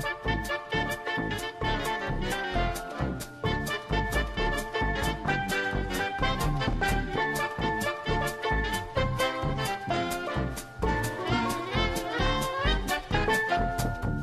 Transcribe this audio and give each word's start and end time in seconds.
Thank 0.00 0.24
you. 0.24 0.29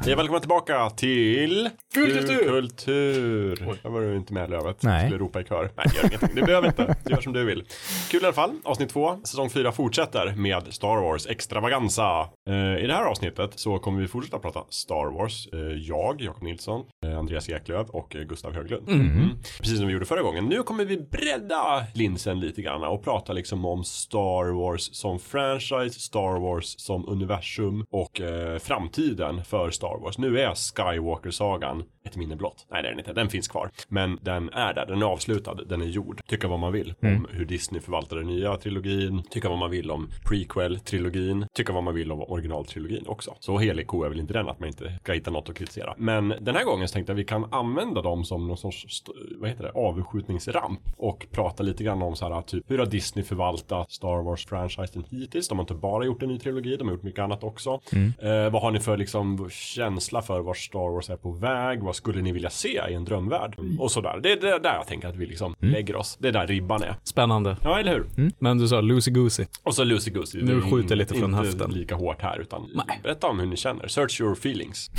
Hej 0.08 0.16
välkomna 0.16 0.40
tillbaka 0.40 0.90
till 0.90 1.70
Kultur! 1.94 2.48
Kultur. 2.48 3.80
Jag 3.84 3.90
var 3.90 4.02
du 4.02 4.16
inte 4.16 4.34
med 4.34 4.50
Lövet. 4.50 4.84
Nej. 4.84 5.08
Skulle 5.08 5.24
ropa 5.24 5.42
i 5.42 5.44
kör. 5.44 5.72
Nej, 5.76 5.86
gör 5.96 6.06
ingenting. 6.06 6.30
Det 6.36 6.42
behöver 6.42 6.68
inte. 6.68 6.96
Du 7.04 7.12
gör 7.12 7.22
som 7.22 7.34
du 7.34 7.46
vill. 7.46 7.64
Kul 8.12 8.22
i 8.22 8.26
alla 8.26 8.34
fall. 8.34 8.52
Avsnitt 8.64 8.90
två. 8.90 9.20
Säsong 9.24 9.50
fyra 9.50 9.72
fortsätter 9.72 10.36
med 10.36 10.74
Star 10.74 11.02
Wars 11.02 11.28
extravaganza. 11.28 12.30
Eh, 12.50 12.84
I 12.84 12.88
det 12.88 12.94
här 12.94 13.04
avsnittet 13.04 13.52
så 13.56 13.80
kommer 13.80 14.02
vi 14.02 14.08
fortsätta 14.08 14.40
prata 14.40 14.64
Star 14.70 15.18
Wars. 15.18 15.48
Eh, 15.54 15.60
jag, 15.60 16.22
Jakob 16.22 16.44
Nilsson, 16.44 16.86
eh, 17.06 17.20
Andreas 17.20 17.50
Eklöf 17.50 17.90
och 17.90 18.10
Gustav 18.10 18.54
Höglund. 18.54 18.90
Mm. 18.90 19.30
Precis 19.60 19.78
som 19.78 19.88
vi 19.88 19.94
gjorde 19.94 20.06
förra 20.06 20.22
gången. 20.22 20.46
Nu 20.46 20.64
kommer 20.64 20.86
vi 20.86 20.98
bredda 20.98 21.84
linsen 21.94 22.40
lite 22.40 22.62
grann 22.62 22.84
och 22.84 23.04
prata 23.04 23.34
liksom 23.34 23.66
om 23.66 23.84
Star 23.84 24.54
Wars 24.54 24.90
som 24.94 25.20
franchise, 25.20 26.00
Star 26.00 26.40
Wars 26.40 26.76
som 26.78 27.10
universum 27.10 27.86
och 27.92 28.22
framtiden 28.60 29.44
för 29.46 29.72
Star 29.72 29.97
Wars. 30.00 30.18
Nu 30.18 30.40
är 30.40 30.54
Skywalker-sagan 30.56 31.84
ett 32.08 32.16
minne 32.16 32.36
blott. 32.36 32.66
Nej, 32.72 32.82
det 32.82 32.88
är 32.88 32.92
den 32.92 33.00
inte. 33.00 33.14
Den 33.14 33.30
finns 33.30 33.48
kvar. 33.48 33.70
Men 33.88 34.20
den 34.22 34.50
är 34.50 34.74
där. 34.74 34.86
Den 34.86 35.02
är 35.02 35.06
avslutad. 35.06 35.54
Den 35.54 35.82
är 35.82 35.86
gjord. 35.86 36.22
Tycka 36.28 36.48
vad 36.48 36.60
man 36.60 36.74
vill 36.74 36.94
om 37.02 37.28
hur 37.32 37.46
Disney 37.46 37.82
förvaltar 37.82 38.18
den 38.18 38.28
nya 38.28 38.58
trilogin. 38.58 39.24
Tycka 39.30 39.50
vad 39.50 39.58
man 39.58 39.72
vill 39.72 39.92
om 39.92 40.10
prequel-trilogin. 40.26 41.46
Tycka 41.54 41.74
vad 41.74 41.84
man 41.84 41.96
vill 41.96 42.12
om 42.12 42.22
originaltrilogin 42.22 43.04
också. 43.08 43.36
Så 43.40 43.58
helig 43.58 43.88
ko 43.88 44.04
är 44.04 44.10
väl 44.10 44.20
inte 44.20 44.34
den 44.34 44.50
att 44.50 44.60
man 44.60 44.68
inte 44.68 45.00
ska 45.04 45.14
hitta 45.14 45.32
något 45.32 45.50
att 45.50 45.56
kritisera. 45.56 45.94
Men 45.98 46.34
den 46.42 46.56
här 46.56 46.64
gången 46.64 46.88
så 46.88 46.94
tänkte 46.94 47.12
jag 47.12 47.16
att 47.16 47.20
vi 47.20 47.26
kan 47.26 47.54
använda 47.54 48.02
dem 48.02 48.24
som 48.24 48.48
någon 48.48 48.58
sorts, 48.58 49.04
vad 49.38 49.50
heter 49.50 49.64
det, 49.64 49.72
avskjutningsramp 49.72 50.80
och 50.98 51.28
prata 51.32 51.64
lite 51.64 51.84
grann 51.84 52.02
om 52.02 52.16
så 52.16 52.34
här 52.34 52.42
typ 52.42 52.72
hur 52.72 52.78
har 52.78 52.86
Disney 52.86 53.26
förvaltat 53.26 53.92
Star 53.92 54.24
Wars-franchisen 54.24 55.04
hittills? 55.10 55.48
De 55.48 55.58
har 55.58 55.64
inte 55.64 55.74
bara 55.74 56.06
gjort 56.06 56.24
en 56.24 56.30
ny 56.30 56.40
trilogi, 56.40 56.78
de 56.78 56.88
har 56.88 56.96
gjort 56.96 57.04
mycket 57.04 57.20
annat 57.20 57.44
också. 57.44 57.80
Eh, 58.20 58.50
vad 58.52 58.62
har 58.62 58.72
ni 58.72 58.80
för 58.80 58.98
liksom 58.98 59.50
känsla 59.50 60.22
för 60.22 60.40
var 60.40 60.54
Star 60.54 60.94
Wars 60.94 61.10
är 61.10 61.18
på 61.18 61.32
väg? 61.32 61.84
Vad 61.84 61.96
skulle 61.98 62.22
ni 62.22 62.32
vilja 62.32 62.50
se 62.50 62.82
i 62.90 62.94
en 62.94 63.06
drömvärld? 63.06 63.56
Och 63.80 63.92
sådär. 63.92 64.20
Det 64.24 64.32
är 64.32 64.42
det 64.42 64.60
där 64.60 64.74
jag 64.74 64.88
tänker 64.88 65.08
att 65.08 65.16
vi 65.16 65.26
liksom 65.26 65.56
lägger 65.60 65.96
oss. 65.96 66.18
Det 66.20 66.28
är 66.28 66.32
där 66.32 66.48
ribban 66.48 66.84
är. 66.84 66.96
Spännande. 67.04 67.58
Ja, 67.64 67.80
eller 67.80 67.94
hur? 67.94 68.32
Men 68.40 68.58
du 68.58 68.68
sa 68.68 68.82
Lucy 68.82 69.12
Goosey. 69.12 69.46
Och 69.64 69.76
så 69.76 69.84
Lucy 69.84 70.12
Goosey. 70.12 70.42
Nu 70.42 70.62
skjuter 70.62 70.90
jag 70.90 70.98
lite 70.98 71.14
från 71.14 71.34
inte 71.34 71.38
höften. 71.38 71.72
lika 71.72 71.96
hårt 71.96 72.22
här 72.22 72.40
utan 72.40 72.70
berätta 73.04 73.28
om 73.28 73.40
hur 73.40 73.46
ni 73.46 73.58
känner. 73.58 73.88
Search 73.88 74.22
your 74.22 74.34
feelings. 74.34 74.92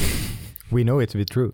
We 0.70 0.82
know 0.82 1.02
it 1.02 1.10
to 1.10 1.18
be 1.18 1.24
true. 1.24 1.52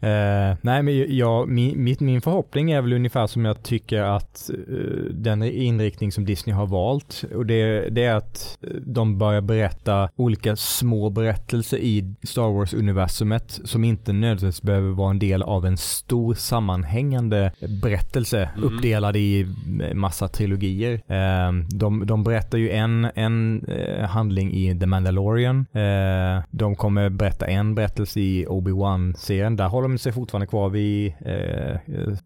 Eh, 0.00 0.56
nej, 0.60 0.82
men 0.82 1.16
jag, 1.16 1.48
min, 1.48 1.84
mitt, 1.84 2.00
min 2.00 2.20
förhoppning 2.20 2.70
är 2.70 2.82
väl 2.82 2.92
ungefär 2.92 3.26
som 3.26 3.44
jag 3.44 3.62
tycker 3.62 4.02
att 4.02 4.50
eh, 4.50 5.04
den 5.10 5.42
inriktning 5.42 6.12
som 6.12 6.24
Disney 6.24 6.56
har 6.56 6.66
valt 6.66 7.24
och 7.34 7.46
det, 7.46 7.88
det 7.90 8.04
är 8.04 8.14
att 8.14 8.58
eh, 8.62 8.70
de 8.86 9.18
börjar 9.18 9.40
berätta 9.40 10.08
olika 10.16 10.56
små 10.56 11.10
berättelser 11.10 11.76
i 11.78 12.14
Star 12.22 12.50
Wars-universumet 12.52 13.60
som 13.64 13.84
inte 13.84 14.12
nödvändigtvis 14.12 14.62
behöver 14.62 14.90
vara 14.90 15.10
en 15.10 15.18
del 15.18 15.42
av 15.42 15.66
en 15.66 15.76
stor 15.76 16.34
sammanhängande 16.34 17.52
berättelse 17.82 18.50
uppdelad 18.62 19.16
i 19.16 19.46
massa 19.94 20.28
trilogier. 20.28 20.92
Eh, 20.92 21.52
de, 21.68 22.06
de 22.06 22.24
berättar 22.24 22.58
ju 22.58 22.70
en, 22.70 23.10
en 23.14 23.64
eh, 23.68 24.04
handling 24.08 24.52
i 24.52 24.78
The 24.78 24.86
Mandalorian. 24.86 25.66
Eh, 25.72 26.42
de 26.50 26.76
kommer 26.76 27.08
berätta 27.08 27.46
en 27.46 27.74
berättelse 27.74 28.20
i 28.20 28.46
Obi-Wan-serien. 28.46 29.56
Där 29.56 29.68
håller 29.68 29.85
de 29.88 29.98
sig 29.98 30.12
fortfarande 30.12 30.46
kvar 30.46 30.68
vid 30.68 31.12
eh, 31.20 31.78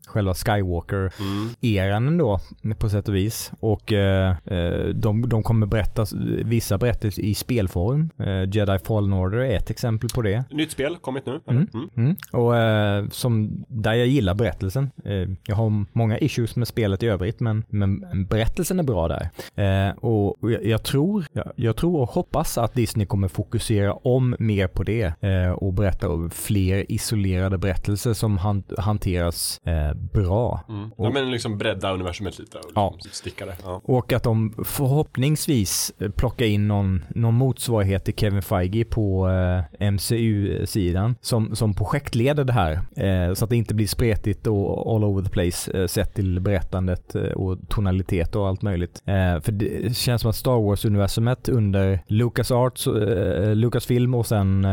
själva 0.06 0.34
Skywalker-eran 0.34 2.06
ändå 2.06 2.40
på 2.78 2.88
sätt 2.88 3.08
och 3.08 3.14
vis. 3.14 3.52
Och 3.60 3.92
eh, 3.92 4.36
eh, 4.44 4.84
de, 4.94 5.28
de 5.28 5.42
kommer 5.42 5.66
berätta 5.66 6.06
vissa 6.44 6.78
berättelser 6.78 7.22
i 7.22 7.34
spelform. 7.34 8.10
Eh, 8.18 8.56
Jedi 8.56 8.78
Fallen 8.78 9.12
Order 9.12 9.38
är 9.38 9.56
ett 9.56 9.70
exempel 9.70 10.08
på 10.14 10.22
det. 10.22 10.44
Nytt 10.50 10.70
spel, 10.70 10.96
kommit 11.00 11.26
nu. 11.26 11.40
eller? 11.46 11.66
Mm. 11.74 11.90
Mm. 11.96 12.16
Och 12.32 12.56
eh, 12.56 13.08
som, 13.08 13.64
där 13.68 13.94
jag 13.94 14.06
gillar 14.06 14.34
berättelsen. 14.34 14.90
Eh, 15.04 15.28
jag 15.46 15.56
har 15.56 15.84
många 15.92 16.18
issues 16.18 16.56
med 16.56 16.68
spelet 16.68 17.02
i 17.02 17.06
övrigt, 17.06 17.40
men, 17.40 17.64
men 17.68 18.24
berättelsen 18.26 18.78
är 18.78 18.82
bra 18.82 19.08
där. 19.08 19.30
Eh, 19.54 19.96
och 19.96 20.50
jag, 20.50 20.64
jag 20.64 20.82
tror, 20.82 21.24
jag, 21.32 21.52
jag 21.56 21.76
tror 21.76 22.00
och 22.00 22.08
hoppas 22.08 22.58
att 22.58 22.74
Disney 22.74 23.06
kommer 23.06 23.28
fokusera 23.28 23.92
om 23.92 24.36
mer 24.38 24.66
på 24.68 24.82
det 24.82 25.12
och 25.54 25.72
berätta 25.72 26.08
om 26.08 26.30
fler 26.30 26.92
isolerade 26.92 27.49
berättelser 27.58 28.12
som 28.12 28.38
han, 28.38 28.62
hanteras 28.78 29.60
eh, 29.64 29.94
bra. 29.94 30.60
Mm. 30.68 30.90
Ja, 30.98 31.10
men 31.10 31.30
liksom 31.30 31.58
bredda 31.58 31.92
universumet 31.92 32.38
lite 32.38 32.58
och 32.58 32.64
Ja. 32.74 32.90
liksom 32.94 33.12
sticka 33.12 33.46
det. 33.46 33.56
Ja. 33.64 33.80
Och 33.84 34.12
att 34.12 34.22
de 34.22 34.54
förhoppningsvis 34.64 35.92
eh, 35.98 36.10
plockar 36.10 36.46
in 36.46 36.68
någon, 36.68 37.04
någon 37.08 37.34
motsvarighet 37.34 38.04
till 38.04 38.14
Kevin 38.14 38.42
Feige 38.42 38.84
på 38.84 39.28
eh, 39.80 39.90
MCU-sidan 39.90 41.14
som, 41.20 41.56
som 41.56 41.74
projektleder 41.74 42.44
det 42.44 42.52
här. 42.52 42.72
Eh, 42.96 43.34
så 43.34 43.44
att 43.44 43.50
det 43.50 43.56
inte 43.56 43.74
blir 43.74 43.86
spretigt 43.86 44.46
och 44.46 44.94
all 44.94 45.04
over 45.04 45.22
the 45.22 45.30
place 45.30 45.78
eh, 45.78 45.86
sett 45.86 46.14
till 46.14 46.40
berättandet 46.40 47.14
eh, 47.14 47.22
och 47.22 47.58
tonalitet 47.68 48.36
och 48.36 48.48
allt 48.48 48.62
möjligt. 48.62 49.02
För 49.42 49.52
det 49.52 49.96
känns 49.96 50.20
som 50.22 50.30
att 50.30 50.36
Star 50.36 50.60
Wars-universumet 50.60 51.48
under 51.48 52.00
LucasArts, 52.06 52.86
eh, 52.86 53.54
Lucasfilm 53.54 54.14
och 54.14 54.26
sen 54.26 54.64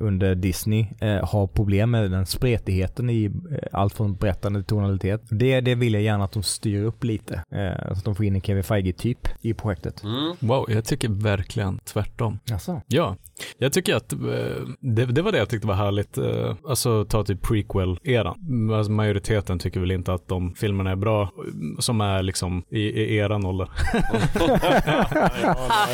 under 0.00 0.34
Disney 0.34 0.86
har 1.22 1.46
problem 1.46 1.90
med 1.90 2.10
den 2.10 2.19
spretigheten 2.26 3.10
i 3.10 3.24
eh, 3.24 3.30
allt 3.72 3.94
från 3.94 4.14
berättande 4.16 4.58
till 4.60 4.66
tonalitet. 4.66 5.22
Det, 5.30 5.60
det 5.60 5.74
vill 5.74 5.94
jag 5.94 6.02
gärna 6.02 6.24
att 6.24 6.32
de 6.32 6.42
styr 6.42 6.82
upp 6.84 7.04
lite. 7.04 7.34
Eh, 7.34 7.86
så 7.86 7.92
att 7.98 8.04
de 8.04 8.14
får 8.14 8.24
in 8.26 8.34
en 8.34 8.40
Kevin 8.40 8.64
Feige-typ 8.64 9.18
i 9.40 9.54
projektet. 9.54 10.02
Mm. 10.04 10.32
Wow, 10.40 10.66
jag 10.70 10.84
tycker 10.84 11.08
verkligen 11.08 11.78
tvärtom. 11.84 12.38
Jaså? 12.44 12.82
Ja, 12.86 13.16
jag 13.58 13.72
tycker 13.72 13.94
att 13.96 14.12
eh, 14.12 14.18
det, 14.80 15.06
det 15.06 15.22
var 15.22 15.32
det 15.32 15.38
jag 15.38 15.48
tyckte 15.48 15.66
var 15.68 15.74
härligt. 15.74 16.18
eh, 16.18 16.54
Alltså 16.68 17.04
ta 17.04 17.24
typ 17.24 17.42
prequel-eran. 17.42 18.70
Alltså, 18.74 18.92
majoriteten 18.92 19.58
tycker 19.58 19.80
väl 19.80 19.90
inte 19.90 20.12
att 20.12 20.28
de 20.28 20.54
filmerna 20.54 20.90
är 20.90 20.96
bra, 20.96 21.30
som 21.78 22.00
är 22.00 22.22
liksom 22.22 22.62
i, 22.70 22.80
i 22.80 23.16
eran 23.16 23.46
ålder. 23.46 23.68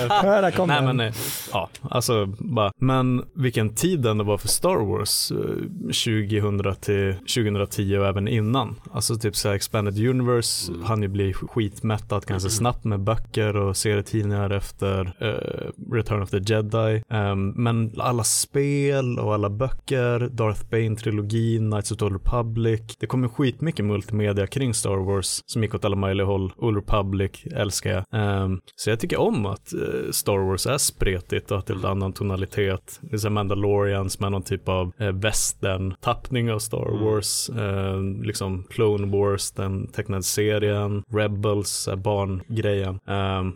Ja, 0.09 0.41
där 0.41 0.51
kom 0.51 0.69
Nej 0.69 0.77
den. 0.83 0.97
men, 0.97 1.01
eh, 1.09 1.15
ja, 1.53 1.69
alltså 1.83 2.27
bara, 2.39 2.73
men 2.81 3.25
vilken 3.35 3.75
tid 3.75 4.01
den 4.01 4.19
det 4.19 4.25
var 4.25 4.39
för 4.39 4.49
Star 4.49 4.77
Wars 4.87 5.31
eh, 5.33 5.93
2000 6.23 6.75
till 6.81 7.15
2010 7.15 7.97
och 7.99 8.07
även 8.07 8.29
innan. 8.29 8.81
Alltså 8.93 9.17
typ 9.17 9.37
så 9.37 9.53
Expanded 9.53 10.09
Universe 10.09 10.73
hann 10.85 11.03
ju 11.03 11.09
bli 11.09 11.33
skitmättat 11.33 12.27
ganska 12.27 12.51
snabbt 12.51 12.85
med 12.85 13.01
böcker 13.01 13.57
och 13.57 13.77
serietidningar 13.77 14.51
efter 14.51 15.13
eh, 15.21 15.93
Return 15.93 16.23
of 16.23 16.31
the 16.31 16.39
Jedi. 16.39 17.03
Ehm, 17.09 17.49
men 17.49 17.93
alla 17.99 18.25
spel 18.25 19.19
och 19.19 19.35
alla 19.35 19.51
böcker, 19.51 20.29
Darth 20.29 20.65
Bane-trilogin, 20.71 21.71
Knights 21.71 21.93
of 21.93 21.99
the 21.99 22.05
Old 22.05 22.15
Republic. 22.15 22.97
Det 22.99 23.07
kommer 23.07 23.29
skitmycket 23.29 23.85
multimedia 23.85 24.47
kring 24.47 24.75
Star 24.75 24.97
Wars 24.97 25.43
som 25.47 25.63
gick 25.63 25.75
åt 25.75 25.85
alla 25.85 25.97
möjliga 25.97 26.27
håll. 26.27 26.53
Old 26.57 26.77
Republic 26.77 27.47
älskar 27.55 27.91
jag. 27.91 28.05
Ehm, 28.13 28.61
så 28.77 28.91
jag 28.91 29.01
tycker 29.01 29.21
om 29.21 29.47
att 29.47 29.73
eh, 29.73 30.11
Star 30.11 30.39
Wars 30.39 30.67
är 30.67 30.79
spretigt 30.79 31.51
och 31.51 31.59
att 31.59 31.67
det 31.67 31.73
är 31.73 31.79
en 31.79 31.85
annan 31.85 32.13
tonalitet. 32.13 32.99
Det 33.01 33.15
är 33.15 33.19
så 33.19 33.31
Mandalorians 33.31 34.21
med 34.21 34.33
någon 34.33 34.43
typ 34.43 34.69
av 34.69 34.93
eh, 34.99 35.13
western-tappning 36.07 36.53
av 36.53 36.59
Star 36.59 37.05
Wars. 37.05 37.49
Eh, 37.49 38.01
liksom 38.23 38.65
Clone 38.71 39.19
Wars, 39.19 39.51
den 39.51 39.87
tecknade 39.87 40.23
serien, 40.23 41.03
Rebels, 41.13 41.89
eh, 41.89 41.97
barngrejen. 41.97 42.99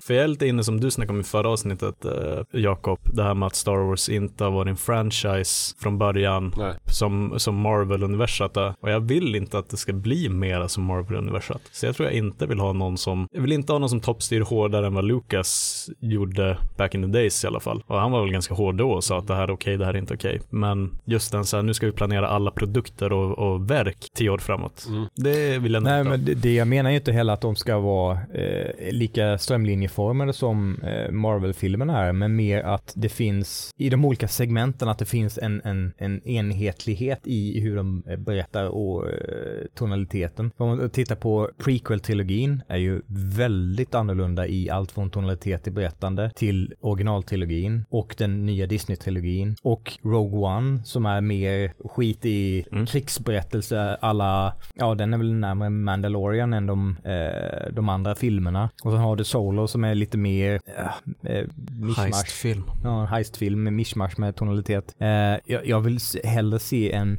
För 0.03 0.15
jag 0.15 0.25
är 0.25 0.29
lite 0.29 0.47
inne 0.47 0.65
som 0.65 0.81
du 0.81 0.91
snackade 0.91 1.13
om 1.13 1.21
i 1.21 1.25
förra 1.25 1.49
avsnittet, 1.49 2.05
eh, 2.05 2.61
Jakob, 2.61 2.99
det 3.05 3.23
här 3.23 3.35
med 3.35 3.47
att 3.47 3.55
Star 3.55 3.77
Wars 3.89 4.09
inte 4.09 4.45
har 4.45 4.51
varit 4.51 4.71
en 4.71 4.77
franchise 4.77 5.77
från 5.79 5.99
början 5.99 6.55
Nej. 6.57 6.75
som, 6.85 7.35
som 7.37 7.57
Marvel-universat 7.57 8.57
är. 8.57 8.75
Och 8.81 8.91
jag 8.91 9.01
vill 9.01 9.35
inte 9.35 9.59
att 9.59 9.69
det 9.69 9.77
ska 9.77 9.93
bli 9.93 10.29
mera 10.29 10.69
som 10.69 10.85
Marvel-universat. 10.85 11.61
Så 11.73 11.87
jag 11.87 11.97
tror 11.97 12.09
jag 12.09 12.17
inte 12.17 12.47
vill 12.47 12.61
ha 12.61 12.73
någon 12.73 12.99
som, 12.99 13.29
jag 13.33 13.43
vill 13.43 13.53
inte 13.53 13.73
ha 13.73 13.79
någon 13.79 13.89
som 13.89 14.01
toppstyr 14.01 14.41
hårdare 14.41 14.87
än 14.87 14.95
vad 14.95 15.05
Lucas 15.05 15.91
gjorde 16.01 16.59
back 16.77 16.95
in 16.95 17.03
the 17.03 17.09
days 17.09 17.45
i 17.45 17.47
alla 17.47 17.61
fall. 17.61 17.83
Och 17.87 18.01
han 18.01 18.13
var 18.13 18.21
väl 18.21 18.33
ganska 18.33 18.55
hård 18.55 18.75
då 18.75 18.91
och 18.91 19.05
sa 19.05 19.19
att 19.19 19.27
det 19.27 19.35
här 19.35 19.43
är 19.43 19.51
okej, 19.51 19.77
det 19.77 19.85
här 19.85 19.95
är 19.95 19.99
inte 19.99 20.15
okej. 20.15 20.41
Men 20.51 20.99
just 21.05 21.33
den 21.33 21.45
så 21.45 21.57
här, 21.57 21.63
nu 21.63 21.75
ska 21.75 21.87
vi 21.87 21.93
planera 21.93 22.29
alla 22.29 22.40
produkter 22.51 23.13
och, 23.13 23.39
och 23.39 23.71
verk 23.71 24.09
tio 24.15 24.31
år 24.31 24.39
framåt. 24.39 24.87
Mm. 24.89 25.07
Det 25.15 25.59
vill 25.59 25.73
jag 25.73 25.83
Nej, 25.83 26.05
men 26.05 26.25
det, 26.25 26.35
det 26.35 26.55
jag 26.55 26.69
menar 26.69 26.91
ju 26.91 26.97
inte 26.97 27.13
heller 27.13 27.33
att 27.33 27.41
de 27.41 27.57
ska 27.57 27.79
vara 27.79 28.19
eh, 28.35 28.93
lika 28.93 29.39
strömlinjeformade 29.39 30.33
som 30.33 30.81
eh, 30.83 31.13
Marvel-filmerna 31.13 31.99
är, 31.99 32.13
men 32.13 32.37
mer 32.37 32.63
att 32.63 32.93
det 32.97 33.09
finns 33.09 33.71
i 33.77 33.91
de 33.91 34.05
olika 34.05 34.29
segmenten 34.29 34.89
att 34.89 34.99
det 34.99 35.05
finns 35.05 35.39
en, 35.39 35.61
en, 35.65 35.93
en 35.99 36.29
enhetlighet 36.29 37.21
i 37.25 37.61
hur 37.61 37.77
de 37.77 38.03
eh, 38.07 38.17
berättar 38.17 38.65
och 38.65 39.09
eh, 39.09 39.15
tonaliteten. 39.75 40.51
Om 40.57 40.69
man 40.69 40.91
tittar 40.91 41.17
på 41.17 41.51
prequel-trilogin 41.59 42.63
är 42.69 42.77
ju 42.77 43.03
väldigt 43.37 43.95
annorlunda 43.95 44.47
i 44.47 44.71
allt 44.71 44.93
från 44.93 45.11
tonalitet 45.11 45.67
i 45.67 45.71
berättande 45.71 46.31
till 46.35 46.75
originaltrilogin 46.81 47.85
och 47.91 48.15
den 48.19 48.47
nya 48.47 48.67
Disney-trilogin 48.67 49.57
och 49.63 49.99
Rogue 50.03 50.39
One 50.39 50.85
som 50.85 51.07
är 51.07 51.21
mer 51.21 51.73
skit 51.89 52.27
i 52.27 52.30
Mm. 52.73 52.87
krigsberättelse 52.87 53.97
alla, 54.01 54.55
ja 54.75 54.95
den 54.95 55.15
är 55.15 55.19
väl 55.19 55.35
närmare 55.35 55.71
Mandalorian 55.71 56.53
än 56.53 56.67
de, 56.67 56.97
eh, 57.05 57.73
de 57.73 57.89
andra 57.89 58.15
filmerna. 58.15 58.71
Och 58.85 58.93
sen 58.93 59.01
har 59.01 59.17
du 59.17 59.25
Solo 59.25 59.69
som 59.69 59.85
är 59.85 59.95
lite 59.95 60.19
mer 60.19 60.61
eh, 60.67 61.37
eh. 61.37 61.47
Heistfilm. 61.97 62.65
Ja, 62.85 63.05
heistfilm 63.05 63.63
med 63.63 63.73
mishmash 63.73 64.15
med 64.17 64.37
tonalitet. 64.37 64.95
Eh, 64.99 65.09
jag, 65.45 65.67
jag 65.67 65.81
vill 65.81 65.99
hellre 66.25 66.59
se 66.59 66.93
en 66.93 67.19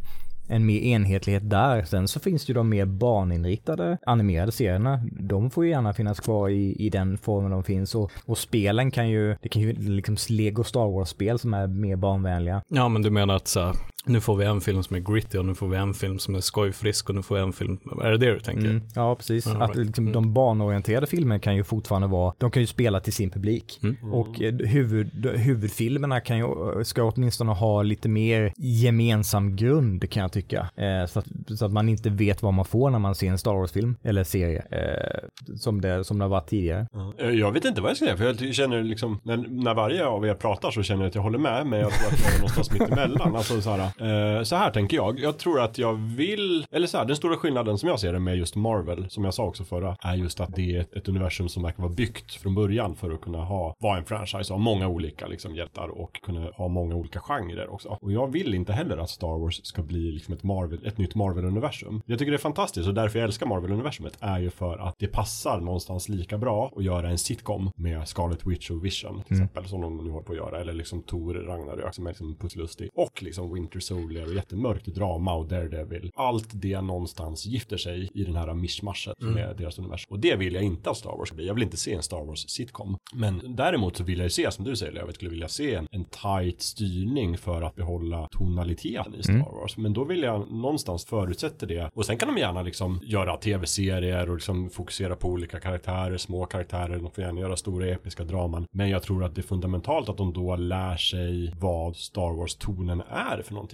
en 0.51 0.65
mer 0.65 0.79
enhetlighet 0.79 1.49
där. 1.49 1.83
Sen 1.83 2.07
så 2.07 2.19
finns 2.19 2.45
det 2.45 2.49
ju 2.49 2.53
de 2.53 2.69
mer 2.69 2.85
barninriktade 2.85 3.97
animerade 4.05 4.51
serierna. 4.51 5.01
De 5.11 5.49
får 5.49 5.65
ju 5.65 5.71
gärna 5.71 5.93
finnas 5.93 6.19
kvar 6.19 6.49
i, 6.49 6.75
i 6.79 6.89
den 6.89 7.17
formen 7.17 7.51
de 7.51 7.63
finns 7.63 7.95
och, 7.95 8.11
och 8.25 8.37
spelen 8.37 8.91
kan 8.91 9.09
ju, 9.09 9.35
det 9.41 9.49
kan 9.49 9.61
ju 9.61 9.73
liksom 9.73 10.17
Lego 10.29 10.63
Star 10.63 10.91
Wars-spel 10.91 11.39
som 11.39 11.53
är 11.53 11.67
mer 11.67 11.95
barnvänliga. 11.95 12.61
Ja, 12.67 12.89
men 12.89 13.01
du 13.01 13.09
menar 13.09 13.35
att 13.35 13.47
så 13.47 13.59
här, 13.59 13.75
nu 14.05 14.21
får 14.21 14.35
vi 14.35 14.45
en 14.45 14.61
film 14.61 14.83
som 14.83 14.95
är 14.95 14.99
gritty 14.99 15.37
och 15.37 15.45
nu 15.45 15.55
får 15.55 15.67
vi 15.67 15.77
en 15.77 15.93
film 15.93 16.19
som 16.19 16.35
är 16.35 16.39
skojfrisk 16.39 17.09
och 17.09 17.15
nu 17.15 17.21
får 17.23 17.35
vi 17.35 17.41
en 17.41 17.53
film, 17.53 17.79
är 18.03 18.11
det 18.11 18.17
det 18.17 18.31
du 18.33 18.39
tänker? 18.39 18.65
Mm, 18.65 18.81
ja, 18.95 19.15
precis. 19.15 19.47
All 19.47 19.61
att 19.61 19.75
right. 19.75 19.85
liksom, 19.87 20.01
Mm. 20.01 20.13
de 20.13 20.33
barnorienterade 20.33 21.07
filmerna 21.07 21.39
kan 21.39 21.55
ju 21.55 21.63
fortfarande 21.63 22.07
vara, 22.07 22.33
de 22.37 22.51
kan 22.51 22.61
ju 22.63 22.67
spela 22.67 22.99
till 22.99 23.13
sin 23.13 23.29
publik. 23.29 23.79
Mm. 23.83 24.13
Och 24.13 24.41
eh, 24.41 24.53
huvud, 24.53 25.25
huvudfilmerna 25.25 26.19
kan 26.19 26.37
ju, 26.37 26.45
ska 26.83 27.03
åtminstone 27.03 27.51
ha 27.51 27.83
lite 27.83 28.09
mer 28.09 28.53
gemensam 28.57 29.55
grund 29.55 30.09
kan 30.09 30.21
jag 30.21 30.31
tycka. 30.31 30.69
Eh, 30.75 31.05
så, 31.07 31.19
att, 31.19 31.25
så 31.57 31.65
att 31.65 31.71
man 31.71 31.89
inte 31.89 32.09
vet 32.09 32.41
vad 32.43 32.53
man 32.53 32.65
får 32.65 32.89
när 32.89 32.99
man 32.99 33.15
ser 33.15 33.27
en 33.29 33.37
Star 33.37 33.53
Wars-film 33.53 33.95
eller 34.03 34.23
serie. 34.23 34.63
Eh, 34.71 35.55
som, 35.57 35.81
det, 35.81 36.03
som 36.03 36.17
det 36.17 36.23
har 36.25 36.29
varit 36.29 36.47
tidigare. 36.49 36.87
Eh, 37.19 37.29
Jag 37.29 37.51
vet 37.51 37.65
inte 37.65 37.81
vad 37.81 37.89
jag 37.89 37.97
ska 37.97 38.05
säga, 38.05 38.17
för 38.17 38.25
jag 38.45 38.55
känner 38.55 38.83
liksom, 38.83 39.19
när, 39.23 39.37
när 39.37 39.73
varje 39.73 40.05
av 40.05 40.25
er 40.25 40.33
pratar 40.33 40.71
så 40.71 40.83
känner 40.83 41.01
jag 41.03 41.09
att 41.09 41.15
jag 41.15 41.21
håller 41.21 41.39
med, 41.39 41.67
men 41.67 41.79
jag 41.79 41.91
tror 41.91 42.07
att 42.07 42.19
jag 42.23 42.33
är 42.33 42.37
någonstans 42.37 42.71
mitt 42.71 42.81
emellan. 42.81 43.35
Alltså 43.35 43.61
så 43.61 43.69
här, 43.69 43.90
eh, 43.99 44.43
så 44.43 44.55
här 44.55 44.71
tänker 44.71 44.97
jag. 44.97 45.19
Jag 45.19 45.37
tror 45.37 45.61
att 45.61 45.77
jag 45.77 45.93
vill, 45.93 46.65
eller 46.71 46.87
så 46.87 46.97
här, 46.97 47.05
den 47.05 47.15
stora 47.15 47.37
skillnaden 47.37 47.77
som 47.77 47.89
jag 47.89 47.99
ser 47.99 48.13
det 48.13 48.19
med 48.19 48.37
just 48.37 48.55
Marvel, 48.55 49.09
som 49.09 49.23
jag 49.23 49.33
sa 49.33 49.43
också 49.43 49.63
förra, 49.63 49.97
är 50.01 50.15
just 50.15 50.39
att 50.39 50.55
det 50.55 50.75
är 50.75 50.81
ett, 50.81 51.07
universum 51.07 51.49
som 51.49 51.63
verkar 51.63 51.83
vara 51.83 51.93
byggt 51.93 52.35
från 52.35 52.55
början 52.55 52.95
för 52.95 53.11
att 53.11 53.21
kunna 53.21 53.43
ha, 53.43 53.75
vara 53.79 53.97
en 53.97 54.05
franchise 54.05 54.53
av 54.53 54.59
många 54.59 54.87
olika 54.87 55.27
liksom 55.27 55.55
hjältar 55.55 55.87
och 55.87 56.21
kunna 56.21 56.49
ha 56.53 56.67
många 56.67 56.95
olika 56.95 57.19
genrer 57.19 57.73
också. 57.73 57.97
Och 58.01 58.11
jag 58.11 58.31
vill 58.31 58.53
inte 58.53 58.73
heller 58.73 58.97
att 58.97 59.09
Star 59.09 59.39
Wars 59.39 59.65
ska 59.65 59.81
bli 59.81 60.11
liksom 60.11 60.33
ett 60.33 60.43
Marvel, 60.43 60.85
ett 60.85 60.97
nytt 60.97 61.15
Marvel-universum. 61.15 62.01
Jag 62.05 62.19
tycker 62.19 62.31
det 62.31 62.35
är 62.35 62.39
fantastiskt 62.39 62.87
och 62.87 62.93
därför 62.93 63.19
jag 63.19 63.25
älskar 63.25 63.45
Marvel-universumet 63.45 64.17
är 64.19 64.39
ju 64.39 64.49
för 64.49 64.77
att 64.77 64.95
det 64.99 65.07
passar 65.07 65.59
någonstans 65.59 66.09
lika 66.09 66.37
bra 66.37 66.71
att 66.75 66.83
göra 66.83 67.09
en 67.09 67.17
sitcom 67.17 67.71
med 67.75 68.07
Scarlet 68.07 68.45
Witch 68.45 68.69
och 68.69 68.85
Vision 68.85 69.23
till 69.23 69.33
exempel 69.33 69.65
som 69.65 69.81
de 69.81 69.97
nu 69.97 70.09
håller 70.09 70.25
på 70.25 70.31
att 70.31 70.37
göra 70.37 70.61
eller 70.61 70.73
liksom 70.73 71.03
Thor 71.03 71.33
Ragnarök 71.33 71.95
som 71.95 72.05
är 72.05 72.09
liksom 72.09 72.35
puttlustig 72.35 72.89
och 72.93 73.23
liksom 73.23 73.53
Winter 73.53 73.79
Soldier 73.81 74.27
och 74.27 74.33
jättemörkt 74.33 74.85
drama 74.85 75.33
och 75.33 75.47
Daredevil. 75.47 76.11
Allt 76.15 76.49
det 76.53 76.81
någonstans 76.81 77.45
gifter 77.45 77.77
sig 77.77 78.09
i 78.13 78.23
den 78.23 78.35
här 78.35 78.53
mischmaschet 78.53 79.15
som 79.19 79.37
är 79.37 79.53
deras 79.53 79.79
universum. 79.79 80.07
Och 80.09 80.19
det 80.19 80.35
vill 80.35 80.53
jag 80.53 80.63
inte 80.63 80.89
att 80.89 80.97
Star 80.97 81.17
Wars 81.17 81.27
ska 81.27 81.35
bli. 81.35 81.47
Jag 81.47 81.53
vill 81.53 81.63
inte 81.63 81.77
se 81.77 81.93
en 81.93 82.03
Star 82.03 82.25
Wars 82.25 82.49
sitcom. 82.49 82.97
Men 83.13 83.55
däremot 83.55 83.97
så 83.97 84.03
vill 84.03 84.17
jag 84.17 84.25
ju 84.25 84.29
se, 84.29 84.51
som 84.51 84.65
du 84.65 84.75
säger, 84.75 84.93
jag 84.95 85.15
skulle 85.15 85.31
vilja 85.31 85.47
se 85.47 85.75
en, 85.75 85.87
en 85.91 86.05
tight 86.05 86.61
styrning 86.61 87.37
för 87.37 87.61
att 87.61 87.75
behålla 87.75 88.27
tonaliteten 88.31 89.15
i 89.15 89.23
Star 89.23 89.51
Wars. 89.61 89.77
Men 89.77 89.93
då 89.93 90.03
vill 90.03 90.23
jag 90.23 90.51
någonstans 90.51 91.05
förutsätta 91.05 91.65
det. 91.65 91.89
Och 91.93 92.05
sen 92.05 92.17
kan 92.17 92.35
de 92.35 92.41
gärna 92.41 92.61
liksom 92.61 92.99
göra 93.03 93.37
tv-serier 93.37 94.29
och 94.29 94.35
liksom 94.35 94.69
fokusera 94.69 95.15
på 95.15 95.27
olika 95.27 95.59
karaktärer, 95.59 96.17
små 96.17 96.45
karaktärer. 96.45 96.99
De 96.99 97.11
får 97.11 97.23
gärna 97.23 97.41
göra 97.41 97.57
stora 97.57 97.87
episka 97.87 98.23
draman. 98.23 98.65
Men 98.71 98.89
jag 98.89 99.03
tror 99.03 99.23
att 99.23 99.35
det 99.35 99.41
är 99.41 99.43
fundamentalt 99.43 100.09
att 100.09 100.17
de 100.17 100.33
då 100.33 100.55
lär 100.55 100.97
sig 100.97 101.53
vad 101.59 101.95
Star 101.95 102.37
Wars-tonen 102.37 103.01
är 103.09 103.41
för 103.41 103.53
någonting. 103.53 103.70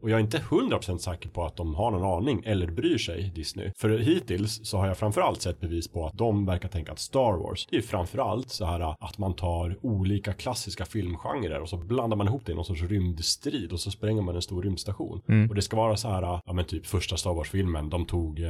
Och 0.00 0.10
jag 0.10 0.16
är 0.16 0.24
inte 0.24 0.38
100% 0.38 0.98
säker 0.98 1.28
på 1.28 1.44
att 1.44 1.56
de 1.56 1.74
har 1.74 1.90
någon 1.90 2.18
aning 2.18 2.42
eller 2.46 2.66
bryr 2.66 2.98
sig 2.98 3.32
Disney. 3.34 3.70
För 3.76 3.98
hittills 3.98 4.60
så 4.62 4.78
har 4.78 4.86
jag 4.86 4.98
framförallt 4.98 5.42
sett 5.42 5.60
bevis 5.60 5.88
på 5.88 6.06
att 6.06 6.18
de 6.18 6.46
verkar 6.46 6.68
tänka 6.68 6.92
att 6.92 6.98
Star 6.98 7.32
Wars, 7.32 7.66
det 7.70 7.76
är 7.76 7.82
framförallt 7.82 8.50
så 8.50 8.64
här 8.64 8.94
att 9.06 9.18
man 9.18 9.34
tar 9.34 9.76
olika 9.82 10.32
klassiska 10.32 10.84
filmgenrer 10.84 11.60
och 11.60 11.68
så 11.68 11.76
blandar 11.76 12.16
man 12.16 12.26
ihop 12.26 12.46
det 12.46 12.52
i 12.52 12.54
någon 12.54 12.64
sorts 12.64 12.82
rymdstrid 12.82 13.72
och 13.72 13.80
så 13.80 13.90
spränger 13.90 14.22
man 14.22 14.34
en 14.34 14.42
stor 14.42 14.62
rymdstation. 14.62 15.20
Och 15.48 15.54
det 15.54 15.62
ska 15.62 15.76
vara 15.76 15.96
så 15.96 16.08
här, 16.08 16.22
ja 16.22 16.52
men 16.52 16.64
typ 16.64 16.86
första 16.86 17.16
Star 17.16 17.34
Wars-filmen, 17.34 17.90
de 17.90 18.04
tog 18.06 18.40
eh, 18.40 18.48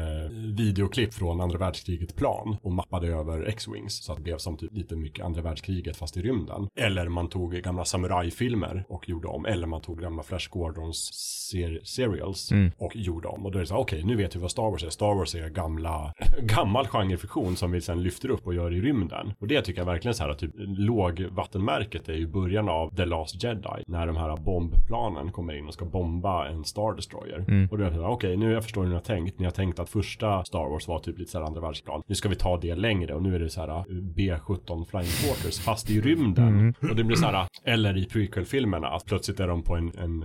videoklipp 0.57 1.15
från 1.15 1.41
andra 1.41 1.59
världskriget 1.59 2.17
plan 2.17 2.57
och 2.63 2.73
mappade 2.73 3.09
över 3.09 3.43
X-Wings 3.47 4.05
så 4.05 4.13
att 4.13 4.19
det 4.19 4.23
blev 4.25 4.39
som 4.39 4.57
typ 4.57 4.73
lite 4.73 4.97
mycket 4.97 5.25
andra 5.25 5.43
världskriget 5.43 5.97
fast 5.97 6.17
i 6.17 6.23
rymden. 6.23 6.69
Eller 6.77 7.09
man 7.09 7.29
tog 7.29 7.53
gamla 7.53 7.85
samurajfilmer 7.85 8.85
och 8.89 9.09
gjorde 9.09 9.29
om, 9.29 9.47
eller 9.47 9.67
man 9.67 9.81
tog 9.81 10.01
gamla 10.01 10.23
Flash 10.23 10.51
Gordons 10.87 11.37
ser 11.51 11.81
serials 11.85 12.53
och 12.79 12.97
gjorde 12.97 13.29
om. 13.29 13.47
Och 13.47 13.53
då 13.53 13.59
är 13.59 13.61
det 13.61 13.67
så 13.67 13.75
här, 13.75 13.81
okej, 13.81 14.05
nu 14.05 14.17
vet 14.17 14.37
vi 14.37 14.41
vad 14.41 14.51
Star 14.51 14.71
Wars 14.71 14.85
är. 14.85 14.91
Star 14.91 15.15
Wars 15.15 15.35
är 15.35 15.49
gamla, 15.49 16.15
gammal 16.43 16.87
genrefiktion 16.87 17.57
som 17.57 17.71
vi 17.71 17.81
sen 17.81 18.03
lyfter 18.03 18.31
upp 18.31 18.47
och 18.47 18.55
gör 18.55 18.75
i 18.75 18.81
rymden. 18.81 19.33
Och 19.39 19.49
det 19.49 19.63
tycker 19.63 19.81
jag 19.81 19.87
verkligen 19.87 20.15
så 20.15 20.25
här, 20.25 20.35
typ 20.35 20.51
lågvattenmärket 20.57 22.09
är 22.09 22.15
ju 22.15 22.27
början 22.27 22.69
av 22.69 22.97
The 22.97 23.05
Last 23.05 23.43
Jedi. 23.43 23.83
När 23.87 24.07
de 24.07 24.17
här 24.17 24.37
bombplanen 24.37 25.33
kommer 25.33 25.59
in 25.59 25.67
och 25.67 25.75
ska 25.75 25.85
bomba 25.85 26.49
en 26.49 26.65
Star 26.65 26.97
Destroyer. 26.97 27.69
Och 27.71 27.79
då 27.79 27.85
är 27.85 27.91
det 27.91 27.97
så 27.97 28.03
här, 28.03 28.11
okej, 28.11 28.37
nu 28.37 28.53
jag 28.53 28.63
förstår 28.63 28.83
hur 28.83 28.89
ni 28.89 28.95
har 28.95 29.03
tänkt. 29.03 29.39
Ni 29.39 29.45
har 29.45 29.53
tänkt 29.53 29.79
att 29.79 29.89
första 29.89 30.45
Star 30.45 30.71
Wars 30.71 30.89
var 30.89 30.99
typ 30.99 31.19
lite 31.19 31.31
så 31.31 31.39
här 31.39 31.47
andra 31.47 31.61
världsplan. 31.61 32.03
Nu 32.07 32.15
ska 32.15 32.29
vi 32.29 32.37
ta 32.37 32.57
det 32.57 32.75
längre 32.75 33.15
och 33.15 33.23
nu 33.23 33.35
är 33.35 33.39
det 33.39 33.51
så 33.51 33.61
här 33.61 33.69
uh, 33.69 34.03
B-17 34.03 34.85
Flying 34.85 35.07
Quarters 35.07 35.59
fast 35.59 35.91
i 35.91 36.01
rymden. 36.01 36.75
Och 36.91 36.97
det 36.97 37.05
blir 37.05 37.17
så 37.17 37.27
här, 37.27 37.47
eller 37.65 37.97
i 37.97 38.05
prequel-filmerna, 38.05 38.89
att 38.89 39.05
plötsligt 39.05 39.41
är 39.41 39.49
de 39.49 39.63
på 39.63 39.77
en, 39.77 39.93
en 39.99 40.25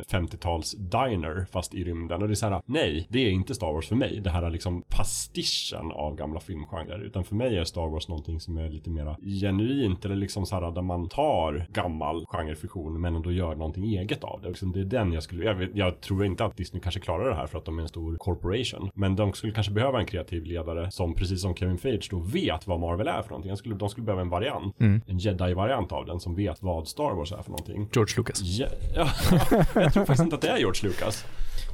50-tals 0.51 0.75
diner 0.77 1.45
fast 1.51 1.74
i 1.74 1.83
rymden. 1.83 2.21
Och 2.21 2.27
det 2.27 2.33
är 2.33 2.36
så 2.36 2.50
här, 2.50 2.62
nej, 2.65 3.07
det 3.09 3.19
är 3.19 3.31
inte 3.31 3.56
Star 3.56 3.74
Wars 3.74 3.88
för 3.88 3.95
mig. 3.95 4.19
Det 4.24 4.30
här 4.30 4.44
är 4.44 4.50
liksom 4.50 4.83
pastischen 4.88 5.92
av 5.92 6.15
gamla 6.15 6.39
filmgenrer. 6.39 7.00
Utan 7.00 7.24
för 7.24 7.36
mig 7.36 7.57
är 7.57 7.63
Star 7.63 7.88
Wars 7.88 8.07
någonting 8.07 8.39
som 8.39 8.57
är 8.57 8.69
lite 8.69 8.89
mera 8.89 9.18
genuint 9.42 10.06
eller 10.06 10.15
liksom 10.15 10.45
så 10.45 10.56
här 10.56 10.71
där 10.71 10.81
man 10.81 11.09
tar 11.09 11.68
gammal 11.74 12.25
genrefiktion 12.25 13.01
men 13.01 13.15
ändå 13.15 13.31
gör 13.31 13.56
någonting 13.56 13.83
eget 13.83 14.24
av 14.24 14.42
det. 14.42 14.48
Liksom 14.48 14.71
det 14.71 14.80
är 14.80 14.86
den 14.86 15.13
jag 15.13 15.24
skulle, 15.24 15.44
jag, 15.44 15.56
vet, 15.56 15.69
jag 15.74 16.01
tror 16.01 16.25
inte 16.25 16.45
att 16.45 16.57
Disney 16.57 16.81
kanske 16.81 17.00
klarar 17.00 17.30
det 17.30 17.36
här 17.36 17.47
för 17.47 17.57
att 17.57 17.65
de 17.65 17.77
är 17.77 17.81
en 17.81 17.88
stor 17.88 18.15
corporation. 18.18 18.89
Men 18.94 19.15
de 19.15 19.33
skulle 19.33 19.54
kanske 19.54 19.74
behöva 19.74 20.00
en 20.00 20.06
kreativ 20.06 20.44
ledare 20.44 20.92
som 20.92 21.15
precis 21.15 21.42
som 21.42 21.56
Kevin 21.56 21.77
Feige 21.77 22.07
då 22.12 22.19
vet 22.19 22.68
vad 22.68 22.80
Marvel 22.80 23.07
är 23.07 23.21
för 23.21 23.30
någonting. 23.30 23.50
Jag 23.50 23.57
skulle, 23.57 23.75
de 23.75 23.89
skulle 23.89 24.06
behöva 24.06 24.21
en 24.21 24.30
variant. 24.30 24.75
En 25.07 25.18
jedi-variant 25.18 25.92
av 25.92 26.06
den 26.06 26.19
som 26.19 26.36
vet 26.36 26.63
vad 26.63 26.88
Star 26.88 27.15
Wars 27.15 27.31
är 27.31 27.42
för 27.42 27.51
någonting. 27.51 27.89
George 27.94 28.13
Lucas. 28.18 28.42
Ja, 28.42 28.68
ja, 28.95 29.07
jag 29.81 29.94
tror 29.94 30.06
faktiskt 30.06 30.21
att 30.33 30.42
det 30.42 30.48
är 30.48 30.57
George 30.57 30.81
Lucas. 30.83 31.25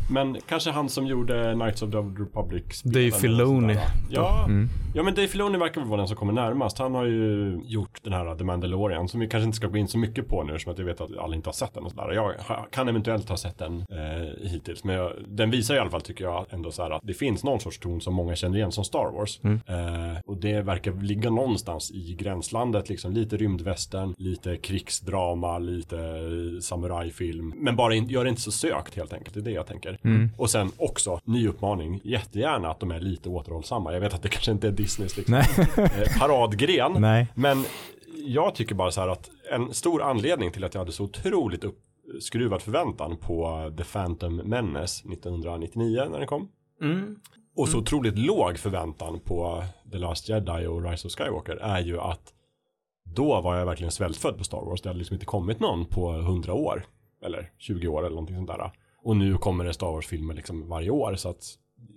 Men 0.10 0.38
kanske 0.48 0.72
han 0.72 0.90
som 0.90 1.08
gjorde 1.08 1.54
Knights 1.54 1.82
of 1.82 1.92
the 1.92 1.98
Republic 1.98 2.82
Dave 2.84 3.12
Filoni. 3.12 3.78
Ja, 4.10 4.48
ja, 4.94 5.04
men 5.04 5.14
Dave 5.16 5.28
Filoni 5.28 5.58
verkar 5.58 5.82
väl 5.82 5.90
vara 5.90 5.98
den 5.98 6.08
som 6.08 6.18
kommer 6.18 6.34
närmast. 6.34 6.78
Han 6.78 6.96
har 6.96 7.06
ju 7.06 7.60
gjort 7.66 8.04
den 8.04 8.14
här 8.14 8.36
The 8.36 8.44
Mandalorian 8.44 9.08
som 9.08 9.20
vi 9.20 9.28
kanske 9.28 9.46
inte 9.46 9.56
ska 9.56 9.68
gå 9.68 9.78
in 9.78 9.88
så 9.88 9.98
mycket 9.98 10.28
på 10.28 10.44
nu 10.44 10.54
eftersom 10.54 10.74
att 10.74 10.80
jag 10.80 10.86
vet 10.86 11.02
att 11.02 11.18
alla 11.18 11.36
inte 11.36 11.48
har 11.48 11.54
sett 11.54 11.74
den 11.74 11.84
och 11.84 11.92
sådär. 11.92 12.12
Jag 12.14 12.34
kan 12.72 12.88
eventuellt 12.90 13.30
ha 13.30 13.38
sett 13.38 13.58
den 13.58 13.80
eh, 13.80 14.50
hittills. 14.52 14.84
Men 14.84 14.96
jag, 14.96 15.12
den 15.28 15.52
visar 15.52 15.76
i 15.76 15.80
alla 15.80 15.90
fall 15.90 16.02
tycker 16.02 16.24
jag 16.24 16.46
ändå 16.50 16.72
så 16.72 16.84
här 16.84 16.92
att 16.92 17.02
det 17.04 17.14
finns 17.14 17.44
någon 17.44 17.60
sorts 17.60 17.80
ton 17.80 18.02
som 18.02 18.14
många 18.14 18.36
känner 18.36 18.58
igen 18.58 18.72
som 18.72 18.84
Star 18.84 19.12
Wars. 19.18 19.40
Eh, 19.44 20.20
och 20.26 20.38
det 20.38 20.62
verkar 20.62 20.92
ligga 20.92 21.30
någonstans 21.30 21.92
i 21.92 22.16
gränslandet, 22.20 22.90
liksom 22.90 23.14
lite 23.14 23.38
rymdvästern, 23.38 24.16
lite 24.18 24.58
krigsdrama, 24.58 25.60
lite 25.60 25.98
eh, 25.98 26.60
samurajfilm. 26.62 27.54
Men 27.56 27.76
bara 27.76 27.96
in, 27.96 28.10
gör 28.10 28.24
det 28.24 28.30
inte 28.30 28.42
så 28.42 28.52
sökt 28.52 28.96
helt 28.96 29.14
enkelt, 29.14 29.34
det 29.34 29.40
är 29.40 29.44
det 29.44 29.52
jag 29.52 29.68
tänker. 29.68 29.97
Och 30.38 30.50
sen 30.50 30.72
också, 30.78 31.20
ny 31.24 31.48
uppmaning, 31.48 32.02
jättegärna 32.04 32.70
att 32.70 32.80
de 32.80 32.92
är 32.92 33.00
lite 33.00 33.30
återhållsamma. 33.30 33.94
Jag 33.94 34.00
vet 34.00 34.14
att 34.14 34.22
det 34.24 34.30
kanske 34.30 34.52
inte 34.52 34.68
är 34.68 34.72
Disneys 34.72 35.18
liksom, 35.18 35.34
eh, 35.34 36.20
paradgren. 36.20 36.94
Nej. 37.00 37.28
Men 37.36 37.64
jag 38.26 38.56
tycker 38.56 38.76
bara 38.76 38.92
så 38.92 39.02
här 39.02 39.08
att 39.08 39.30
en 39.52 39.74
stor 39.74 40.02
anledning 40.02 40.52
till 40.52 40.64
att 40.64 40.74
jag 40.74 40.82
hade 40.82 40.92
så 40.92 41.04
otroligt 41.04 41.64
uppskruvad 41.64 42.62
förväntan 42.62 43.18
på 43.18 43.72
The 43.78 43.84
Phantom 43.84 44.36
Menace 44.36 45.10
1999 45.10 46.08
när 46.12 46.18
den 46.18 46.28
kom. 46.28 46.50
Och 47.56 47.70
så 47.70 47.78
otroligt 47.78 48.18
låg 48.18 48.58
förväntan 48.58 49.20
på 49.20 49.64
The 49.92 49.98
Last 49.98 50.30
Jedi 50.30 50.66
och 50.68 50.90
Rise 50.90 51.08
of 51.08 51.14
Skywalker 51.14 51.56
är 51.56 51.80
ju 51.80 52.00
att 52.00 52.34
då 53.16 53.42
var 53.42 53.56
jag 53.56 53.66
verkligen 53.66 53.92
svältfödd 53.92 54.38
på 54.38 54.44
Star 54.44 54.66
Wars. 54.66 54.82
Det 54.82 54.90
hade 54.90 54.98
liksom 55.00 55.14
inte 55.14 55.26
kommit 55.26 55.60
någon 55.60 55.86
på 55.86 56.14
100 56.14 56.54
år. 56.54 56.86
Eller 57.26 57.52
20 57.58 57.88
år 57.88 58.00
eller 58.00 58.10
någonting 58.10 58.36
sånt 58.36 58.48
där. 58.48 58.72
Och 59.04 59.18
nu 59.18 59.38
kommer 59.38 59.66
det 59.66 59.74
Star 59.74 59.88
Wars-filmer 59.88 60.34
liksom 60.34 60.70
varje 60.70 60.90
år 60.90 61.16
så 61.16 61.30
att 61.30 61.44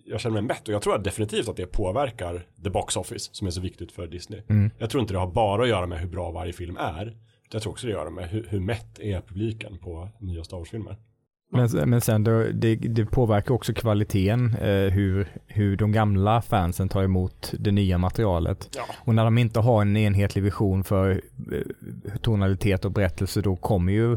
jag 0.04 0.21
känner 0.21 0.35
mig 0.35 0.42
mätt 0.42 0.69
och 0.69 0.75
jag 0.75 0.83
tror 0.83 0.99
definitivt 0.99 1.49
att 1.49 1.57
det 1.57 1.66
påverkar 1.66 2.47
the 2.64 2.71
box 2.71 2.97
office 2.97 3.30
som 3.33 3.47
är 3.47 3.50
så 3.50 3.61
viktigt 3.61 3.92
för 3.92 4.07
Disney. 4.07 4.42
Mm. 4.49 4.71
Jag 4.78 4.90
tror 4.90 5.00
inte 5.00 5.14
det 5.14 5.21
har 5.21 5.33
bara 5.33 5.62
att 5.62 5.69
göra 5.69 5.87
med 5.87 6.00
hur 6.00 6.09
bra 6.09 6.30
varje 6.30 6.52
film 6.52 6.76
är. 6.76 7.16
Jag 7.52 7.62
tror 7.62 7.73
också 7.73 7.87
det 7.87 7.92
gör 7.92 8.11
med 8.11 8.28
hur, 8.28 8.47
hur 8.50 8.61
mätt 8.61 8.99
är 8.99 9.21
publiken 9.21 9.78
på 9.78 10.09
nya 10.21 10.45
Star 10.45 10.57
Wars-filmer. 10.57 10.97
Men, 11.52 11.90
men 11.90 12.00
sen 12.00 12.25
då, 12.25 12.45
det, 12.52 12.76
det 12.76 13.07
påverkar 13.07 13.54
också 13.54 13.75
kvaliteten, 13.75 14.54
eh, 14.54 14.92
hur, 14.92 15.28
hur 15.47 15.76
de 15.76 15.92
gamla 15.92 16.42
fansen 16.42 16.88
tar 16.88 17.02
emot 17.02 17.54
det 17.59 17.71
nya 17.71 17.99
materialet. 17.99 18.69
Ja. 18.76 18.83
Och 19.04 19.14
när 19.14 19.25
de 19.25 19.38
inte 19.38 19.61
har 19.61 19.83
en 19.83 19.97
enhetlig 19.97 20.42
vision 20.42 20.85
för 20.85 21.23
eh, 21.52 22.16
tonalitet 22.21 22.85
och 22.85 22.92
berättelse, 22.92 23.40
då 23.40 23.57
kommer 23.57 23.92
ju 23.92 24.16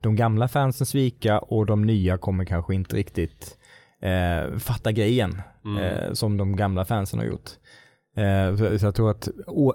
de 0.00 0.16
gamla 0.16 0.48
fansen 0.48 0.86
svika 0.86 1.38
och 1.38 1.66
de 1.66 1.82
nya 1.82 2.18
kommer 2.18 2.44
kanske 2.44 2.74
inte 2.74 2.96
riktigt 2.96 3.58
eh, 4.02 4.58
fatta 4.58 4.92
grejen 4.92 5.42
Mm. 5.64 5.82
eh, 5.82 6.12
som 6.12 6.36
de 6.36 6.56
gamla 6.56 6.84
fansen 6.84 7.18
har 7.18 7.26
gjort. 7.26 7.50
Eh, 8.16 8.56
så, 8.56 8.78
så 8.78 8.86
jag 8.86 8.94
tror 8.94 9.10
att 9.10 9.28
å, 9.46 9.74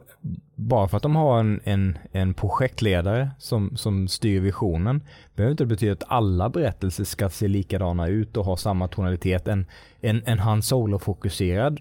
bara 0.56 0.88
för 0.88 0.98
att 0.98 1.04
de 1.04 1.16
har 1.16 1.40
en, 1.40 1.62
en, 1.64 1.98
en 2.12 2.34
projektledare 2.34 3.30
som, 3.40 3.78
som 3.78 4.08
styr 4.08 4.40
visionen 4.40 5.04
behöver 5.36 5.52
inte 5.52 5.66
betyda 5.66 5.94
att 5.94 6.04
alla 6.08 6.50
berättelser 6.50 7.04
ska 7.04 7.30
se 7.30 7.48
likadana 7.48 8.08
ut 8.08 8.38
och 8.38 8.46
ha 8.46 8.58
samma 8.58 8.88
tonalitet. 8.88 9.48
En, 9.48 9.66
en, 10.02 10.22
en 10.26 10.40
Han 10.40 10.62
Solo-fokuserad 10.62 11.80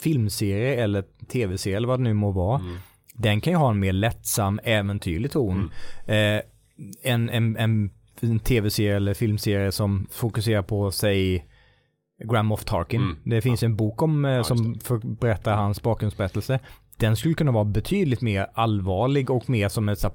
filmserie 0.00 0.74
eller 0.84 1.04
tv-serie 1.28 1.76
eller 1.76 1.88
vad 1.88 1.98
det 2.00 2.04
nu 2.04 2.14
må 2.14 2.30
vara, 2.30 2.58
Mm. 2.60 2.76
den 3.14 3.40
kan 3.40 3.52
ju 3.52 3.56
ha 3.56 3.70
en 3.70 3.78
mer 3.80 3.92
lättsam, 3.92 4.60
äventyrlig 4.64 5.30
ton. 5.30 5.70
Eh, 6.06 6.40
en, 7.02 7.28
en, 7.30 7.56
en, 7.56 7.90
en 8.20 8.38
tv-serie 8.38 8.96
eller 8.96 9.14
filmserie 9.14 9.72
som 9.72 10.06
fokuserar 10.10 10.62
på, 10.62 10.90
säg, 10.90 11.46
Grand 12.24 12.48
Moff 12.48 12.64
Tarkin. 12.64 13.00
Mm. 13.00 13.16
Det 13.24 13.40
finns 13.40 13.62
en 13.62 13.76
bok 13.76 14.02
om, 14.02 14.24
eh, 14.24 14.36
just 14.36 14.48
som 14.48 14.78
berättar 15.20 15.56
hans 15.56 15.82
bakgrundsberättelse. 15.82 16.60
Den 16.96 17.16
skulle 17.16 17.34
kunna 17.34 17.52
vara 17.52 17.64
betydligt 17.64 18.20
mer 18.20 18.46
allvarlig 18.54 19.30
och 19.30 19.50
mer 19.50 19.68
som 19.68 19.88
en 19.88 19.96
så 19.96 20.08
här, 20.08 20.14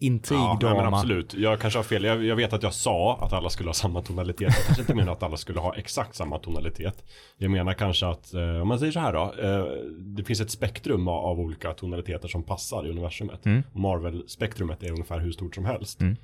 politisk 0.00 0.32
Ja, 0.32 0.52
intrigdrama. 0.52 0.82
men 0.84 0.94
absolut. 0.94 1.34
Jag 1.34 1.60
kanske 1.60 1.78
har 1.78 1.84
fel. 1.84 2.04
Jag, 2.04 2.24
jag 2.24 2.36
vet 2.36 2.52
att 2.52 2.62
jag 2.62 2.74
sa 2.74 3.18
att 3.20 3.32
alla 3.32 3.50
skulle 3.50 3.68
ha 3.68 3.74
samma 3.74 4.02
tonalitet. 4.02 4.40
Jag 4.56 4.64
kanske 4.66 4.82
inte 4.82 4.94
menar 4.94 5.12
att 5.12 5.22
alla 5.22 5.36
skulle 5.36 5.60
ha 5.60 5.74
exakt 5.76 6.14
samma 6.14 6.38
tonalitet. 6.38 7.04
Jag 7.38 7.50
menar 7.50 7.72
kanske 7.72 8.06
att, 8.06 8.34
eh, 8.34 8.60
om 8.62 8.68
man 8.68 8.78
säger 8.78 8.92
så 8.92 9.00
här 9.00 9.12
då. 9.12 9.34
Eh, 9.42 9.64
det 9.98 10.24
finns 10.24 10.40
ett 10.40 10.50
spektrum 10.50 11.08
av, 11.08 11.24
av 11.24 11.40
olika 11.40 11.72
tonaliteter 11.72 12.28
som 12.28 12.42
passar 12.42 12.86
i 12.86 12.90
universumet. 12.90 13.46
Mm. 13.46 13.62
Marvel-spektrumet 13.72 14.82
är 14.82 14.90
ungefär 14.90 15.18
hur 15.18 15.32
stort 15.32 15.54
som 15.54 15.64
helst. 15.64 16.00
Mm. 16.00 16.16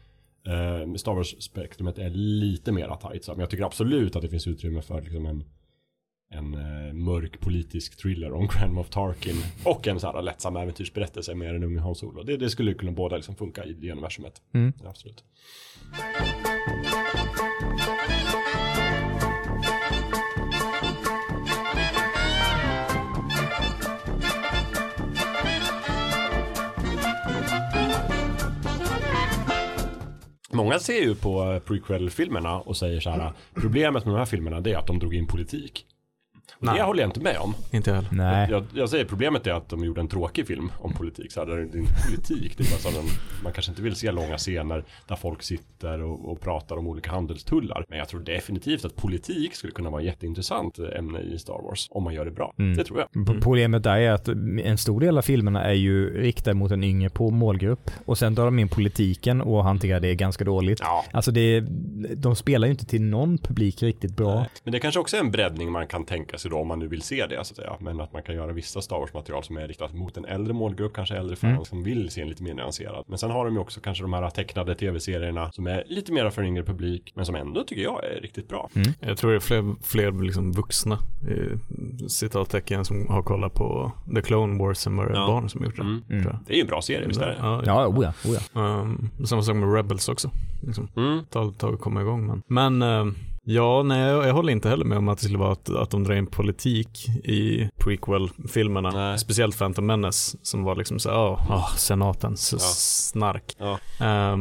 Eh, 0.46 0.94
Star 0.94 1.12
Wars-spektrumet 1.14 1.98
är 1.98 2.10
lite 2.10 2.72
mer 2.72 2.96
tight. 3.10 3.28
Men 3.28 3.40
jag 3.40 3.50
tycker 3.50 3.64
absolut 3.64 4.16
att 4.16 4.22
det 4.22 4.28
finns 4.28 4.46
utrymme 4.46 4.82
för 4.82 5.02
liksom 5.02 5.26
en, 5.26 5.44
en 6.30 6.54
eh, 6.54 6.92
mörk 6.92 7.40
politisk 7.40 7.96
thriller 7.96 8.32
om 8.32 8.46
Grand 8.52 8.72
Moff 8.72 8.90
Tarkin. 8.90 9.36
Och 9.64 9.88
en 9.88 10.00
så 10.00 10.12
här 10.12 10.22
lättsam 10.22 10.56
äventyrsberättelse 10.56 11.34
med 11.34 11.54
en 11.54 11.64
unge 11.64 11.80
Han 11.80 11.94
Solo. 11.94 12.22
Det, 12.22 12.36
det 12.36 12.50
skulle 12.50 12.74
kunna 12.74 12.92
båda 12.92 13.16
liksom 13.16 13.36
funka 13.36 13.64
i 13.64 13.72
det 13.72 13.92
universumet. 13.92 14.42
Mm. 14.54 14.72
Ja, 14.82 14.88
absolut. 14.88 15.24
Många 30.50 30.78
ser 30.78 31.02
ju 31.02 31.14
på 31.14 31.60
prequel-filmerna 31.66 32.60
och 32.60 32.76
säger 32.76 33.00
så 33.00 33.10
här 33.10 33.32
Problemet 33.54 34.04
med 34.04 34.14
de 34.14 34.18
här 34.18 34.24
filmerna 34.24 34.60
det 34.60 34.72
är 34.72 34.78
att 34.78 34.86
de 34.86 34.98
drog 34.98 35.14
in 35.14 35.26
politik. 35.26 35.86
Och 36.58 36.64
Nej. 36.64 36.74
det 36.78 36.82
håller 36.82 37.00
jag 37.02 37.08
inte 37.08 37.20
med 37.20 37.36
om. 37.38 37.54
Inte 37.70 37.92
heller. 37.92 38.08
Nej. 38.12 38.48
Jag, 38.50 38.64
jag 38.74 38.88
säger 38.88 39.04
problemet 39.04 39.46
är 39.46 39.52
att 39.52 39.68
de 39.68 39.84
gjorde 39.84 40.00
en 40.00 40.08
tråkig 40.08 40.46
film 40.46 40.72
om 40.80 40.92
politik. 40.92 41.32
Så 41.32 41.40
här, 41.40 41.46
där 41.46 41.56
det 41.56 41.62
är 41.62 41.78
inte 41.78 41.94
politik. 42.06 42.54
Det 42.58 42.64
är 42.64 42.92
bara 42.92 43.02
man 43.42 43.52
kanske 43.52 43.72
inte 43.72 43.82
vill 43.82 43.94
se 43.96 44.12
långa 44.12 44.36
scener 44.38 44.84
där 45.08 45.16
folk 45.16 45.42
sitter 45.42 46.02
och, 46.02 46.32
och 46.32 46.40
pratar 46.40 46.76
om 46.76 46.86
olika 46.86 47.10
handelstullar. 47.10 47.84
Men 47.88 47.98
jag 47.98 48.08
tror 48.08 48.20
definitivt 48.20 48.84
att 48.84 48.96
politik 48.96 49.54
skulle 49.54 49.72
kunna 49.72 49.90
vara 49.90 50.00
ett 50.00 50.06
jätteintressant 50.06 50.78
ämne 50.78 51.20
i 51.20 51.38
Star 51.38 51.62
Wars. 51.68 51.86
Om 51.90 52.02
man 52.04 52.14
gör 52.14 52.24
det 52.24 52.30
bra. 52.30 52.54
Mm. 52.58 52.76
Det 52.76 52.84
tror 52.84 52.98
jag. 52.98 53.26
P- 53.26 53.40
Problemet 53.40 53.82
där 53.82 53.96
är 53.96 54.10
att 54.10 54.28
en 54.64 54.78
stor 54.78 55.00
del 55.00 55.18
av 55.18 55.22
filmerna 55.22 55.64
är 55.64 55.72
ju 55.74 56.22
riktade 56.22 56.54
mot 56.54 56.72
en 56.72 56.84
yngre 56.84 57.10
på 57.10 57.30
målgrupp 57.30 57.90
och 58.04 58.18
sen 58.18 58.34
drar 58.34 58.44
de 58.44 58.58
in 58.58 58.68
politiken 58.68 59.40
och 59.40 59.64
hanterar 59.64 60.00
det 60.00 60.14
ganska 60.14 60.44
dåligt. 60.44 60.78
Ja. 60.82 61.04
Alltså 61.12 61.30
det, 61.30 61.60
de 62.16 62.36
spelar 62.36 62.66
ju 62.66 62.72
inte 62.72 62.86
till 62.86 63.02
någon 63.02 63.38
publik 63.38 63.82
riktigt 63.82 64.16
bra. 64.16 64.46
Men 64.64 64.72
det 64.72 64.78
kanske 64.80 65.00
också 65.00 65.16
är 65.16 65.20
en 65.20 65.30
breddning 65.30 65.72
man 65.72 65.86
kan 65.86 66.04
tänka 66.04 66.38
sig 66.38 66.45
då 66.48 66.58
om 66.58 66.68
man 66.68 66.78
nu 66.78 66.88
vill 66.88 67.02
se 67.02 67.26
det 67.26 67.34
så 67.34 67.40
att 67.40 67.56
säga. 67.56 67.72
Men 67.80 68.00
att 68.00 68.12
man 68.12 68.22
kan 68.22 68.34
göra 68.34 68.52
vissa 68.52 68.80
Star 68.82 68.96
Wars-material 68.98 69.44
som 69.44 69.56
är 69.56 69.68
riktat 69.68 69.94
mot 69.94 70.16
en 70.16 70.24
äldre 70.24 70.52
målgrupp, 70.54 70.92
kanske 70.94 71.16
äldre 71.16 71.36
fans 71.36 71.52
Mm. 71.52 71.64
som 71.64 71.82
vill 71.82 72.10
se 72.10 72.20
en 72.22 72.28
lite 72.28 72.42
mer 72.42 72.54
nyanserad. 72.54 73.04
Men 73.08 73.18
sen 73.18 73.30
har 73.30 73.44
de 73.44 73.54
ju 73.54 73.60
också 73.60 73.80
kanske 73.80 74.04
de 74.04 74.12
här 74.12 74.30
tecknade 74.30 74.74
tv-serierna 74.74 75.52
som 75.52 75.66
är 75.66 75.84
lite 75.86 76.12
mer 76.12 76.30
för 76.30 76.42
en 76.42 76.48
yngre 76.48 76.62
publik, 76.64 77.12
men 77.16 77.26
som 77.26 77.34
ändå 77.34 77.62
tycker 77.64 77.82
jag 77.82 78.04
är 78.04 78.20
riktigt 78.20 78.48
bra. 78.48 78.70
Jag 79.00 79.18
tror 79.18 79.30
det 79.30 79.36
är 79.36 79.40
fler, 79.40 79.74
fler 79.82 80.12
liksom 80.24 80.52
vuxna 80.52 80.98
citattecken 82.08 82.84
som 82.84 83.06
har 83.08 83.22
kollat 83.22 83.54
på 83.54 83.92
The 84.14 84.22
Clone 84.22 84.58
Wars 84.64 84.86
än 84.86 84.96
vad 84.96 85.06
det 85.06 85.12
är 85.12 85.16
Ja. 85.20 85.26
barn 85.26 85.48
som 85.48 85.64
gjort 85.64 85.76
det. 85.76 85.82
Mm. 85.82 86.02
tror 86.08 86.22
jag. 86.22 86.38
Det 86.46 86.52
är 86.52 86.56
ju 86.56 86.60
en 86.62 86.66
bra 86.68 86.82
serie, 86.82 87.06
visst 87.08 87.20
är 87.20 87.26
det? 87.26 87.36
Ja, 87.40 87.62
Ja, 87.66 87.86
oja, 87.88 88.14
oja. 88.28 88.40
Um, 88.80 89.10
samma 89.24 89.42
sak 89.42 89.56
med 89.56 89.74
Rebels 89.74 90.08
också. 90.08 90.30
Liksom. 90.62 90.88
Mm. 90.96 91.24
Ta 91.30 91.48
ett 91.48 91.58
tag 91.58 91.74
att 91.74 91.80
komma 91.80 92.00
igång. 92.00 92.26
Men, 92.26 92.42
men 92.46 92.82
ehm, 92.82 93.14
ja, 93.46 93.82
nej, 93.82 94.00
jag, 94.00 94.32
håller 94.34 94.52
inte 94.52 94.68
heller 94.68 94.84
med 94.84 94.98
om 94.98 95.08
att 95.08 95.18
det 95.18 95.24
skulle 95.24 95.38
vara 95.38 95.52
att, 95.52 95.70
att 95.70 95.90
de 95.90 96.04
drar 96.04 96.14
in 96.14 96.26
politik 96.26 97.08
i 97.24 97.68
prequel-filmerna. 97.78 99.18
Speciellt 99.18 99.58
Phantom 99.58 99.86
Menace 99.86 100.38
som 100.42 100.62
var 100.62 100.76
liksom 100.76 100.98
så 100.98 101.10
åh, 101.10 101.46
åh, 101.50 101.74
senaten, 101.76 102.36
så 102.36 102.56
Ja. 102.56 102.60
snark. 102.60 103.56
Ja. 103.58 103.72
Eh, 104.00 104.36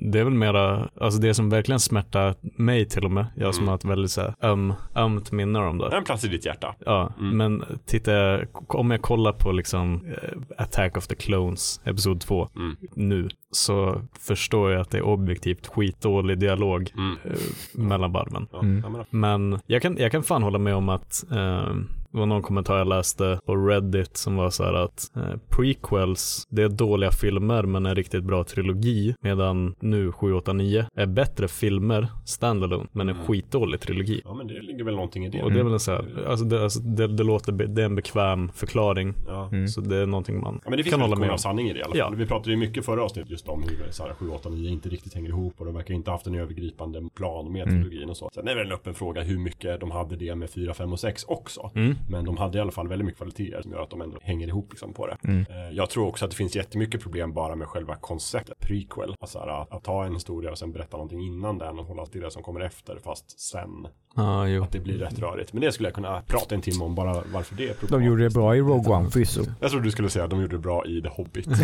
det 0.00 0.18
är 0.20 0.24
väl 0.24 0.34
mera, 0.34 0.88
alltså 1.00 1.20
det 1.20 1.34
som 1.34 1.50
verkligen 1.50 1.80
smärtar 1.80 2.34
mig 2.56 2.88
till 2.88 3.04
och 3.04 3.10
med, 3.10 3.26
jag 3.36 3.54
som 3.54 3.62
Mm. 3.62 3.68
har 3.68 3.74
ett 3.76 3.84
väldigt 3.84 4.10
så 4.10 4.20
här 4.20 4.34
öm, 4.40 4.72
ömt 4.94 5.32
minne 5.32 5.58
om 5.58 5.78
det. 5.78 5.96
En 5.96 6.04
plats 6.04 6.24
i 6.24 6.28
ditt 6.28 6.46
hjärta. 6.46 6.74
Ja, 6.86 7.12
Mm. 7.18 7.36
men 7.36 7.64
titta, 7.86 8.38
om 8.68 8.90
jag 8.90 9.02
kollar 9.02 9.32
på 9.32 9.52
liksom 9.52 10.06
eh, 10.06 10.62
Attack 10.62 10.96
of 10.96 11.06
the 11.06 11.14
Clones, 11.14 11.80
episod 11.84 12.20
2, 12.20 12.48
Mm. 12.56 12.76
nu, 12.94 13.28
så 13.56 14.00
förstår 14.20 14.70
jag 14.72 14.80
att 14.80 14.90
det 14.90 14.98
är 14.98 15.02
objektivt 15.02 15.66
skitdålig 15.66 16.38
dialog 16.38 16.90
Mm. 16.96 17.16
eh, 17.24 17.32
mellan 17.72 18.12
varven. 18.12 18.46
Mm. 18.62 19.04
Men 19.10 19.58
jag 19.66 19.82
kan, 19.82 19.96
jag 19.98 20.12
kan 20.12 20.22
fan 20.22 20.42
hålla 20.42 20.58
med 20.58 20.74
om 20.74 20.88
att 20.88 21.24
eh, 21.32 21.74
det 22.16 22.20
var 22.20 22.26
någon 22.26 22.42
kommentar 22.42 22.78
jag 22.78 22.88
läste 22.88 23.40
på 23.46 23.56
Reddit 23.56 24.16
som 24.16 24.36
var 24.36 24.50
så 24.50 24.64
här 24.64 24.74
att 24.74 25.10
eh, 25.16 25.22
prequels, 25.48 26.46
det 26.50 26.62
är 26.62 26.68
dåliga 26.68 27.10
filmer 27.10 27.62
men 27.62 27.86
en 27.86 27.94
riktigt 27.94 28.24
bra 28.24 28.44
trilogi 28.44 29.14
medan 29.20 29.74
nu 29.80 30.12
7, 30.12 30.32
8, 30.34 30.52
9 30.52 30.86
är 30.96 31.06
bättre 31.06 31.48
filmer 31.48 32.08
standalone 32.24 32.86
men 32.92 33.08
en 33.08 33.14
Mm. 33.16 33.26
skitdålig 33.26 33.80
trilogi. 33.80 34.20
Ja, 34.24 34.34
men 34.34 34.46
det 34.46 34.62
ligger 34.62 34.84
väl 34.84 34.94
någonting 34.94 35.24
i 35.26 35.28
det. 35.28 35.42
Och 35.42 35.52
det 35.52 35.60
är 35.60 35.64
väl 35.64 35.72
en 35.72 35.80
så 35.80 35.92
här, 35.92 36.24
alltså 36.28 36.44
det, 36.44 36.62
alltså 36.62 36.80
det, 36.80 37.06
det 37.06 37.24
låter, 37.24 37.52
det 37.52 37.82
är 37.82 37.86
en 37.86 37.94
bekväm 37.94 38.48
förklaring. 38.54 39.14
Ja. 39.26 39.48
Mm. 39.52 39.68
Så 39.68 39.80
det 39.80 39.96
är 39.96 40.06
någonting 40.06 40.40
man 40.40 40.60
Ja, 40.64 40.70
men 40.70 40.76
det 40.76 40.82
finns 40.84 40.92
kan 40.94 41.00
hålla 41.02 41.16
med 41.16 41.30
om. 41.30 41.38
sanning 41.38 41.68
i 41.68 41.72
det 41.72 41.78
i 41.78 41.82
alla 41.82 41.90
fall. 41.90 41.98
Ja. 41.98 42.12
Vi 42.16 42.26
pratade 42.26 42.50
ju 42.50 42.56
mycket 42.56 42.84
förra 42.84 43.04
avsnittet 43.04 43.30
just 43.30 43.48
om 43.48 43.62
hur 43.62 43.78
så 43.90 44.02
här, 44.02 44.12
7, 44.14 44.28
8, 44.30 44.48
9 44.48 44.70
inte 44.70 44.88
riktigt 44.88 45.14
hänger 45.14 45.28
ihop 45.28 45.54
och 45.58 45.64
de 45.66 45.74
verkar 45.74 45.94
inte 45.94 46.10
haft 46.10 46.26
en 46.26 46.34
övergripande 46.34 47.02
plan 47.14 47.52
med 47.52 47.68
Mm. 47.68 47.82
trilogin 47.82 48.10
och 48.10 48.16
så. 48.16 48.30
Sen 48.34 48.48
är 48.48 48.50
det 48.54 48.56
väl 48.58 48.66
en 48.66 48.72
öppen 48.72 48.94
fråga 48.94 49.22
hur 49.22 49.38
mycket 49.38 49.80
de 49.80 49.90
hade 49.90 50.16
det 50.16 50.34
med 50.34 50.50
4, 50.50 50.74
5 50.74 50.92
och 50.92 51.00
6 51.00 51.24
också. 51.28 51.70
Mm. 51.74 51.94
Men 52.08 52.24
de 52.24 52.36
hade 52.36 52.58
i 52.58 52.60
alla 52.60 52.70
fall 52.72 52.88
väldigt 52.88 53.06
mycket 53.06 53.18
kvaliteter 53.18 53.62
som 53.62 53.72
gör 53.72 53.82
att 53.82 53.90
de 53.90 54.00
ändå 54.02 54.18
hänger 54.22 54.48
ihop 54.48 54.66
liksom 54.72 54.92
på 54.92 55.06
det. 55.06 55.16
Mm. 55.24 55.46
Eh, 55.50 55.70
Jag 55.76 55.90
tror 55.90 56.06
också 56.08 56.24
att 56.24 56.30
det 56.30 56.36
finns 56.36 56.56
jättemycket 56.56 57.02
problem 57.02 57.32
bara 57.32 57.54
med 57.56 57.68
själva 57.68 57.96
konceptet 57.96 58.58
prequel. 58.60 59.14
Alltså 59.20 59.38
här, 59.38 59.62
att, 59.62 59.72
att 59.72 59.84
ta 59.84 60.04
en 60.04 60.14
historia 60.14 60.50
och 60.50 60.58
sen 60.58 60.72
berätta 60.72 60.96
någonting 60.96 61.20
innan 61.26 61.58
den 61.58 61.78
och 61.78 61.86
hålla 61.86 62.06
till 62.06 62.20
det 62.20 62.30
som 62.30 62.42
kommer 62.42 62.60
efter 62.60 62.98
fast 63.04 63.40
sen. 63.40 63.86
Ja, 64.18 64.48
jo. 64.48 64.62
Att 64.62 64.72
det 64.72 64.80
blir 64.80 64.98
rätt 64.98 65.18
rörigt. 65.18 65.52
Men 65.52 65.62
det 65.62 65.72
skulle 65.72 65.86
jag 65.88 65.94
kunna 65.94 66.22
prata 66.26 66.54
en 66.54 66.60
timme 66.60 66.84
om 66.84 66.94
bara 66.94 67.22
varför 67.32 67.54
det 67.56 67.62
är 67.64 67.68
De 67.68 67.74
problematiskt. 67.74 68.06
gjorde 68.08 68.22
det 68.22 68.30
bra 68.30 68.56
i 68.56 68.60
Rogue 68.60 68.94
One 68.94 69.10
förvisso. 69.10 69.40
Jag 69.60 69.70
trodde 69.70 69.84
du 69.86 69.90
skulle 69.90 70.08
säga 70.10 70.24
att 70.24 70.30
de 70.30 70.40
gjorde 70.40 70.56
det 70.56 70.60
bra 70.62 70.86
i 70.86 71.02
The 71.02 71.08
Hobbit. 71.08 71.46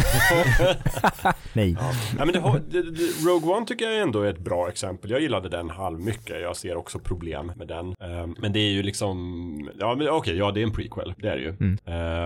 Nej. 1.53 1.77
Ja, 2.19 2.25
men 2.25 2.33
det, 2.33 2.41
det, 2.71 2.91
det, 2.91 3.29
Rogue 3.29 3.55
One 3.57 3.67
tycker 3.67 3.85
jag 3.85 4.03
ändå 4.03 4.21
är 4.23 4.31
ett 4.31 4.39
bra 4.39 4.69
exempel. 4.69 5.11
Jag 5.11 5.21
gillade 5.21 5.49
den 5.49 5.71
halv 5.71 6.01
mycket. 6.01 6.41
Jag 6.43 6.57
ser 6.57 6.77
också 6.77 6.99
problem 6.99 7.53
med 7.57 7.69
den. 7.69 7.95
Ehm, 8.01 8.35
men 8.39 8.53
det 8.53 8.59
är 8.61 8.71
ju 8.71 8.83
liksom, 8.83 9.71
ja 9.79 9.95
men 9.95 10.09
okej, 10.09 10.32
ja 10.33 10.51
det 10.51 10.61
är 10.61 10.65
en 10.65 10.73
prequel. 10.73 11.15
Det 11.19 11.29
är 11.29 11.37
det 11.37 11.43
ju. 11.43 11.55
Mm. 11.61 11.79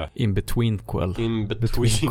Eh, 0.03 0.09
In 0.15 0.35
between 0.35 0.79
quell. 0.79 1.15
in 1.19 1.47
between. 1.49 2.11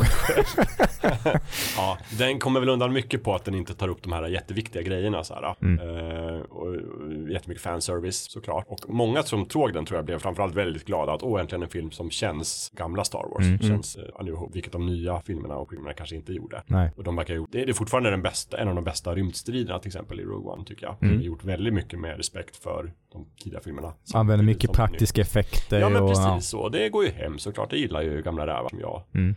ja, 1.76 1.98
den 2.18 2.38
kommer 2.38 2.60
väl 2.60 2.68
undan 2.68 2.92
mycket 2.92 3.22
på 3.22 3.34
att 3.34 3.44
den 3.44 3.54
inte 3.54 3.74
tar 3.74 3.88
upp 3.88 4.02
de 4.02 4.12
här 4.12 4.28
jätteviktiga 4.28 4.82
grejerna 4.82 5.24
så 5.24 5.34
här. 5.34 5.54
Mm. 5.62 5.88
Eh, 5.88 6.40
och, 6.40 6.66
och 6.66 7.30
jättemycket 7.30 7.62
fanservice 7.62 8.30
såklart. 8.30 8.64
Och 8.68 8.80
många 8.88 9.22
som 9.22 9.48
såg 9.50 9.72
den 9.72 9.86
tror 9.86 9.98
jag 9.98 10.04
blev 10.04 10.18
framförallt 10.18 10.54
väldigt 10.54 10.84
glada 10.84 11.12
att 11.12 11.22
åh, 11.22 11.40
äntligen 11.40 11.62
en 11.62 11.68
film 11.68 11.90
som 11.90 12.10
känns 12.10 12.72
gamla 12.74 13.04
Star 13.04 13.28
Wars. 13.34 13.46
Mm. 13.46 13.58
Känns, 13.58 13.96
eh, 13.96 14.24
New 14.24 14.34
Hope, 14.34 14.54
vilket 14.54 14.72
de 14.72 14.86
nya 14.86 15.20
filmerna 15.20 15.56
och 15.56 15.70
filmerna 15.70 15.92
kanske 15.92 16.16
inte 16.16 16.32
gjorde. 16.32 16.62
Nej. 16.66 16.90
Och 16.96 17.04
de 17.04 17.16
verkar 17.16 17.34
ju, 17.34 17.46
det 17.52 17.62
är 17.62 17.72
fortfarande 17.72 18.10
den 18.10 18.22
bästa, 18.22 18.58
en 18.58 18.68
av 18.68 18.74
de 18.74 18.84
bästa 18.84 19.14
rymdstriderna 19.14 19.78
till 19.78 19.88
exempel 19.88 20.20
i 20.20 20.22
Rogue 20.22 20.52
One 20.52 20.64
tycker 20.64 20.86
jag. 20.86 20.96
Mm. 21.02 21.14
De 21.14 21.18
har 21.18 21.26
gjort 21.26 21.44
väldigt 21.44 21.74
mycket 21.74 22.00
med 22.00 22.16
respekt 22.16 22.56
för 22.56 22.92
de 23.12 23.26
tidiga 23.42 23.60
filmerna. 23.60 23.92
Använder 24.14 24.44
mycket 24.44 24.72
praktiska 24.72 25.20
effekter 25.20 25.80
Ja 25.80 25.88
men 25.88 26.02
och 26.02 26.08
precis 26.08 26.48
så, 26.48 26.68
det 26.68 26.88
går 26.88 27.04
ju 27.04 27.10
hem 27.10 27.38
såklart. 27.38 27.70
Det 27.70 27.78
gillar 27.78 28.02
ju 28.02 28.22
gamla 28.22 28.46
rävar 28.46 28.68
som 28.68 28.80
jag. 28.80 29.02
Mm. 29.14 29.34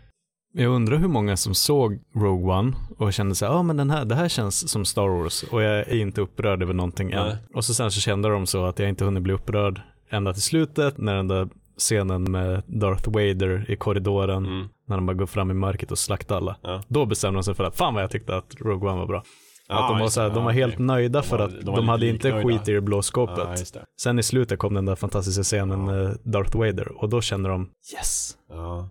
Jag 0.54 0.72
undrar 0.72 0.98
hur 0.98 1.08
många 1.08 1.38
som 1.38 1.54
såg 1.54 2.00
Rogue 2.16 2.54
One 2.56 2.74
och 2.98 3.14
kände 3.14 3.36
sig, 3.36 3.48
ja 3.48 3.54
ah, 3.54 3.64
men 3.64 3.78
den 3.78 3.90
här, 3.90 4.06
det 4.06 4.16
här 4.16 4.28
känns 4.30 4.70
som 4.72 4.86
Star 4.86 5.08
Wars 5.08 5.44
och 5.44 5.62
jag 5.62 5.80
är 5.80 5.96
inte 5.96 6.22
upprörd 6.22 6.62
över 6.64 6.74
någonting 6.74 7.12
än. 7.12 7.26
Nej. 7.28 7.36
Och 7.54 7.66
så 7.66 7.74
sen 7.74 7.92
så 7.92 8.02
kände 8.02 8.30
de 8.30 8.46
så 8.48 8.66
att 8.66 8.80
jag 8.80 8.90
inte 8.90 9.06
hunnit 9.06 9.24
bli 9.24 9.34
upprörd 9.34 9.82
ända 10.10 10.34
till 10.34 10.42
slutet 10.42 10.98
när 10.98 11.16
den 11.16 11.28
där 11.28 11.50
scenen 11.78 12.32
med 12.32 12.64
Darth 12.68 13.10
Vader 13.10 13.66
i 13.72 13.76
korridoren, 13.76 14.46
Mm. 14.46 14.68
när 14.88 14.96
de 14.96 15.06
bara 15.06 15.14
går 15.14 15.26
fram 15.26 15.52
i 15.52 15.54
mörkret 15.54 15.92
och 15.92 15.98
slaktar 16.00 16.38
alla. 16.38 16.56
Ja. 16.62 16.82
Då 16.88 17.06
bestämde 17.06 17.38
de 17.38 17.44
sig 17.44 17.54
för 17.54 17.64
att 17.64 17.76
fan 17.78 17.94
vad 17.94 18.04
jag 18.04 18.12
tyckte 18.12 18.36
att 18.38 18.56
Rogue 18.60 18.90
One 18.90 19.00
var 19.00 19.08
bra. 19.08 19.24
Att 19.70 19.88
de 19.90 19.94
var, 19.98 20.02
just 20.02 20.14
så 20.14 20.22
här, 20.22 20.30
det. 20.30 20.36
de 20.36 20.44
var 20.46 20.52
helt 20.52 20.80
nöjda 20.80 21.22
De 21.22 21.28
för 21.28 21.38
var- 21.38 21.46
att 21.46 21.66
de 21.66 21.90
hade 21.90 22.08
inte 22.08 22.44
skit 22.44 22.68
i 22.68 22.72
det 22.72 22.82
blå 22.82 23.02
skåpet. 23.02 23.74
Sen 24.02 24.20
i 24.20 24.24
slutet 24.24 24.60
kom 24.60 24.74
den 24.74 24.86
där 24.86 24.96
fantastiska 24.96 25.44
scenen 25.44 25.86
med 25.86 26.18
Darth 26.24 26.58
Vader 26.58 27.02
och 27.02 27.10
då 27.10 27.22
kände 27.22 27.50
de 27.50 27.70
yes. 27.96 28.38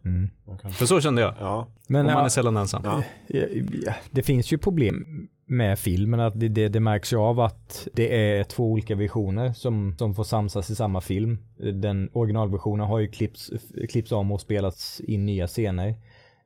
Mm. 0.05 0.29
För 0.73 0.87
så 0.87 1.01
kände 1.01 1.23
jag. 1.23 1.35
ja. 1.41 1.67
Men 1.89 2.07
och 2.07 2.13
man 2.13 2.21
ja, 2.21 2.25
är 2.25 2.29
sällan 2.29 2.57
ensam. 2.57 3.03
Det 4.11 4.23
finns 4.23 4.53
ju 4.53 4.59
problem 4.59 5.29
med 5.47 5.79
filmen, 5.79 6.21
att 6.21 6.41
det, 6.41 6.49
det, 6.49 6.69
det 6.69 6.81
märks 6.81 7.13
ju 7.13 7.17
av 7.17 7.41
att 7.41 7.89
det 7.93 8.39
är 8.39 8.45
två 8.45 8.73
olika 8.73 8.95
visioner 8.95 9.53
som, 9.53 9.95
som 9.99 10.15
får 10.15 10.25
samsas 10.25 10.71
i 10.71 10.75
samma 10.75 11.01
film. 11.01 11.39
Den 11.75 12.11
originalversionen 12.13 12.87
har 12.87 12.99
ju 12.99 13.09
klippts, 13.09 13.51
klippts 13.89 14.13
om 14.13 14.33
och 14.33 14.41
spelats 14.41 15.01
in 15.01 15.27
nya 15.27 15.47
scener. 15.47 15.95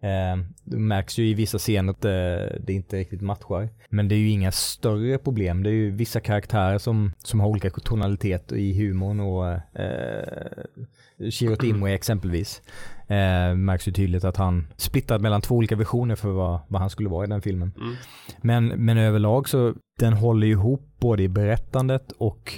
Eh, 0.02 0.36
det 0.64 0.76
märks 0.76 1.18
ju 1.18 1.26
i 1.28 1.34
vissa 1.34 1.58
scener 1.58 1.90
att 1.90 2.00
det, 2.00 2.58
det 2.60 2.72
inte 2.72 2.98
riktigt 2.98 3.20
matchar. 3.20 3.68
Men 3.88 4.08
det 4.08 4.14
är 4.14 4.18
ju 4.18 4.28
inga 4.28 4.52
större 4.52 5.18
problem. 5.18 5.62
Det 5.62 5.70
är 5.70 5.74
ju 5.74 5.90
vissa 5.90 6.20
karaktärer 6.20 6.78
som, 6.78 7.12
som 7.18 7.40
har 7.40 7.48
olika 7.48 7.70
tonaliteter 7.70 8.56
i 8.56 8.78
humorn 8.78 9.20
och 9.20 9.48
eh, 9.80 11.30
Chirrut 11.30 11.62
Imwe 11.64 11.94
exempelvis. 11.94 12.62
Eh, 13.06 13.54
märks 13.54 13.88
ju 13.88 13.92
tydligt 13.92 14.24
att 14.24 14.36
han 14.36 14.66
splittrat 14.76 15.20
mellan 15.20 15.40
två 15.40 15.54
olika 15.54 15.76
visioner 15.76 16.16
för 16.16 16.30
vad, 16.30 16.60
vad 16.68 16.80
han 16.80 16.90
skulle 16.90 17.08
vara 17.08 17.24
i 17.24 17.28
den 17.28 17.42
filmen. 17.42 17.72
Mm. 17.76 17.94
Men, 18.40 18.66
men 18.66 18.98
överlag 18.98 19.48
så 19.48 19.74
den 19.98 20.12
håller 20.12 20.46
ihop 20.46 20.94
både 20.98 21.22
i 21.22 21.28
berättandet 21.28 22.12
och 22.12 22.52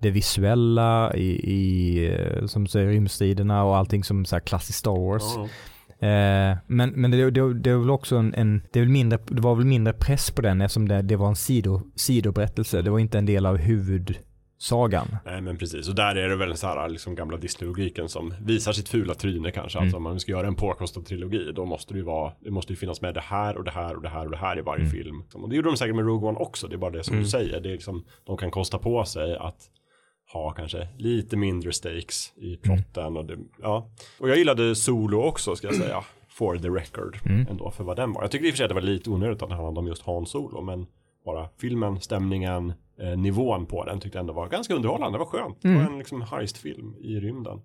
det 0.00 0.10
visuella 0.10 1.14
i, 1.14 1.52
i 1.52 2.04
eh, 2.06 2.46
som 2.46 2.66
säger, 2.66 2.88
rymdstriderna 2.88 3.64
och 3.64 3.76
allting 3.76 4.04
som 4.04 4.24
så 4.24 4.36
här 4.36 4.40
klassiskt 4.40 4.78
Star 4.78 5.08
Wars. 5.08 5.22
Ja. 5.36 5.48
Eh, 6.00 6.56
men 6.66 6.90
men 6.94 7.10
det, 7.10 7.30
det, 7.30 7.54
det 7.54 7.70
är 7.70 7.76
väl 7.78 7.90
också 7.90 8.16
en, 8.16 8.34
en 8.34 8.62
det, 8.72 8.80
väl 8.80 8.88
mindre, 8.88 9.18
det 9.26 9.40
var 9.40 9.54
väl 9.54 9.66
mindre 9.66 9.92
press 9.92 10.30
på 10.30 10.42
den 10.42 10.60
eftersom 10.60 10.88
det, 10.88 11.02
det 11.02 11.16
var 11.16 11.28
en 11.28 11.36
sido, 11.36 11.80
sidoberättelse. 11.94 12.82
Det 12.82 12.90
var 12.90 12.98
inte 12.98 13.18
en 13.18 13.26
del 13.26 13.46
av 13.46 13.56
huvudsagan. 13.56 15.16
Nej 15.24 15.40
men 15.40 15.56
precis, 15.56 15.88
och 15.88 15.94
där 15.94 16.16
är 16.16 16.28
det 16.28 16.36
väl 16.36 16.56
så 16.56 16.66
här 16.66 16.88
liksom 16.88 17.14
gamla 17.14 17.36
Disney-logiken 17.36 18.08
som 18.08 18.34
visar 18.40 18.72
sitt 18.72 18.88
fula 18.88 19.14
tryne 19.14 19.50
kanske. 19.50 19.78
Mm. 19.78 19.86
Alltså 19.86 19.96
om 19.96 20.02
man 20.02 20.20
ska 20.20 20.32
göra 20.32 20.46
en 20.46 20.54
påkostad 20.54 21.04
trilogi 21.06 21.52
då 21.54 21.64
måste 21.64 21.94
det 21.94 21.98
ju 21.98 22.04
vara, 22.04 22.32
det 22.44 22.50
måste 22.50 22.72
ju 22.72 22.76
finnas 22.76 23.00
med 23.00 23.14
det 23.14 23.20
här 23.20 23.56
och 23.56 23.64
det 23.64 23.70
här 23.70 23.96
och 23.96 24.02
det 24.02 24.08
här 24.08 24.24
och 24.24 24.30
det 24.30 24.36
här 24.36 24.58
i 24.58 24.62
varje 24.62 24.80
Mm. 24.84 24.90
film. 24.92 25.22
Och 25.34 25.48
det 25.48 25.56
gjorde 25.56 25.68
de 25.68 25.76
säkert 25.76 25.96
med 25.96 26.04
Rogue 26.06 26.28
One 26.28 26.38
också, 26.38 26.68
det 26.68 26.74
är 26.74 26.78
bara 26.78 26.90
det 26.90 27.04
som 27.04 27.12
Mm. 27.14 27.24
du 27.24 27.30
säger. 27.30 27.60
Det 27.60 27.68
är 27.68 27.72
liksom, 27.72 28.04
de 28.24 28.36
kan 28.36 28.50
kosta 28.50 28.78
på 28.78 29.04
sig 29.04 29.36
att 29.36 29.56
ha 30.32 30.50
kanske 30.52 30.88
lite 30.98 31.36
mindre 31.36 31.72
stakes 31.72 32.32
i 32.36 32.56
plotten 32.56 33.16
och 33.16 33.24
det, 33.24 33.38
ja. 33.62 33.90
Och 34.20 34.28
jag 34.28 34.38
gillade 34.38 34.74
Solo 34.74 35.22
också 35.22 35.56
ska 35.56 35.66
jag 35.66 35.76
säga, 35.76 36.04
for 36.28 36.56
the 36.58 36.68
record 36.68 37.18
Mm. 37.24 37.46
ändå 37.50 37.70
för 37.70 37.84
vad 37.84 37.96
den 37.96 38.12
var. 38.12 38.22
Jag 38.22 38.30
tyckte 38.30 38.46
i 38.48 38.50
och 38.50 38.52
för 38.52 38.56
sig 38.56 38.64
att 38.64 38.68
det 38.70 38.74
var 38.74 38.82
lite 38.82 39.10
onödigt 39.10 39.42
att 39.42 39.48
det 39.48 39.54
handlade 39.54 39.78
om 39.80 39.86
just 39.86 40.02
Han 40.02 40.26
Solo, 40.26 40.60
men 40.62 40.86
bara 41.24 41.48
filmen, 41.60 42.00
stämningen, 42.00 42.72
eh, 43.00 43.18
nivån 43.18 43.66
på 43.66 43.84
den 43.84 44.00
tyckte 44.00 44.18
jag 44.18 44.20
ändå 44.20 44.32
var 44.32 44.48
ganska 44.48 44.74
underhållande. 44.74 45.14
Det 45.18 45.24
var 45.24 45.26
skönt. 45.30 45.62
Det 45.62 45.68
var 45.68 45.74
Mm. 45.80 45.92
en 45.92 45.98
liksom 45.98 46.22
heist-film 46.22 46.94
i 47.00 47.20
rymden. 47.20 47.60